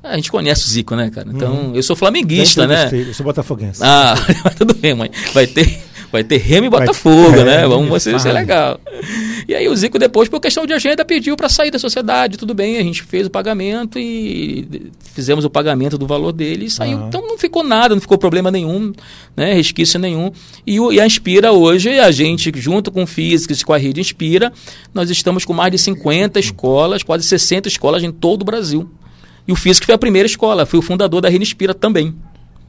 a 0.00 0.16
gente 0.16 0.30
conhece 0.30 0.66
o 0.66 0.68
Zico, 0.68 0.94
né, 0.94 1.10
cara? 1.10 1.26
Então, 1.32 1.52
uhum. 1.54 1.74
eu 1.74 1.82
sou 1.82 1.96
flamenguista, 1.96 2.66
né? 2.66 2.90
Eu 2.92 3.14
sou 3.14 3.24
botafoguense. 3.24 3.80
Ah, 3.82 4.14
tudo 4.54 4.74
bem, 4.74 4.94
mãe. 4.94 5.10
Vai 5.32 5.46
ter 5.46 5.82
vai 6.14 6.22
ter 6.22 6.36
Remo 6.36 6.66
e 6.66 6.70
Botafogo, 6.70 7.40
é, 7.40 7.44
né? 7.44 7.66
Vamos 7.66 8.04
ver 8.04 8.20
se 8.20 8.28
é 8.28 8.32
legal. 8.32 8.78
E 9.48 9.54
aí 9.54 9.68
o 9.68 9.74
Zico 9.74 9.98
depois, 9.98 10.28
por 10.28 10.40
questão 10.40 10.64
de 10.64 10.72
agenda, 10.72 11.04
pediu 11.04 11.36
para 11.36 11.48
sair 11.48 11.72
da 11.72 11.78
sociedade. 11.78 12.38
Tudo 12.38 12.54
bem, 12.54 12.78
a 12.78 12.82
gente 12.82 13.02
fez 13.02 13.26
o 13.26 13.30
pagamento 13.30 13.98
e 13.98 14.92
fizemos 15.12 15.44
o 15.44 15.50
pagamento 15.50 15.98
do 15.98 16.06
valor 16.06 16.30
dele 16.30 16.66
e 16.66 16.70
saiu. 16.70 16.98
Uhum. 16.98 17.08
Então 17.08 17.26
não 17.26 17.36
ficou 17.36 17.64
nada, 17.64 17.96
não 17.96 18.00
ficou 18.00 18.16
problema 18.16 18.48
nenhum, 18.48 18.92
né? 19.36 19.54
Resquício 19.54 19.98
nenhum. 19.98 20.30
E, 20.64 20.78
o, 20.78 20.92
e 20.92 21.00
a 21.00 21.06
Inspira 21.06 21.50
hoje, 21.50 21.98
a 21.98 22.12
gente, 22.12 22.52
junto 22.54 22.92
com 22.92 23.02
o 23.02 23.06
Físicos 23.06 23.64
com 23.64 23.72
a 23.72 23.76
Rede 23.76 24.00
Inspira, 24.00 24.52
nós 24.94 25.10
estamos 25.10 25.44
com 25.44 25.52
mais 25.52 25.72
de 25.72 25.78
50 25.78 26.38
escolas, 26.38 27.02
quase 27.02 27.24
60 27.24 27.66
escolas 27.66 28.04
em 28.04 28.12
todo 28.12 28.42
o 28.42 28.44
Brasil. 28.44 28.88
E 29.48 29.52
o 29.52 29.56
Físico 29.56 29.84
foi 29.84 29.96
a 29.96 29.98
primeira 29.98 30.26
escola, 30.26 30.64
foi 30.64 30.78
o 30.78 30.82
fundador 30.82 31.20
da 31.20 31.28
Rede 31.28 31.42
Inspira 31.42 31.74
também. 31.74 32.14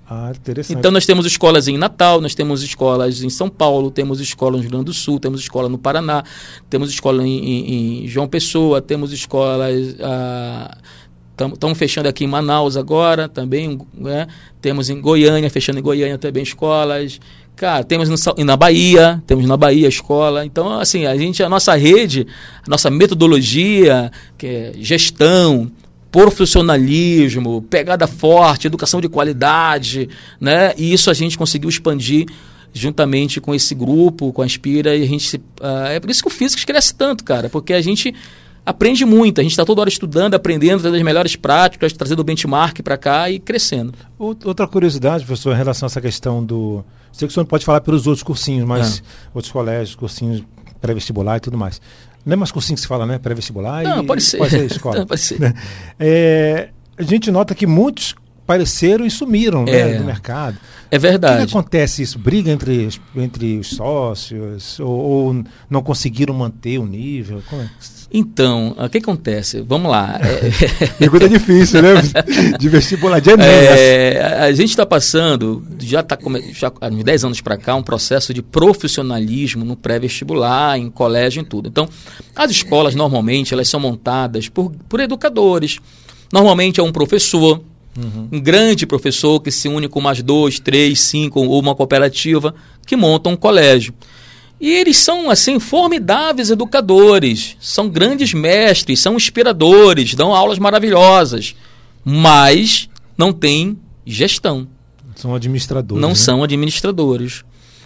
Ah, 0.07 0.31
interessante. 0.31 0.77
Então 0.77 0.91
nós 0.91 1.05
temos 1.05 1.25
escolas 1.25 1.67
em 1.67 1.77
Natal, 1.77 2.21
nós 2.21 2.35
temos 2.35 2.61
escolas 2.61 3.23
em 3.23 3.29
São 3.29 3.49
Paulo, 3.49 3.89
temos 3.89 4.19
escola 4.19 4.55
no 4.55 4.61
Rio 4.61 4.69
Grande 4.69 4.85
do 4.85 4.93
Sul, 4.93 5.19
temos 5.19 5.41
escola 5.41 5.67
no 5.67 5.79
Paraná, 5.79 6.23
temos 6.69 6.89
escola 6.89 7.25
em, 7.25 7.39
em, 7.39 8.03
em 8.03 8.07
João 8.07 8.27
Pessoa, 8.27 8.81
temos 8.81 9.11
escolas. 9.11 9.95
Estamos 11.31 11.57
ah, 11.63 11.75
fechando 11.75 12.07
aqui 12.07 12.23
em 12.23 12.27
Manaus 12.27 12.77
agora 12.77 13.27
também, 13.27 13.79
né? 13.95 14.27
temos 14.61 14.91
em 14.91 15.01
Goiânia, 15.01 15.49
fechando 15.49 15.79
em 15.79 15.83
Goiânia 15.83 16.19
também 16.19 16.43
escolas. 16.43 17.19
Cara, 17.55 17.83
temos 17.83 18.09
no, 18.09 18.43
na 18.43 18.57
Bahia, 18.57 19.23
temos 19.25 19.45
na 19.45 19.57
Bahia 19.57 19.87
escola. 19.87 20.45
Então, 20.45 20.77
assim, 20.77 21.05
a 21.05 21.17
gente, 21.17 21.41
a 21.41 21.49
nossa 21.49 21.73
rede, 21.73 22.27
a 22.65 22.69
nossa 22.69 22.91
metodologia, 22.91 24.11
que 24.37 24.45
é 24.45 24.71
gestão, 24.75 25.71
profissionalismo, 26.15 27.61
pegada 27.63 28.07
forte, 28.07 28.67
educação 28.67 29.01
de 29.01 29.09
qualidade, 29.09 30.07
né? 30.39 30.73
E 30.77 30.93
isso 30.93 31.09
a 31.09 31.13
gente 31.13 31.37
conseguiu 31.37 31.69
expandir 31.69 32.25
juntamente 32.71 33.41
com 33.41 33.53
esse 33.53 33.75
grupo, 33.75 34.31
com 34.31 34.41
a 34.41 34.45
Inspira, 34.45 34.95
e 34.95 35.03
a 35.03 35.05
gente 35.05 35.35
uh, 35.35 35.87
é 35.89 35.99
por 35.99 36.09
isso 36.09 36.21
que 36.21 36.29
o 36.29 36.31
físico 36.31 36.65
cresce 36.65 36.95
tanto, 36.95 37.21
cara, 37.21 37.49
porque 37.49 37.73
a 37.73 37.81
gente 37.81 38.15
aprende 38.65 39.03
muito, 39.03 39.41
a 39.41 39.43
gente 39.43 39.51
está 39.51 39.65
toda 39.65 39.81
hora 39.81 39.89
estudando, 39.89 40.35
aprendendo, 40.35 40.79
trazendo 40.79 40.95
as 40.95 41.03
melhores 41.03 41.35
práticas, 41.35 41.91
trazendo 41.91 42.21
o 42.21 42.23
benchmark 42.23 42.81
para 42.81 42.97
cá 42.97 43.29
e 43.29 43.37
crescendo. 43.37 43.93
Outra 44.17 44.65
curiosidade, 44.69 45.25
professor, 45.25 45.53
em 45.53 45.57
relação 45.57 45.85
a 45.85 45.87
essa 45.87 45.99
questão 45.99 46.41
do. 46.41 46.81
Sei 47.11 47.27
que 47.27 47.31
o 47.31 47.33
senhor 47.33 47.43
não 47.43 47.49
pode 47.49 47.65
falar 47.65 47.81
pelos 47.81 48.07
outros 48.07 48.23
cursinhos, 48.23 48.65
mas 48.65 48.99
é. 48.99 49.01
outros 49.33 49.51
colégios, 49.51 49.95
cursinhos 49.95 50.41
pré-vestibular 50.79 51.37
e 51.37 51.39
tudo 51.41 51.57
mais. 51.57 51.81
Não 52.25 52.33
é 52.33 52.35
mais 52.35 52.51
cursinho 52.51 52.75
que 52.75 52.81
se 52.81 52.87
fala, 52.87 53.05
né? 53.05 53.19
Pré-vestibular 53.19 53.83
Não, 53.83 54.03
e 54.03 54.07
pode 54.07 54.23
ser. 54.23 54.37
Pode 54.37 54.51
ser 54.51 54.65
escola. 54.65 54.99
Não, 54.99 55.05
pode 55.05 55.21
ser. 55.21 55.55
É, 55.99 56.69
a 56.97 57.03
gente 57.03 57.29
nota 57.29 57.53
que 57.53 57.67
muitos 57.67 58.15
apareceram 58.45 59.05
e 59.05 59.11
sumiram 59.11 59.65
né, 59.65 59.71
é, 59.71 59.85
né, 59.85 59.97
do 59.97 60.05
mercado. 60.05 60.57
É 60.91 60.99
verdade. 60.99 61.43
O 61.43 61.47
que, 61.47 61.51
acontece 61.51 62.03
isso? 62.03 62.19
Briga 62.19 62.51
entre, 62.51 62.87
entre 63.15 63.57
os 63.57 63.69
sócios? 63.69 64.79
Ou, 64.79 64.87
ou 64.87 65.43
não 65.67 65.81
conseguiram 65.81 66.33
manter 66.33 66.77
o 66.77 66.85
nível? 66.85 67.41
É? 67.51 67.67
Então, 68.13 68.75
o 68.77 68.87
que 68.87 68.99
acontece? 68.99 69.61
Vamos 69.61 69.91
lá. 69.91 70.19
É... 70.25 70.87
Pergunta 70.99 71.27
difícil, 71.27 71.81
né? 71.81 71.93
De 72.59 72.69
vestibular 72.69 73.19
de 73.19 73.31
Enem. 73.31 73.47
É, 73.47 74.37
a 74.41 74.51
gente 74.51 74.69
está 74.69 74.85
passando, 74.85 75.65
já 75.79 76.01
está 76.01 76.17
já, 76.53 76.71
há 76.81 76.87
uns 76.87 77.03
10 77.03 77.25
anos 77.25 77.41
para 77.41 77.57
cá, 77.57 77.75
um 77.75 77.83
processo 77.83 78.33
de 78.33 78.41
profissionalismo 78.41 79.65
no 79.65 79.75
pré-vestibular, 79.75 80.77
em 80.77 80.89
colégio, 80.89 81.41
em 81.41 81.45
tudo. 81.45 81.67
Então, 81.67 81.89
as 82.35 82.51
escolas, 82.51 82.95
normalmente, 82.95 83.53
elas 83.53 83.67
são 83.67 83.79
montadas 83.79 84.47
por, 84.49 84.71
por 84.87 84.99
educadores. 84.99 85.79
Normalmente 86.31 86.79
é 86.79 86.83
um 86.83 86.91
professor, 86.91 87.61
uhum. 87.97 88.27
um 88.31 88.39
grande 88.39 88.85
professor 88.85 89.39
que 89.39 89.51
se 89.51 89.67
une 89.67 89.87
com 89.87 90.01
mais 90.01 90.21
dois, 90.21 90.59
três, 90.59 90.99
cinco, 90.99 91.41
ou 91.41 91.59
uma 91.59 91.75
cooperativa, 91.75 92.53
que 92.85 92.95
monta 92.95 93.29
um 93.29 93.35
colégio. 93.35 93.93
E 94.59 94.69
eles 94.69 94.97
são, 94.97 95.29
assim, 95.29 95.59
formidáveis 95.59 96.49
educadores, 96.49 97.57
são 97.59 97.89
grandes 97.89 98.33
mestres, 98.33 98.99
são 98.99 99.15
inspiradores, 99.15 100.13
dão 100.13 100.33
aulas 100.33 100.57
maravilhosas, 100.57 101.55
mas 102.03 102.89
não 103.17 103.33
têm 103.33 103.77
gestão. 104.05 104.67
São 105.15 105.33
administradores. 105.33 106.01
Não 106.01 106.09
né? 106.09 106.15
são 106.15 106.43
administradores. 106.43 107.43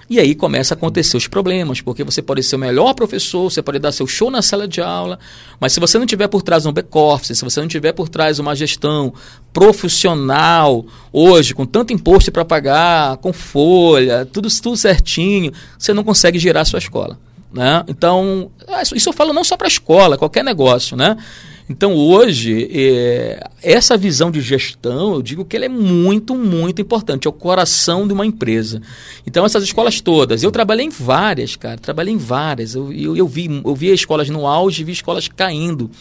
E 0.09 0.19
aí 0.19 0.33
começa 0.33 0.73
a 0.73 0.75
acontecer 0.75 1.15
os 1.15 1.27
problemas, 1.27 1.81
porque 1.81 2.03
você 2.03 2.19
pode 2.19 2.41
ser 2.41 2.55
o 2.55 2.59
melhor 2.59 2.95
professor, 2.95 3.51
você 3.51 3.61
pode 3.61 3.77
dar 3.77 3.91
seu 3.91 4.07
show 4.07 4.31
na 4.31 4.41
sala 4.41 4.67
de 4.67 4.81
aula, 4.81 5.19
mas 5.59 5.71
se 5.71 5.79
você 5.79 5.99
não 5.99 6.05
tiver 6.07 6.27
por 6.27 6.41
trás 6.41 6.65
um 6.65 6.71
back-office, 6.71 7.37
se 7.37 7.45
você 7.45 7.61
não 7.61 7.67
tiver 7.67 7.93
por 7.93 8.09
trás 8.09 8.39
uma 8.39 8.55
gestão 8.55 9.13
profissional, 9.53 10.83
hoje, 11.13 11.53
com 11.53 11.63
tanto 11.63 11.93
imposto 11.93 12.31
para 12.31 12.43
pagar, 12.43 13.17
com 13.17 13.31
folha, 13.31 14.25
tudo, 14.25 14.49
tudo 14.61 14.75
certinho, 14.75 15.53
você 15.77 15.93
não 15.93 16.03
consegue 16.03 16.39
girar 16.39 16.63
a 16.63 16.65
sua 16.65 16.79
escola. 16.79 17.19
Né? 17.53 17.83
Então, 17.87 18.51
isso 18.95 19.09
eu 19.09 19.13
falo 19.13 19.31
não 19.31 19.43
só 19.43 19.55
para 19.57 19.67
a 19.67 19.69
escola, 19.69 20.17
qualquer 20.17 20.43
negócio. 20.43 20.97
Né? 20.97 21.15
Então, 21.69 21.93
hoje, 21.93 22.67
é, 22.73 23.47
essa 23.61 23.95
visão 23.95 24.31
de 24.31 24.41
gestão, 24.41 25.13
eu 25.13 25.21
digo 25.21 25.45
que 25.45 25.55
ela 25.55 25.65
é 25.65 25.69
muito, 25.69 26.33
muito 26.33 26.81
importante. 26.81 27.27
É 27.27 27.29
o 27.29 27.33
coração 27.33 28.07
de 28.07 28.13
uma 28.13 28.25
empresa. 28.25 28.81
Então, 29.25 29.45
essas 29.45 29.63
escolas 29.63 30.01
todas, 30.01 30.41
eu 30.41 30.49
trabalhei 30.49 30.87
em 30.87 30.89
várias, 30.89 31.55
cara. 31.55 31.77
Trabalhei 31.77 32.11
em 32.11 32.17
várias. 32.17 32.73
Eu, 32.73 32.91
eu, 32.91 33.15
eu 33.15 33.27
vi, 33.27 33.61
eu 33.63 33.75
vi 33.75 33.93
escolas 33.93 34.29
no 34.29 34.47
auge, 34.47 34.83
vi 34.83 34.93
escolas 34.93 35.27
caindo. 35.27 35.91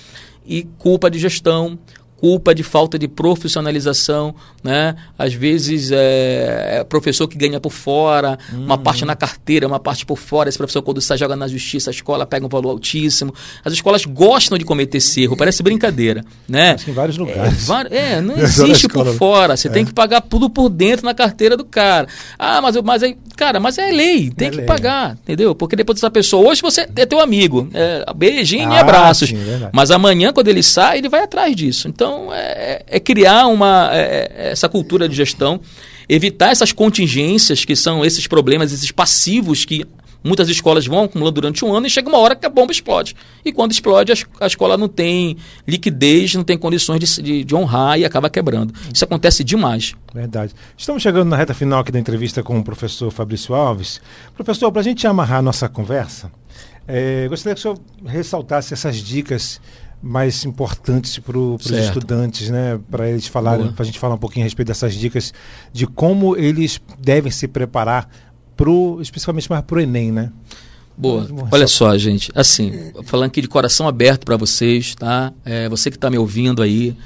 E 0.47 0.66
culpa 0.79 1.11
de 1.11 1.19
gestão, 1.19 1.79
culpa 2.21 2.55
de 2.55 2.62
falta 2.62 2.99
de 2.99 3.07
profissionalização, 3.07 4.35
né? 4.62 4.97
Às 5.16 5.33
vezes 5.33 5.91
é, 5.93 6.79
é 6.81 6.85
professor 6.85 7.29
que 7.29 7.39
ganha 7.39 7.61
por 7.61 7.73
fora, 7.73 8.39
uhum. 8.53 8.64
uma 8.64 8.77
parte 8.77 9.05
na 9.05 9.14
carteira, 9.14 9.66
uma 9.66 9.79
parte 9.79 10.05
por 10.05 10.19
fora. 10.19 10.49
Esse 10.49 10.59
professor 10.59 10.83
quando 10.83 11.01
sai 11.01 11.16
joga 11.16 11.37
na 11.37 11.47
justiça, 11.47 11.91
a 11.91 11.93
escola 11.93 12.27
pega 12.27 12.45
um 12.45 12.49
valor 12.49 12.71
altíssimo. 12.71 13.33
As 13.64 13.73
escolas 13.73 14.05
gostam 14.05 14.59
de 14.59 14.64
cometer 14.64 14.99
esse 14.99 15.23
erro, 15.23 15.37
parece 15.37 15.62
brincadeira, 15.62 16.25
né? 16.49 16.73
Acho 16.73 16.87
que 16.87 16.91
em 16.91 16.95
vários 16.95 17.16
lugares. 17.16 17.69
É, 17.91 18.14
é 18.14 18.21
não 18.23 18.37
existe 18.37 18.89
por 18.89 19.07
fora. 19.14 19.57
Você 19.57 19.69
é. 19.69 19.71
tem 19.71 19.85
que 19.85 19.93
pagar 19.93 20.21
tudo 20.21 20.51
por 20.51 20.69
dentro 20.69 21.07
na 21.07 21.14
carteira 21.14 21.57
do 21.57 21.64
cara. 21.64 22.09
Ah, 22.39 22.61
mas 22.61 22.77
mas 22.83 23.03
aí, 23.03 23.16
cara, 23.37 23.61
mas 23.61 23.79
é 23.79 23.91
lei, 23.93 24.31
tem 24.31 24.49
é 24.49 24.51
que 24.51 24.57
lei. 24.59 24.66
pagar, 24.66 25.12
entendeu? 25.23 25.55
Porque 25.55 25.77
depois 25.77 25.97
dessa 25.97 26.11
pessoa, 26.11 26.49
hoje 26.49 26.61
você 26.61 26.89
é 26.97 27.07
teu 27.07 27.21
amigo, 27.21 27.69
é, 27.73 28.05
beijinho 28.14 28.71
ah, 28.73 28.77
e 28.77 28.79
abraços, 28.79 29.29
sim, 29.29 29.37
mas 29.73 29.91
amanhã 29.91 30.33
quando 30.33 30.49
ele 30.49 30.62
sai, 30.62 30.99
ele 30.99 31.09
vai 31.09 31.23
atrás 31.23 31.55
disso. 31.55 31.87
Então 31.89 32.08
então, 32.09 32.33
é, 32.33 32.83
é 32.87 33.01
criar 33.01 33.47
uma, 33.49 33.91
é, 33.93 33.99
é, 34.35 34.51
essa 34.53 34.67
cultura 34.67 35.07
de 35.07 35.15
gestão, 35.15 35.61
evitar 36.09 36.51
essas 36.51 36.73
contingências, 36.73 37.67
que 37.67 37.77
são 37.77 38.03
esses 38.03 38.27
problemas, 38.27 38.73
esses 38.73 38.91
passivos 38.91 39.67
que 39.67 39.87
muitas 40.25 40.49
escolas 40.49 40.87
vão 40.87 41.05
acumulando 41.05 41.35
durante 41.35 41.65
um 41.65 41.73
ano 41.73 41.87
e 41.87 41.91
chega 41.91 42.09
uma 42.09 42.17
hora 42.17 42.35
que 42.35 42.47
a 42.47 42.49
bomba 42.49 42.73
explode. 42.73 43.15
E 43.45 43.53
quando 43.53 43.73
explode, 43.73 44.11
a, 44.11 44.17
a 44.41 44.47
escola 44.47 44.79
não 44.79 44.89
tem 44.89 45.37
liquidez, 45.67 46.35
não 46.35 46.45
tem 46.45 46.57
condições 46.57 46.99
de, 46.99 47.23
de, 47.23 47.45
de, 47.45 47.55
honrar 47.55 47.99
e 47.99 48.07
acaba 48.07 48.31
quebrando. 48.31 48.73
Isso 48.93 49.05
acontece 49.05 49.45
demais. 49.45 49.95
Verdade. 50.13 50.55
Estamos 50.79 51.03
chegando 51.03 51.29
na 51.29 51.37
reta 51.37 51.53
final 51.53 51.81
aqui 51.81 51.93
da 51.93 51.99
entrevista 51.99 52.43
com 52.43 52.59
o 52.59 52.65
professor 52.65 53.11
Fabrício 53.11 53.55
Alves. 53.55 54.01
Professor, 54.35 54.73
para 54.73 54.81
a 54.81 54.85
gente 54.85 55.07
amarrar 55.07 55.41
a 55.41 55.43
nossa 55.43 55.69
conversa, 55.69 56.33
é, 56.87 57.29
gostaria 57.29 57.55
que 57.55 57.61
o 57.61 57.63
senhor 57.63 57.79
ressaltasse 58.07 58.73
essas 58.73 58.97
dicas 58.97 59.61
mais 60.03 60.44
importantes 60.44 61.18
para 61.18 61.38
os 61.38 61.66
estudantes, 61.66 62.51
né? 62.51 62.78
Para 62.90 63.09
eles 63.09 63.26
falarem, 63.26 63.72
para 63.72 63.82
a 63.82 63.86
gente 63.86 63.99
falar 63.99 64.14
um 64.14 64.18
pouquinho 64.18 64.44
a 64.44 64.46
respeito 64.46 64.68
dessas 64.68 64.94
dicas 64.94 65.32
de 65.72 65.86
como 65.86 66.36
eles 66.36 66.80
devem 66.99 67.32
se 67.32 67.49
preparar 67.49 68.09
pro, 68.57 68.99
especialmente 69.01 69.51
mais 69.51 69.64
para 69.64 69.78
o 69.78 69.80
Enem, 69.80 70.12
né? 70.12 70.32
Boa. 70.96 71.28
Olha 71.53 71.68
só, 71.68 71.96
gente. 71.96 72.32
Assim, 72.34 72.92
falando 73.05 73.28
aqui 73.28 73.40
de 73.40 73.49
coração 73.49 73.86
aberto 73.86 74.24
para 74.24 74.36
vocês, 74.36 74.96
tá? 74.96 75.32
É, 75.44 75.68
você 75.68 75.90
que 75.90 75.96
está 75.96 76.11
me 76.11 76.18
ouvindo 76.18 76.61
aí, 76.61 76.96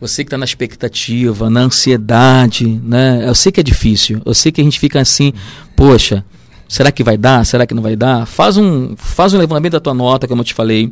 você 0.00 0.24
que 0.24 0.28
está 0.28 0.38
na 0.38 0.46
expectativa, 0.46 1.50
na 1.50 1.60
ansiedade, 1.60 2.66
né? 2.82 3.22
Eu 3.28 3.34
sei 3.34 3.52
que 3.52 3.60
é 3.60 3.62
difícil. 3.62 4.22
Eu 4.24 4.32
sei 4.32 4.50
que 4.50 4.60
a 4.60 4.64
gente 4.64 4.80
fica 4.80 4.98
assim, 4.98 5.34
poxa, 5.76 6.24
será 6.66 6.90
que 6.90 7.04
vai 7.04 7.18
dar? 7.18 7.44
Será 7.44 7.66
que 7.66 7.74
não 7.74 7.82
vai 7.82 7.94
dar? 7.94 8.26
Faz 8.26 8.56
um, 8.56 8.96
faz 8.96 9.34
um 9.34 9.38
levantamento 9.38 9.72
da 9.72 9.80
tua 9.80 9.92
nota, 9.92 10.26
como 10.26 10.40
eu 10.40 10.44
te 10.46 10.54
falei. 10.54 10.90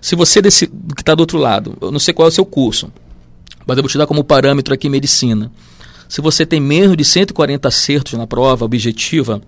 Se 0.00 0.14
você 0.14 0.40
desse, 0.40 0.66
que 0.66 1.00
está 1.00 1.14
do 1.14 1.20
outro 1.20 1.38
lado, 1.38 1.76
eu 1.80 1.90
não 1.90 1.98
sei 1.98 2.14
qual 2.14 2.26
é 2.26 2.30
o 2.30 2.34
seu 2.34 2.44
curso, 2.44 2.92
mas 3.66 3.76
eu 3.76 3.82
vou 3.82 3.90
te 3.90 3.98
dar 3.98 4.06
como 4.06 4.24
parâmetro 4.24 4.72
aqui 4.72 4.88
medicina. 4.88 5.50
Se 6.08 6.20
você 6.20 6.46
tem 6.46 6.60
menos 6.60 6.96
de 6.96 7.04
140 7.04 7.68
acertos 7.68 8.14
na 8.14 8.26
prova 8.26 8.64
objetiva, 8.64 9.42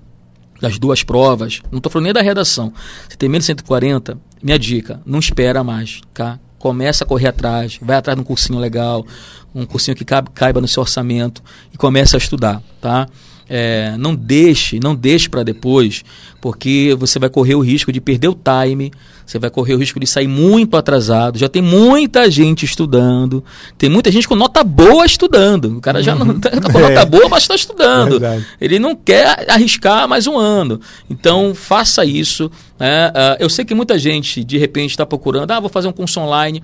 das 0.61 0.78
duas 0.78 1.03
provas, 1.03 1.62
não 1.70 1.78
estou 1.78 1.90
falando 1.90 2.05
nem 2.05 2.12
da 2.12 2.20
redação, 2.20 2.72
se 3.09 3.16
tem 3.16 3.28
menos 3.28 3.44
de 3.44 3.46
140, 3.46 4.18
minha 4.42 4.59
dica, 4.59 5.01
não 5.07 5.18
espera 5.18 5.64
mais, 5.64 6.03
tá? 6.12 6.38
Começa 6.59 7.05
a 7.05 7.07
correr 7.07 7.28
atrás, 7.28 7.78
vai 7.80 7.96
atrás 7.96 8.14
de 8.14 8.20
um 8.20 8.24
cursinho 8.24 8.59
legal, 8.59 9.07
um 9.55 9.64
cursinho 9.64 9.96
que 9.96 10.05
caiba 10.05 10.61
no 10.61 10.68
seu 10.68 10.82
orçamento 10.82 11.42
e 11.72 11.78
começa 11.78 12.16
a 12.16 12.18
estudar, 12.18 12.62
tá? 12.78 13.09
É, 13.48 13.96
não 13.98 14.14
deixe, 14.14 14.78
não 14.78 14.94
deixe 14.94 15.28
para 15.28 15.42
depois, 15.42 16.05
porque 16.40 16.94
você 16.98 17.18
vai 17.18 17.30
correr 17.30 17.55
o 17.55 17.61
risco 17.61 17.90
de 17.90 18.01
perder 18.01 18.28
o 18.28 18.34
time, 18.36 18.92
você 19.31 19.39
vai 19.39 19.49
correr 19.49 19.74
o 19.74 19.78
risco 19.78 20.01
de 20.01 20.09
sair 20.09 20.26
muito 20.26 20.76
atrasado. 20.76 21.39
Já 21.39 21.49
tem 21.49 21.62
muita 21.62 22.28
gente 22.28 22.64
estudando, 22.64 23.45
tem 23.78 23.89
muita 23.89 24.11
gente 24.11 24.26
com 24.26 24.35
nota 24.35 24.64
boa 24.64 25.07
estudando. 25.07 25.76
O 25.76 25.81
cara 25.81 26.03
já 26.03 26.16
não 26.16 26.37
está 26.37 26.51
com 26.61 26.78
nota 26.81 27.01
é. 27.01 27.07
boa, 27.07 27.28
mas 27.28 27.45
está 27.45 27.55
estudando. 27.55 28.24
É 28.24 28.43
Ele 28.61 28.81
não 28.81 28.97
quer 28.97 29.49
arriscar 29.49 30.09
mais 30.09 30.26
um 30.26 30.37
ano. 30.37 30.81
Então 31.09 31.55
faça 31.55 32.05
isso. 32.05 32.51
Né? 32.76 33.09
Uh, 33.09 33.37
eu 33.39 33.49
sei 33.49 33.64
que 33.64 33.72
muita 33.72 33.97
gente 34.01 34.43
de 34.43 34.59
repente 34.59 34.91
está 34.91 35.07
procurando, 35.07 35.53
ah, 35.53 35.61
vou 35.61 35.70
fazer 35.70 35.87
um 35.87 35.93
curso 35.93 36.18
online. 36.18 36.61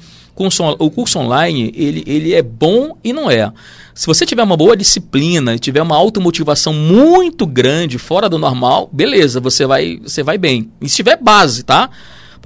O 0.79 0.91
curso 0.91 1.21
online 1.21 1.73
ele, 1.77 2.03
ele 2.05 2.35
é 2.35 2.43
bom 2.43 2.97
e 3.05 3.13
não 3.13 3.31
é. 3.31 3.53
Se 3.95 4.09
você 4.09 4.27
tiver 4.27 4.43
uma 4.43 4.57
boa 4.57 4.77
disciplina, 4.77 5.57
tiver 5.57 5.83
uma 5.83 5.97
automotivação 5.97 6.73
muito 6.75 7.47
grande, 7.47 7.97
fora 7.97 8.29
do 8.29 8.39
normal, 8.39 8.91
beleza, 8.93 9.41
você 9.41 9.65
vai, 9.67 10.01
você 10.03 10.25
vai 10.25 10.37
bem. 10.37 10.69
E 10.81 10.89
se 10.89 10.97
tiver 10.97 11.17
base, 11.17 11.63
tá? 11.63 11.89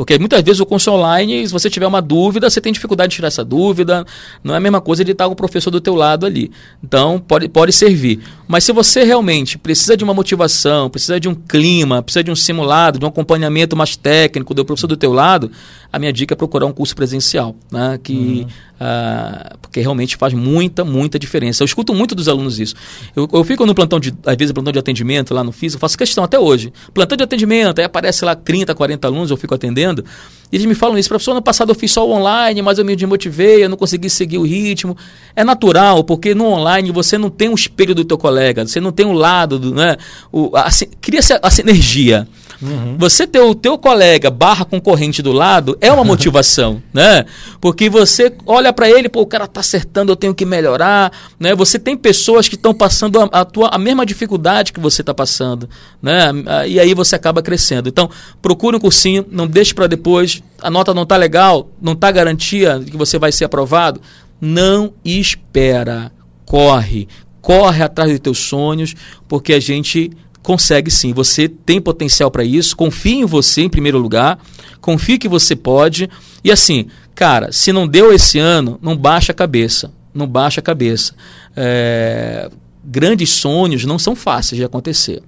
Porque 0.00 0.18
muitas 0.18 0.40
vezes 0.40 0.58
o 0.58 0.64
curso 0.64 0.90
online, 0.92 1.46
se 1.46 1.52
você 1.52 1.68
tiver 1.68 1.86
uma 1.86 2.00
dúvida, 2.00 2.48
você 2.48 2.58
tem 2.58 2.72
dificuldade 2.72 3.10
de 3.10 3.16
tirar 3.16 3.28
essa 3.28 3.44
dúvida. 3.44 4.02
Não 4.42 4.54
é 4.54 4.56
a 4.56 4.60
mesma 4.60 4.80
coisa 4.80 5.04
de 5.04 5.12
estar 5.12 5.26
com 5.26 5.34
o 5.34 5.36
professor 5.36 5.70
do 5.70 5.78
teu 5.78 5.94
lado 5.94 6.24
ali. 6.24 6.50
Então, 6.82 7.18
pode, 7.18 7.50
pode 7.50 7.70
servir. 7.70 8.18
Mas 8.50 8.64
se 8.64 8.72
você 8.72 9.04
realmente 9.04 9.56
precisa 9.56 9.96
de 9.96 10.02
uma 10.02 10.12
motivação, 10.12 10.90
precisa 10.90 11.20
de 11.20 11.28
um 11.28 11.36
clima, 11.36 12.02
precisa 12.02 12.24
de 12.24 12.32
um 12.32 12.34
simulado, 12.34 12.98
de 12.98 13.04
um 13.04 13.08
acompanhamento 13.08 13.76
mais 13.76 13.94
técnico 13.94 14.52
do 14.52 14.64
professor 14.64 14.88
do 14.88 14.96
teu 14.96 15.12
lado, 15.12 15.52
a 15.92 16.00
minha 16.00 16.12
dica 16.12 16.34
é 16.34 16.36
procurar 16.36 16.66
um 16.66 16.72
curso 16.72 16.96
presencial, 16.96 17.54
né? 17.70 17.96
Que, 18.02 18.12
uhum. 18.12 18.42
uh, 18.80 19.58
porque 19.62 19.80
realmente 19.80 20.16
faz 20.16 20.34
muita, 20.34 20.84
muita 20.84 21.16
diferença. 21.16 21.62
Eu 21.62 21.64
escuto 21.64 21.94
muito 21.94 22.12
dos 22.12 22.26
alunos 22.26 22.58
isso. 22.58 22.74
Eu, 23.14 23.28
eu 23.32 23.44
fico 23.44 23.64
no 23.64 23.72
plantão 23.72 24.00
de, 24.00 24.12
às 24.26 24.36
vezes, 24.36 24.50
plantão 24.50 24.72
de 24.72 24.80
atendimento 24.80 25.32
lá 25.32 25.44
no 25.44 25.52
físico, 25.52 25.80
faço 25.80 25.96
questão 25.96 26.24
até 26.24 26.36
hoje. 26.36 26.72
Plantão 26.92 27.16
de 27.16 27.22
atendimento, 27.22 27.78
aí 27.78 27.84
aparece 27.84 28.24
lá 28.24 28.34
30, 28.34 28.74
40 28.74 29.06
alunos, 29.06 29.30
eu 29.30 29.36
fico 29.36 29.54
atendendo, 29.54 30.04
e 30.52 30.56
eles 30.56 30.66
me 30.66 30.74
falam 30.74 30.98
isso, 30.98 31.08
professor, 31.08 31.32
ano 31.32 31.42
passado 31.42 31.70
eu 31.70 31.74
fiz 31.74 31.92
só 31.92 32.06
o 32.06 32.10
online, 32.10 32.60
mas 32.60 32.78
eu 32.78 32.84
me 32.84 32.96
desmotivei, 32.96 33.64
eu 33.64 33.68
não 33.68 33.76
consegui 33.76 34.10
seguir 34.10 34.38
o 34.38 34.42
ritmo. 34.42 34.96
É 35.36 35.44
natural, 35.44 36.02
porque 36.02 36.34
no 36.34 36.46
online 36.46 36.90
você 36.90 37.16
não 37.16 37.30
tem 37.30 37.48
um 37.48 37.54
espelho 37.54 37.94
do 37.94 38.04
teu 38.04 38.18
colega, 38.18 38.66
você 38.66 38.80
não 38.80 38.90
tem 38.90 39.06
um 39.06 39.12
lado, 39.12 39.58
do, 39.58 39.74
né? 39.74 39.96
O, 40.32 40.50
a, 40.56 40.68
cria-se 41.00 41.32
a, 41.32 41.40
a 41.42 41.50
sinergia. 41.50 42.26
Uhum. 42.62 42.96
Você 42.98 43.26
ter 43.26 43.40
o 43.40 43.54
teu 43.54 43.78
colega 43.78 44.30
barra 44.30 44.64
concorrente 44.64 45.22
do 45.22 45.32
lado 45.32 45.76
é 45.80 45.90
uma 45.90 46.04
motivação, 46.04 46.82
né? 46.92 47.24
Porque 47.60 47.88
você 47.88 48.32
olha 48.46 48.72
para 48.72 48.90
ele, 48.90 49.08
pô, 49.08 49.22
o 49.22 49.26
cara 49.26 49.46
tá 49.46 49.60
acertando, 49.60 50.12
eu 50.12 50.16
tenho 50.16 50.34
que 50.34 50.44
melhorar, 50.44 51.10
né? 51.38 51.54
Você 51.54 51.78
tem 51.78 51.96
pessoas 51.96 52.48
que 52.48 52.56
estão 52.56 52.74
passando 52.74 53.20
a, 53.20 53.24
a, 53.40 53.44
tua, 53.44 53.68
a 53.68 53.78
mesma 53.78 54.04
dificuldade 54.04 54.72
que 54.72 54.80
você 54.80 55.02
está 55.02 55.14
passando, 55.14 55.68
né? 56.02 56.30
E 56.66 56.78
aí 56.78 56.94
você 56.94 57.16
acaba 57.16 57.42
crescendo. 57.42 57.88
Então, 57.88 58.10
procure 58.42 58.76
um 58.76 58.80
cursinho, 58.80 59.24
não 59.30 59.46
deixe 59.46 59.74
para 59.74 59.86
depois, 59.86 60.42
a 60.60 60.70
nota 60.70 60.92
não 60.92 61.06
tá 61.06 61.16
legal, 61.16 61.68
não 61.80 61.94
tá 61.94 62.10
garantia 62.10 62.78
de 62.78 62.90
que 62.90 62.96
você 62.96 63.18
vai 63.18 63.32
ser 63.32 63.44
aprovado, 63.44 64.00
não 64.40 64.92
espera, 65.04 66.12
corre, 66.44 67.08
corre 67.40 67.82
atrás 67.82 68.10
dos 68.10 68.20
teus 68.20 68.38
sonhos, 68.38 68.94
porque 69.28 69.52
a 69.54 69.60
gente 69.60 70.10
consegue 70.42 70.90
sim. 70.90 71.12
Você 71.12 71.48
tem 71.48 71.80
potencial 71.80 72.30
para 72.30 72.44
isso. 72.44 72.76
Confie 72.76 73.16
em 73.16 73.24
você 73.24 73.62
em 73.62 73.68
primeiro 73.68 73.98
lugar. 73.98 74.38
Confie 74.80 75.18
que 75.18 75.28
você 75.28 75.54
pode. 75.54 76.08
E 76.42 76.50
assim, 76.50 76.86
cara, 77.14 77.52
se 77.52 77.72
não 77.72 77.86
deu 77.86 78.12
esse 78.12 78.38
ano, 78.38 78.78
não 78.82 78.96
baixa 78.96 79.32
a 79.32 79.34
cabeça. 79.34 79.92
Não 80.14 80.26
baixa 80.26 80.60
a 80.60 80.62
cabeça. 80.62 81.14
É... 81.56 82.50
Grandes 82.84 83.30
sonhos 83.30 83.84
não 83.84 83.98
são 83.98 84.16
fáceis 84.16 84.58
de 84.58 84.64
acontecer. 84.64 85.22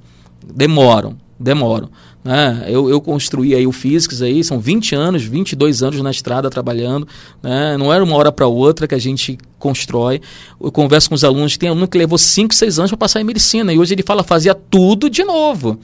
Demoram, 0.54 1.16
demoram. 1.38 1.90
Né? 2.24 2.66
Eu, 2.68 2.88
eu 2.88 3.00
construí 3.00 3.54
aí 3.54 3.66
o 3.66 3.72
Physics 3.72 4.22
aí, 4.22 4.44
são 4.44 4.60
20 4.60 4.94
anos, 4.94 5.24
22 5.24 5.82
anos 5.82 6.00
na 6.00 6.10
estrada 6.10 6.48
trabalhando. 6.48 7.06
Né? 7.42 7.76
Não 7.76 7.92
era 7.92 8.02
uma 8.02 8.16
hora 8.16 8.30
para 8.30 8.46
outra 8.46 8.86
que 8.86 8.94
a 8.94 8.98
gente 8.98 9.38
constrói. 9.58 10.20
Eu 10.60 10.70
converso 10.70 11.08
com 11.08 11.14
os 11.14 11.24
alunos, 11.24 11.56
tem 11.56 11.68
aluno 11.68 11.88
que 11.88 11.98
levou 11.98 12.18
5, 12.18 12.54
6 12.54 12.78
anos 12.78 12.90
para 12.90 12.98
passar 12.98 13.20
em 13.20 13.24
medicina 13.24 13.72
e 13.72 13.78
hoje 13.78 13.94
ele 13.94 14.02
fala 14.02 14.22
fazia 14.22 14.54
tudo 14.54 15.10
de 15.10 15.24
novo. 15.24 15.78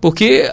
Porque 0.00 0.50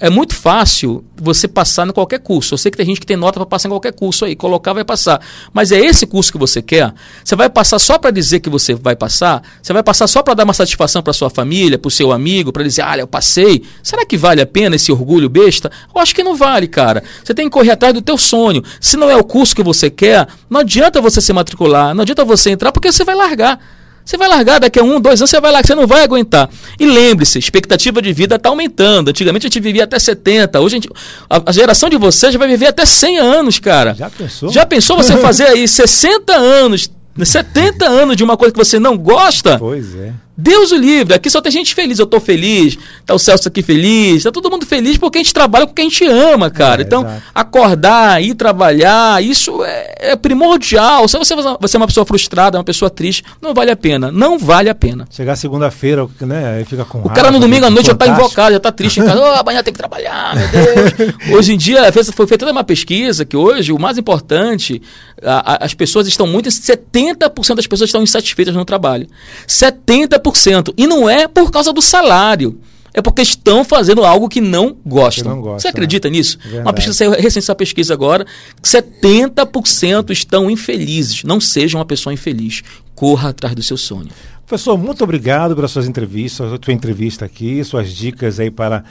é 0.00 0.08
muito 0.08 0.34
fácil 0.34 1.04
você 1.14 1.46
passar 1.46 1.86
em 1.86 1.92
qualquer 1.92 2.20
curso. 2.20 2.54
Eu 2.54 2.58
sei 2.58 2.70
que 2.70 2.76
tem 2.78 2.86
gente 2.86 3.00
que 3.00 3.06
tem 3.06 3.18
nota 3.18 3.38
para 3.38 3.46
passar 3.46 3.68
em 3.68 3.70
qualquer 3.70 3.92
curso 3.92 4.24
aí, 4.24 4.34
colocar 4.34 4.72
vai 4.72 4.82
passar. 4.82 5.20
Mas 5.52 5.70
é 5.70 5.78
esse 5.78 6.06
curso 6.06 6.32
que 6.32 6.38
você 6.38 6.62
quer? 6.62 6.92
Você 7.22 7.36
vai 7.36 7.50
passar 7.50 7.78
só 7.78 7.98
para 7.98 8.10
dizer 8.10 8.40
que 8.40 8.48
você 8.48 8.74
vai 8.74 8.96
passar? 8.96 9.42
Você 9.62 9.74
vai 9.74 9.82
passar 9.82 10.06
só 10.06 10.22
para 10.22 10.32
dar 10.32 10.44
uma 10.44 10.54
satisfação 10.54 11.02
para 11.02 11.12
sua 11.12 11.28
família, 11.28 11.78
para 11.78 11.88
o 11.88 11.90
seu 11.90 12.12
amigo, 12.12 12.50
para 12.50 12.64
dizer, 12.64 12.80
ah, 12.80 12.96
eu 12.96 13.06
passei? 13.06 13.62
Será 13.82 14.06
que 14.06 14.16
vale 14.16 14.40
a 14.40 14.46
pena 14.46 14.76
esse 14.76 14.90
orgulho 14.90 15.28
besta? 15.28 15.70
Eu 15.94 16.00
acho 16.00 16.14
que 16.14 16.22
não 16.22 16.34
vale, 16.34 16.66
cara. 16.66 17.04
Você 17.22 17.34
tem 17.34 17.44
que 17.44 17.50
correr 17.50 17.72
atrás 17.72 17.92
do 17.92 18.00
teu 18.00 18.16
sonho. 18.16 18.64
Se 18.80 18.96
não 18.96 19.10
é 19.10 19.16
o 19.16 19.22
curso 19.22 19.54
que 19.54 19.62
você 19.62 19.90
quer, 19.90 20.26
não 20.48 20.60
adianta 20.60 20.98
você 21.02 21.20
se 21.20 21.32
matricular, 21.34 21.94
não 21.94 22.02
adianta 22.02 22.24
você 22.24 22.48
entrar, 22.48 22.72
porque 22.72 22.90
você 22.90 23.04
vai 23.04 23.14
largar. 23.14 23.60
Você 24.04 24.16
vai 24.16 24.28
largar 24.28 24.58
daqui 24.58 24.78
a 24.78 24.82
um, 24.82 25.00
dois 25.00 25.20
anos, 25.20 25.30
você 25.30 25.40
vai 25.40 25.52
largar, 25.52 25.66
você 25.66 25.74
não 25.74 25.86
vai 25.86 26.02
aguentar. 26.02 26.48
E 26.78 26.86
lembre-se, 26.86 27.38
expectativa 27.38 28.02
de 28.02 28.12
vida 28.12 28.36
está 28.36 28.48
aumentando. 28.48 29.08
Antigamente 29.10 29.46
a 29.46 29.48
gente 29.48 29.60
vivia 29.60 29.84
até 29.84 29.98
70, 29.98 30.60
hoje 30.60 30.76
a, 30.76 30.76
gente, 30.76 30.90
a, 31.28 31.42
a, 31.46 31.52
geração 31.52 31.88
de 31.88 31.96
vocês 31.96 32.34
vai 32.34 32.48
viver 32.48 32.66
até 32.66 32.84
100 32.84 33.18
anos, 33.18 33.58
cara. 33.58 33.94
Já 33.94 34.10
pensou? 34.10 34.50
Já 34.50 34.66
pensou 34.66 34.96
você 34.96 35.16
fazer 35.16 35.44
aí 35.44 35.66
60 35.68 36.32
anos, 36.32 36.90
70 37.22 37.86
anos 37.86 38.16
de 38.16 38.24
uma 38.24 38.36
coisa 38.36 38.52
que 38.52 38.58
você 38.58 38.78
não 38.78 38.96
gosta? 38.96 39.58
Pois 39.58 39.94
é. 39.94 40.12
Deus 40.40 40.72
o 40.72 40.76
livre, 40.76 41.14
aqui 41.14 41.28
só 41.28 41.40
tem 41.40 41.52
gente 41.52 41.74
feliz, 41.74 41.98
eu 41.98 42.06
tô 42.06 42.18
feliz, 42.18 42.78
tá 43.04 43.14
o 43.14 43.18
Celso 43.18 43.48
aqui 43.48 43.62
feliz, 43.62 44.22
tá 44.22 44.32
todo 44.32 44.50
mundo 44.50 44.64
feliz 44.64 44.96
porque 44.96 45.18
a 45.18 45.22
gente 45.22 45.34
trabalha 45.34 45.66
com 45.66 45.72
o 45.72 45.74
que 45.74 45.82
a 45.82 45.84
gente 45.84 46.04
ama, 46.06 46.50
cara. 46.50 46.80
É, 46.80 46.84
então, 46.84 47.02
exato. 47.02 47.22
acordar, 47.34 48.22
ir 48.22 48.34
trabalhar, 48.34 49.22
isso 49.22 49.62
é, 49.62 50.12
é, 50.12 50.16
primordial. 50.16 51.06
Se 51.08 51.18
você, 51.18 51.34
você 51.34 51.76
é 51.76 51.78
uma 51.78 51.86
pessoa 51.86 52.06
frustrada, 52.06 52.56
uma 52.56 52.64
pessoa 52.64 52.88
triste, 52.88 53.22
não 53.40 53.52
vale 53.52 53.70
a 53.70 53.76
pena. 53.76 54.10
Não 54.10 54.38
vale 54.38 54.70
a 54.70 54.74
pena. 54.74 55.06
Chegar 55.10 55.36
segunda-feira, 55.36 56.08
né, 56.20 56.56
aí 56.56 56.64
fica 56.64 56.86
com 56.86 57.00
O 57.00 57.10
cara 57.10 57.30
no 57.30 57.38
domingo 57.38 57.66
à 57.66 57.70
noite 57.70 57.86
já 57.88 57.94
tá 57.94 58.08
invocado, 58.08 58.52
já 58.54 58.60
tá 58.60 58.72
triste 58.72 59.00
em 59.00 59.04
casa. 59.04 59.20
Oh, 59.30 59.38
amanhã 59.38 59.62
tem 59.62 59.72
que 59.72 59.78
trabalhar, 59.78 60.34
meu 60.34 60.48
Deus. 60.48 61.14
hoje 61.36 61.52
em 61.52 61.58
dia, 61.58 61.92
foi 61.92 62.26
feita 62.26 62.50
uma 62.50 62.64
pesquisa 62.64 63.22
que 63.24 63.36
hoje 63.36 63.70
o 63.70 63.78
mais 63.78 63.98
importante, 63.98 64.80
a, 65.22 65.52
a, 65.52 65.64
as 65.66 65.74
pessoas 65.74 66.08
estão 66.08 66.26
muito, 66.26 66.48
70% 66.48 67.54
das 67.54 67.66
pessoas 67.66 67.88
estão 67.88 68.02
insatisfeitas 68.02 68.54
no 68.54 68.64
trabalho. 68.64 69.06
70% 69.46 70.29
e 70.76 70.86
não 70.86 71.08
é 71.08 71.26
por 71.28 71.50
causa 71.50 71.72
do 71.72 71.82
salário. 71.82 72.60
É 72.92 73.00
porque 73.00 73.22
estão 73.22 73.64
fazendo 73.64 74.04
algo 74.04 74.28
que 74.28 74.40
não 74.40 74.76
gostam. 74.84 75.36
Não 75.36 75.40
gosta, 75.40 75.60
Você 75.60 75.68
acredita 75.68 76.08
né? 76.08 76.16
nisso? 76.16 76.38
Verdade. 76.42 76.62
Uma 76.62 76.72
pesquisa 76.72 76.96
saiu 76.96 77.10
recente 77.12 77.38
essa 77.38 77.54
pesquisa 77.54 77.94
agora, 77.94 78.26
70% 78.62 80.10
estão 80.10 80.50
infelizes. 80.50 81.22
Não 81.22 81.40
seja 81.40 81.78
uma 81.78 81.84
pessoa 81.84 82.12
infeliz. 82.12 82.62
Corra 82.94 83.28
atrás 83.30 83.54
do 83.54 83.62
seu 83.62 83.76
sonho. 83.76 84.08
Professor, 84.44 84.76
muito 84.76 85.04
obrigado 85.04 85.54
pelas 85.54 85.70
suas 85.70 85.86
entrevistas, 85.86 86.52
a 86.52 86.58
sua 86.60 86.74
entrevista 86.74 87.24
aqui, 87.24 87.62
suas 87.62 87.92
dicas 87.92 88.40
aí 88.40 88.50
para 88.50 88.82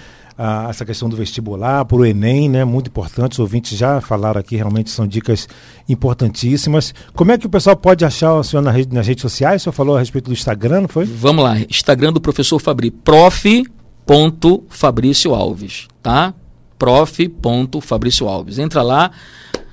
essa 0.69 0.85
questão 0.85 1.09
do 1.09 1.17
vestibular, 1.17 1.83
para 1.83 1.97
o 1.97 2.05
Enem, 2.05 2.47
né? 2.47 2.63
Muito 2.63 2.87
importante. 2.87 3.33
Os 3.33 3.39
ouvintes 3.39 3.77
já 3.77 3.99
falaram 3.99 4.39
aqui, 4.39 4.55
realmente 4.55 4.89
são 4.89 5.05
dicas 5.05 5.49
importantíssimas. 5.87 6.93
Como 7.13 7.31
é 7.33 7.37
que 7.37 7.45
o 7.45 7.49
pessoal 7.49 7.75
pode 7.75 8.05
achar 8.05 8.33
o 8.35 8.43
senhor 8.43 8.61
na 8.61 8.71
rede, 8.71 8.95
nas 8.95 9.05
redes 9.05 9.21
sociais? 9.21 9.61
O 9.61 9.63
senhor 9.65 9.73
falou 9.73 9.97
a 9.97 9.99
respeito 9.99 10.27
do 10.27 10.33
Instagram, 10.33 10.81
não 10.81 10.87
foi? 10.87 11.03
Vamos 11.03 11.43
lá, 11.43 11.59
Instagram 11.59 12.13
do 12.13 12.21
professor 12.21 12.57
Fabri, 12.59 12.93
Fabrício 14.69 15.35
Alves, 15.35 15.87
tá? 16.01 16.33
Fabrício 17.81 18.27
Alves. 18.29 18.59
Entra 18.59 18.81
lá, 18.81 19.11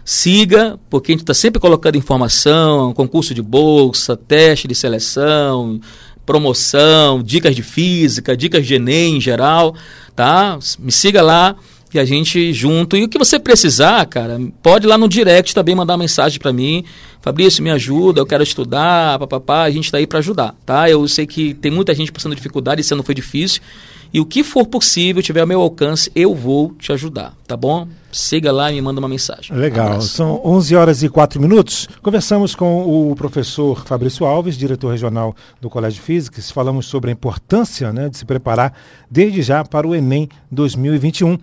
siga, 0.05 0.81
porque 0.91 1.13
a 1.13 1.15
gente 1.15 1.23
está 1.23 1.35
sempre 1.35 1.61
colocando 1.61 1.97
informação, 1.97 2.93
concurso 2.93 3.33
de 3.33 3.41
bolsa, 3.41 4.17
teste 4.17 4.67
de 4.67 4.75
seleção, 4.75 5.81
promoção, 6.27 7.23
dicas 7.23 7.55
de 7.55 7.63
física, 7.63 8.37
dicas 8.37 8.67
de 8.67 8.75
Enem 8.75 9.17
em 9.17 9.21
geral, 9.21 9.75
tá? 10.15 10.59
Me 10.79 10.91
siga 10.91 11.23
lá 11.23 11.57
e 11.95 11.99
a 11.99 12.05
gente 12.05 12.53
junto. 12.53 12.97
E 12.97 13.05
o 13.05 13.09
que 13.09 13.19
você 13.19 13.39
precisar, 13.39 14.05
cara, 14.07 14.39
pode 14.63 14.87
ir 14.87 14.89
lá 14.89 14.99
no 14.99 15.09
direct 15.09 15.55
também 15.55 15.75
mandar 15.75 15.97
mensagem 15.97 16.39
para 16.39 16.53
mim. 16.53 16.85
Fabrício, 17.23 17.63
me 17.63 17.71
ajuda, 17.71 18.21
eu 18.21 18.27
quero 18.27 18.43
estudar, 18.43 19.19
papapá, 19.19 19.63
a 19.63 19.71
gente 19.71 19.87
está 19.87 19.99
aí 19.99 20.07
para 20.07 20.19
ajudar, 20.19 20.55
tá? 20.67 20.91
Eu 20.91 21.07
sei 21.09 21.27
que 21.27 21.55
tem 21.55 21.71
muita 21.71 21.95
gente 21.95 22.13
passando 22.13 22.35
dificuldade, 22.35 22.81
esse 22.81 22.93
ano 22.93 23.03
foi 23.03 23.15
difícil. 23.15 23.63
E 24.13 24.21
o 24.21 24.27
que 24.27 24.43
for 24.43 24.67
possível, 24.67 25.23
tiver 25.23 25.41
ao 25.41 25.47
meu 25.47 25.61
alcance, 25.61 26.11
eu 26.15 26.35
vou 26.35 26.73
te 26.79 26.93
ajudar, 26.93 27.35
tá 27.47 27.57
bom? 27.57 27.87
Siga 28.13 28.51
lá 28.51 28.73
e 28.73 28.77
me 28.77 28.81
manda 28.81 28.99
uma 28.99 29.09
mensagem. 29.09 29.55
Legal. 29.55 29.99
Um 29.99 30.01
São 30.01 30.41
11 30.43 30.75
horas 30.75 31.03
e 31.03 31.09
4 31.09 31.39
minutos. 31.41 31.87
Conversamos 32.01 32.55
com 32.55 33.11
o 33.11 33.15
professor 33.15 33.85
Fabrício 33.85 34.25
Alves, 34.25 34.57
diretor 34.57 34.91
regional 34.91 35.37
do 35.61 35.69
Colégio 35.69 36.03
Físicas. 36.03 36.51
Falamos 36.51 36.87
sobre 36.87 37.11
a 37.11 37.13
importância 37.13 37.93
né, 37.93 38.09
de 38.09 38.17
se 38.17 38.25
preparar 38.25 38.73
desde 39.11 39.43
já 39.43 39.63
para 39.65 39.87
o 39.87 39.95
Enem 39.95 40.31
2021. 40.51 41.37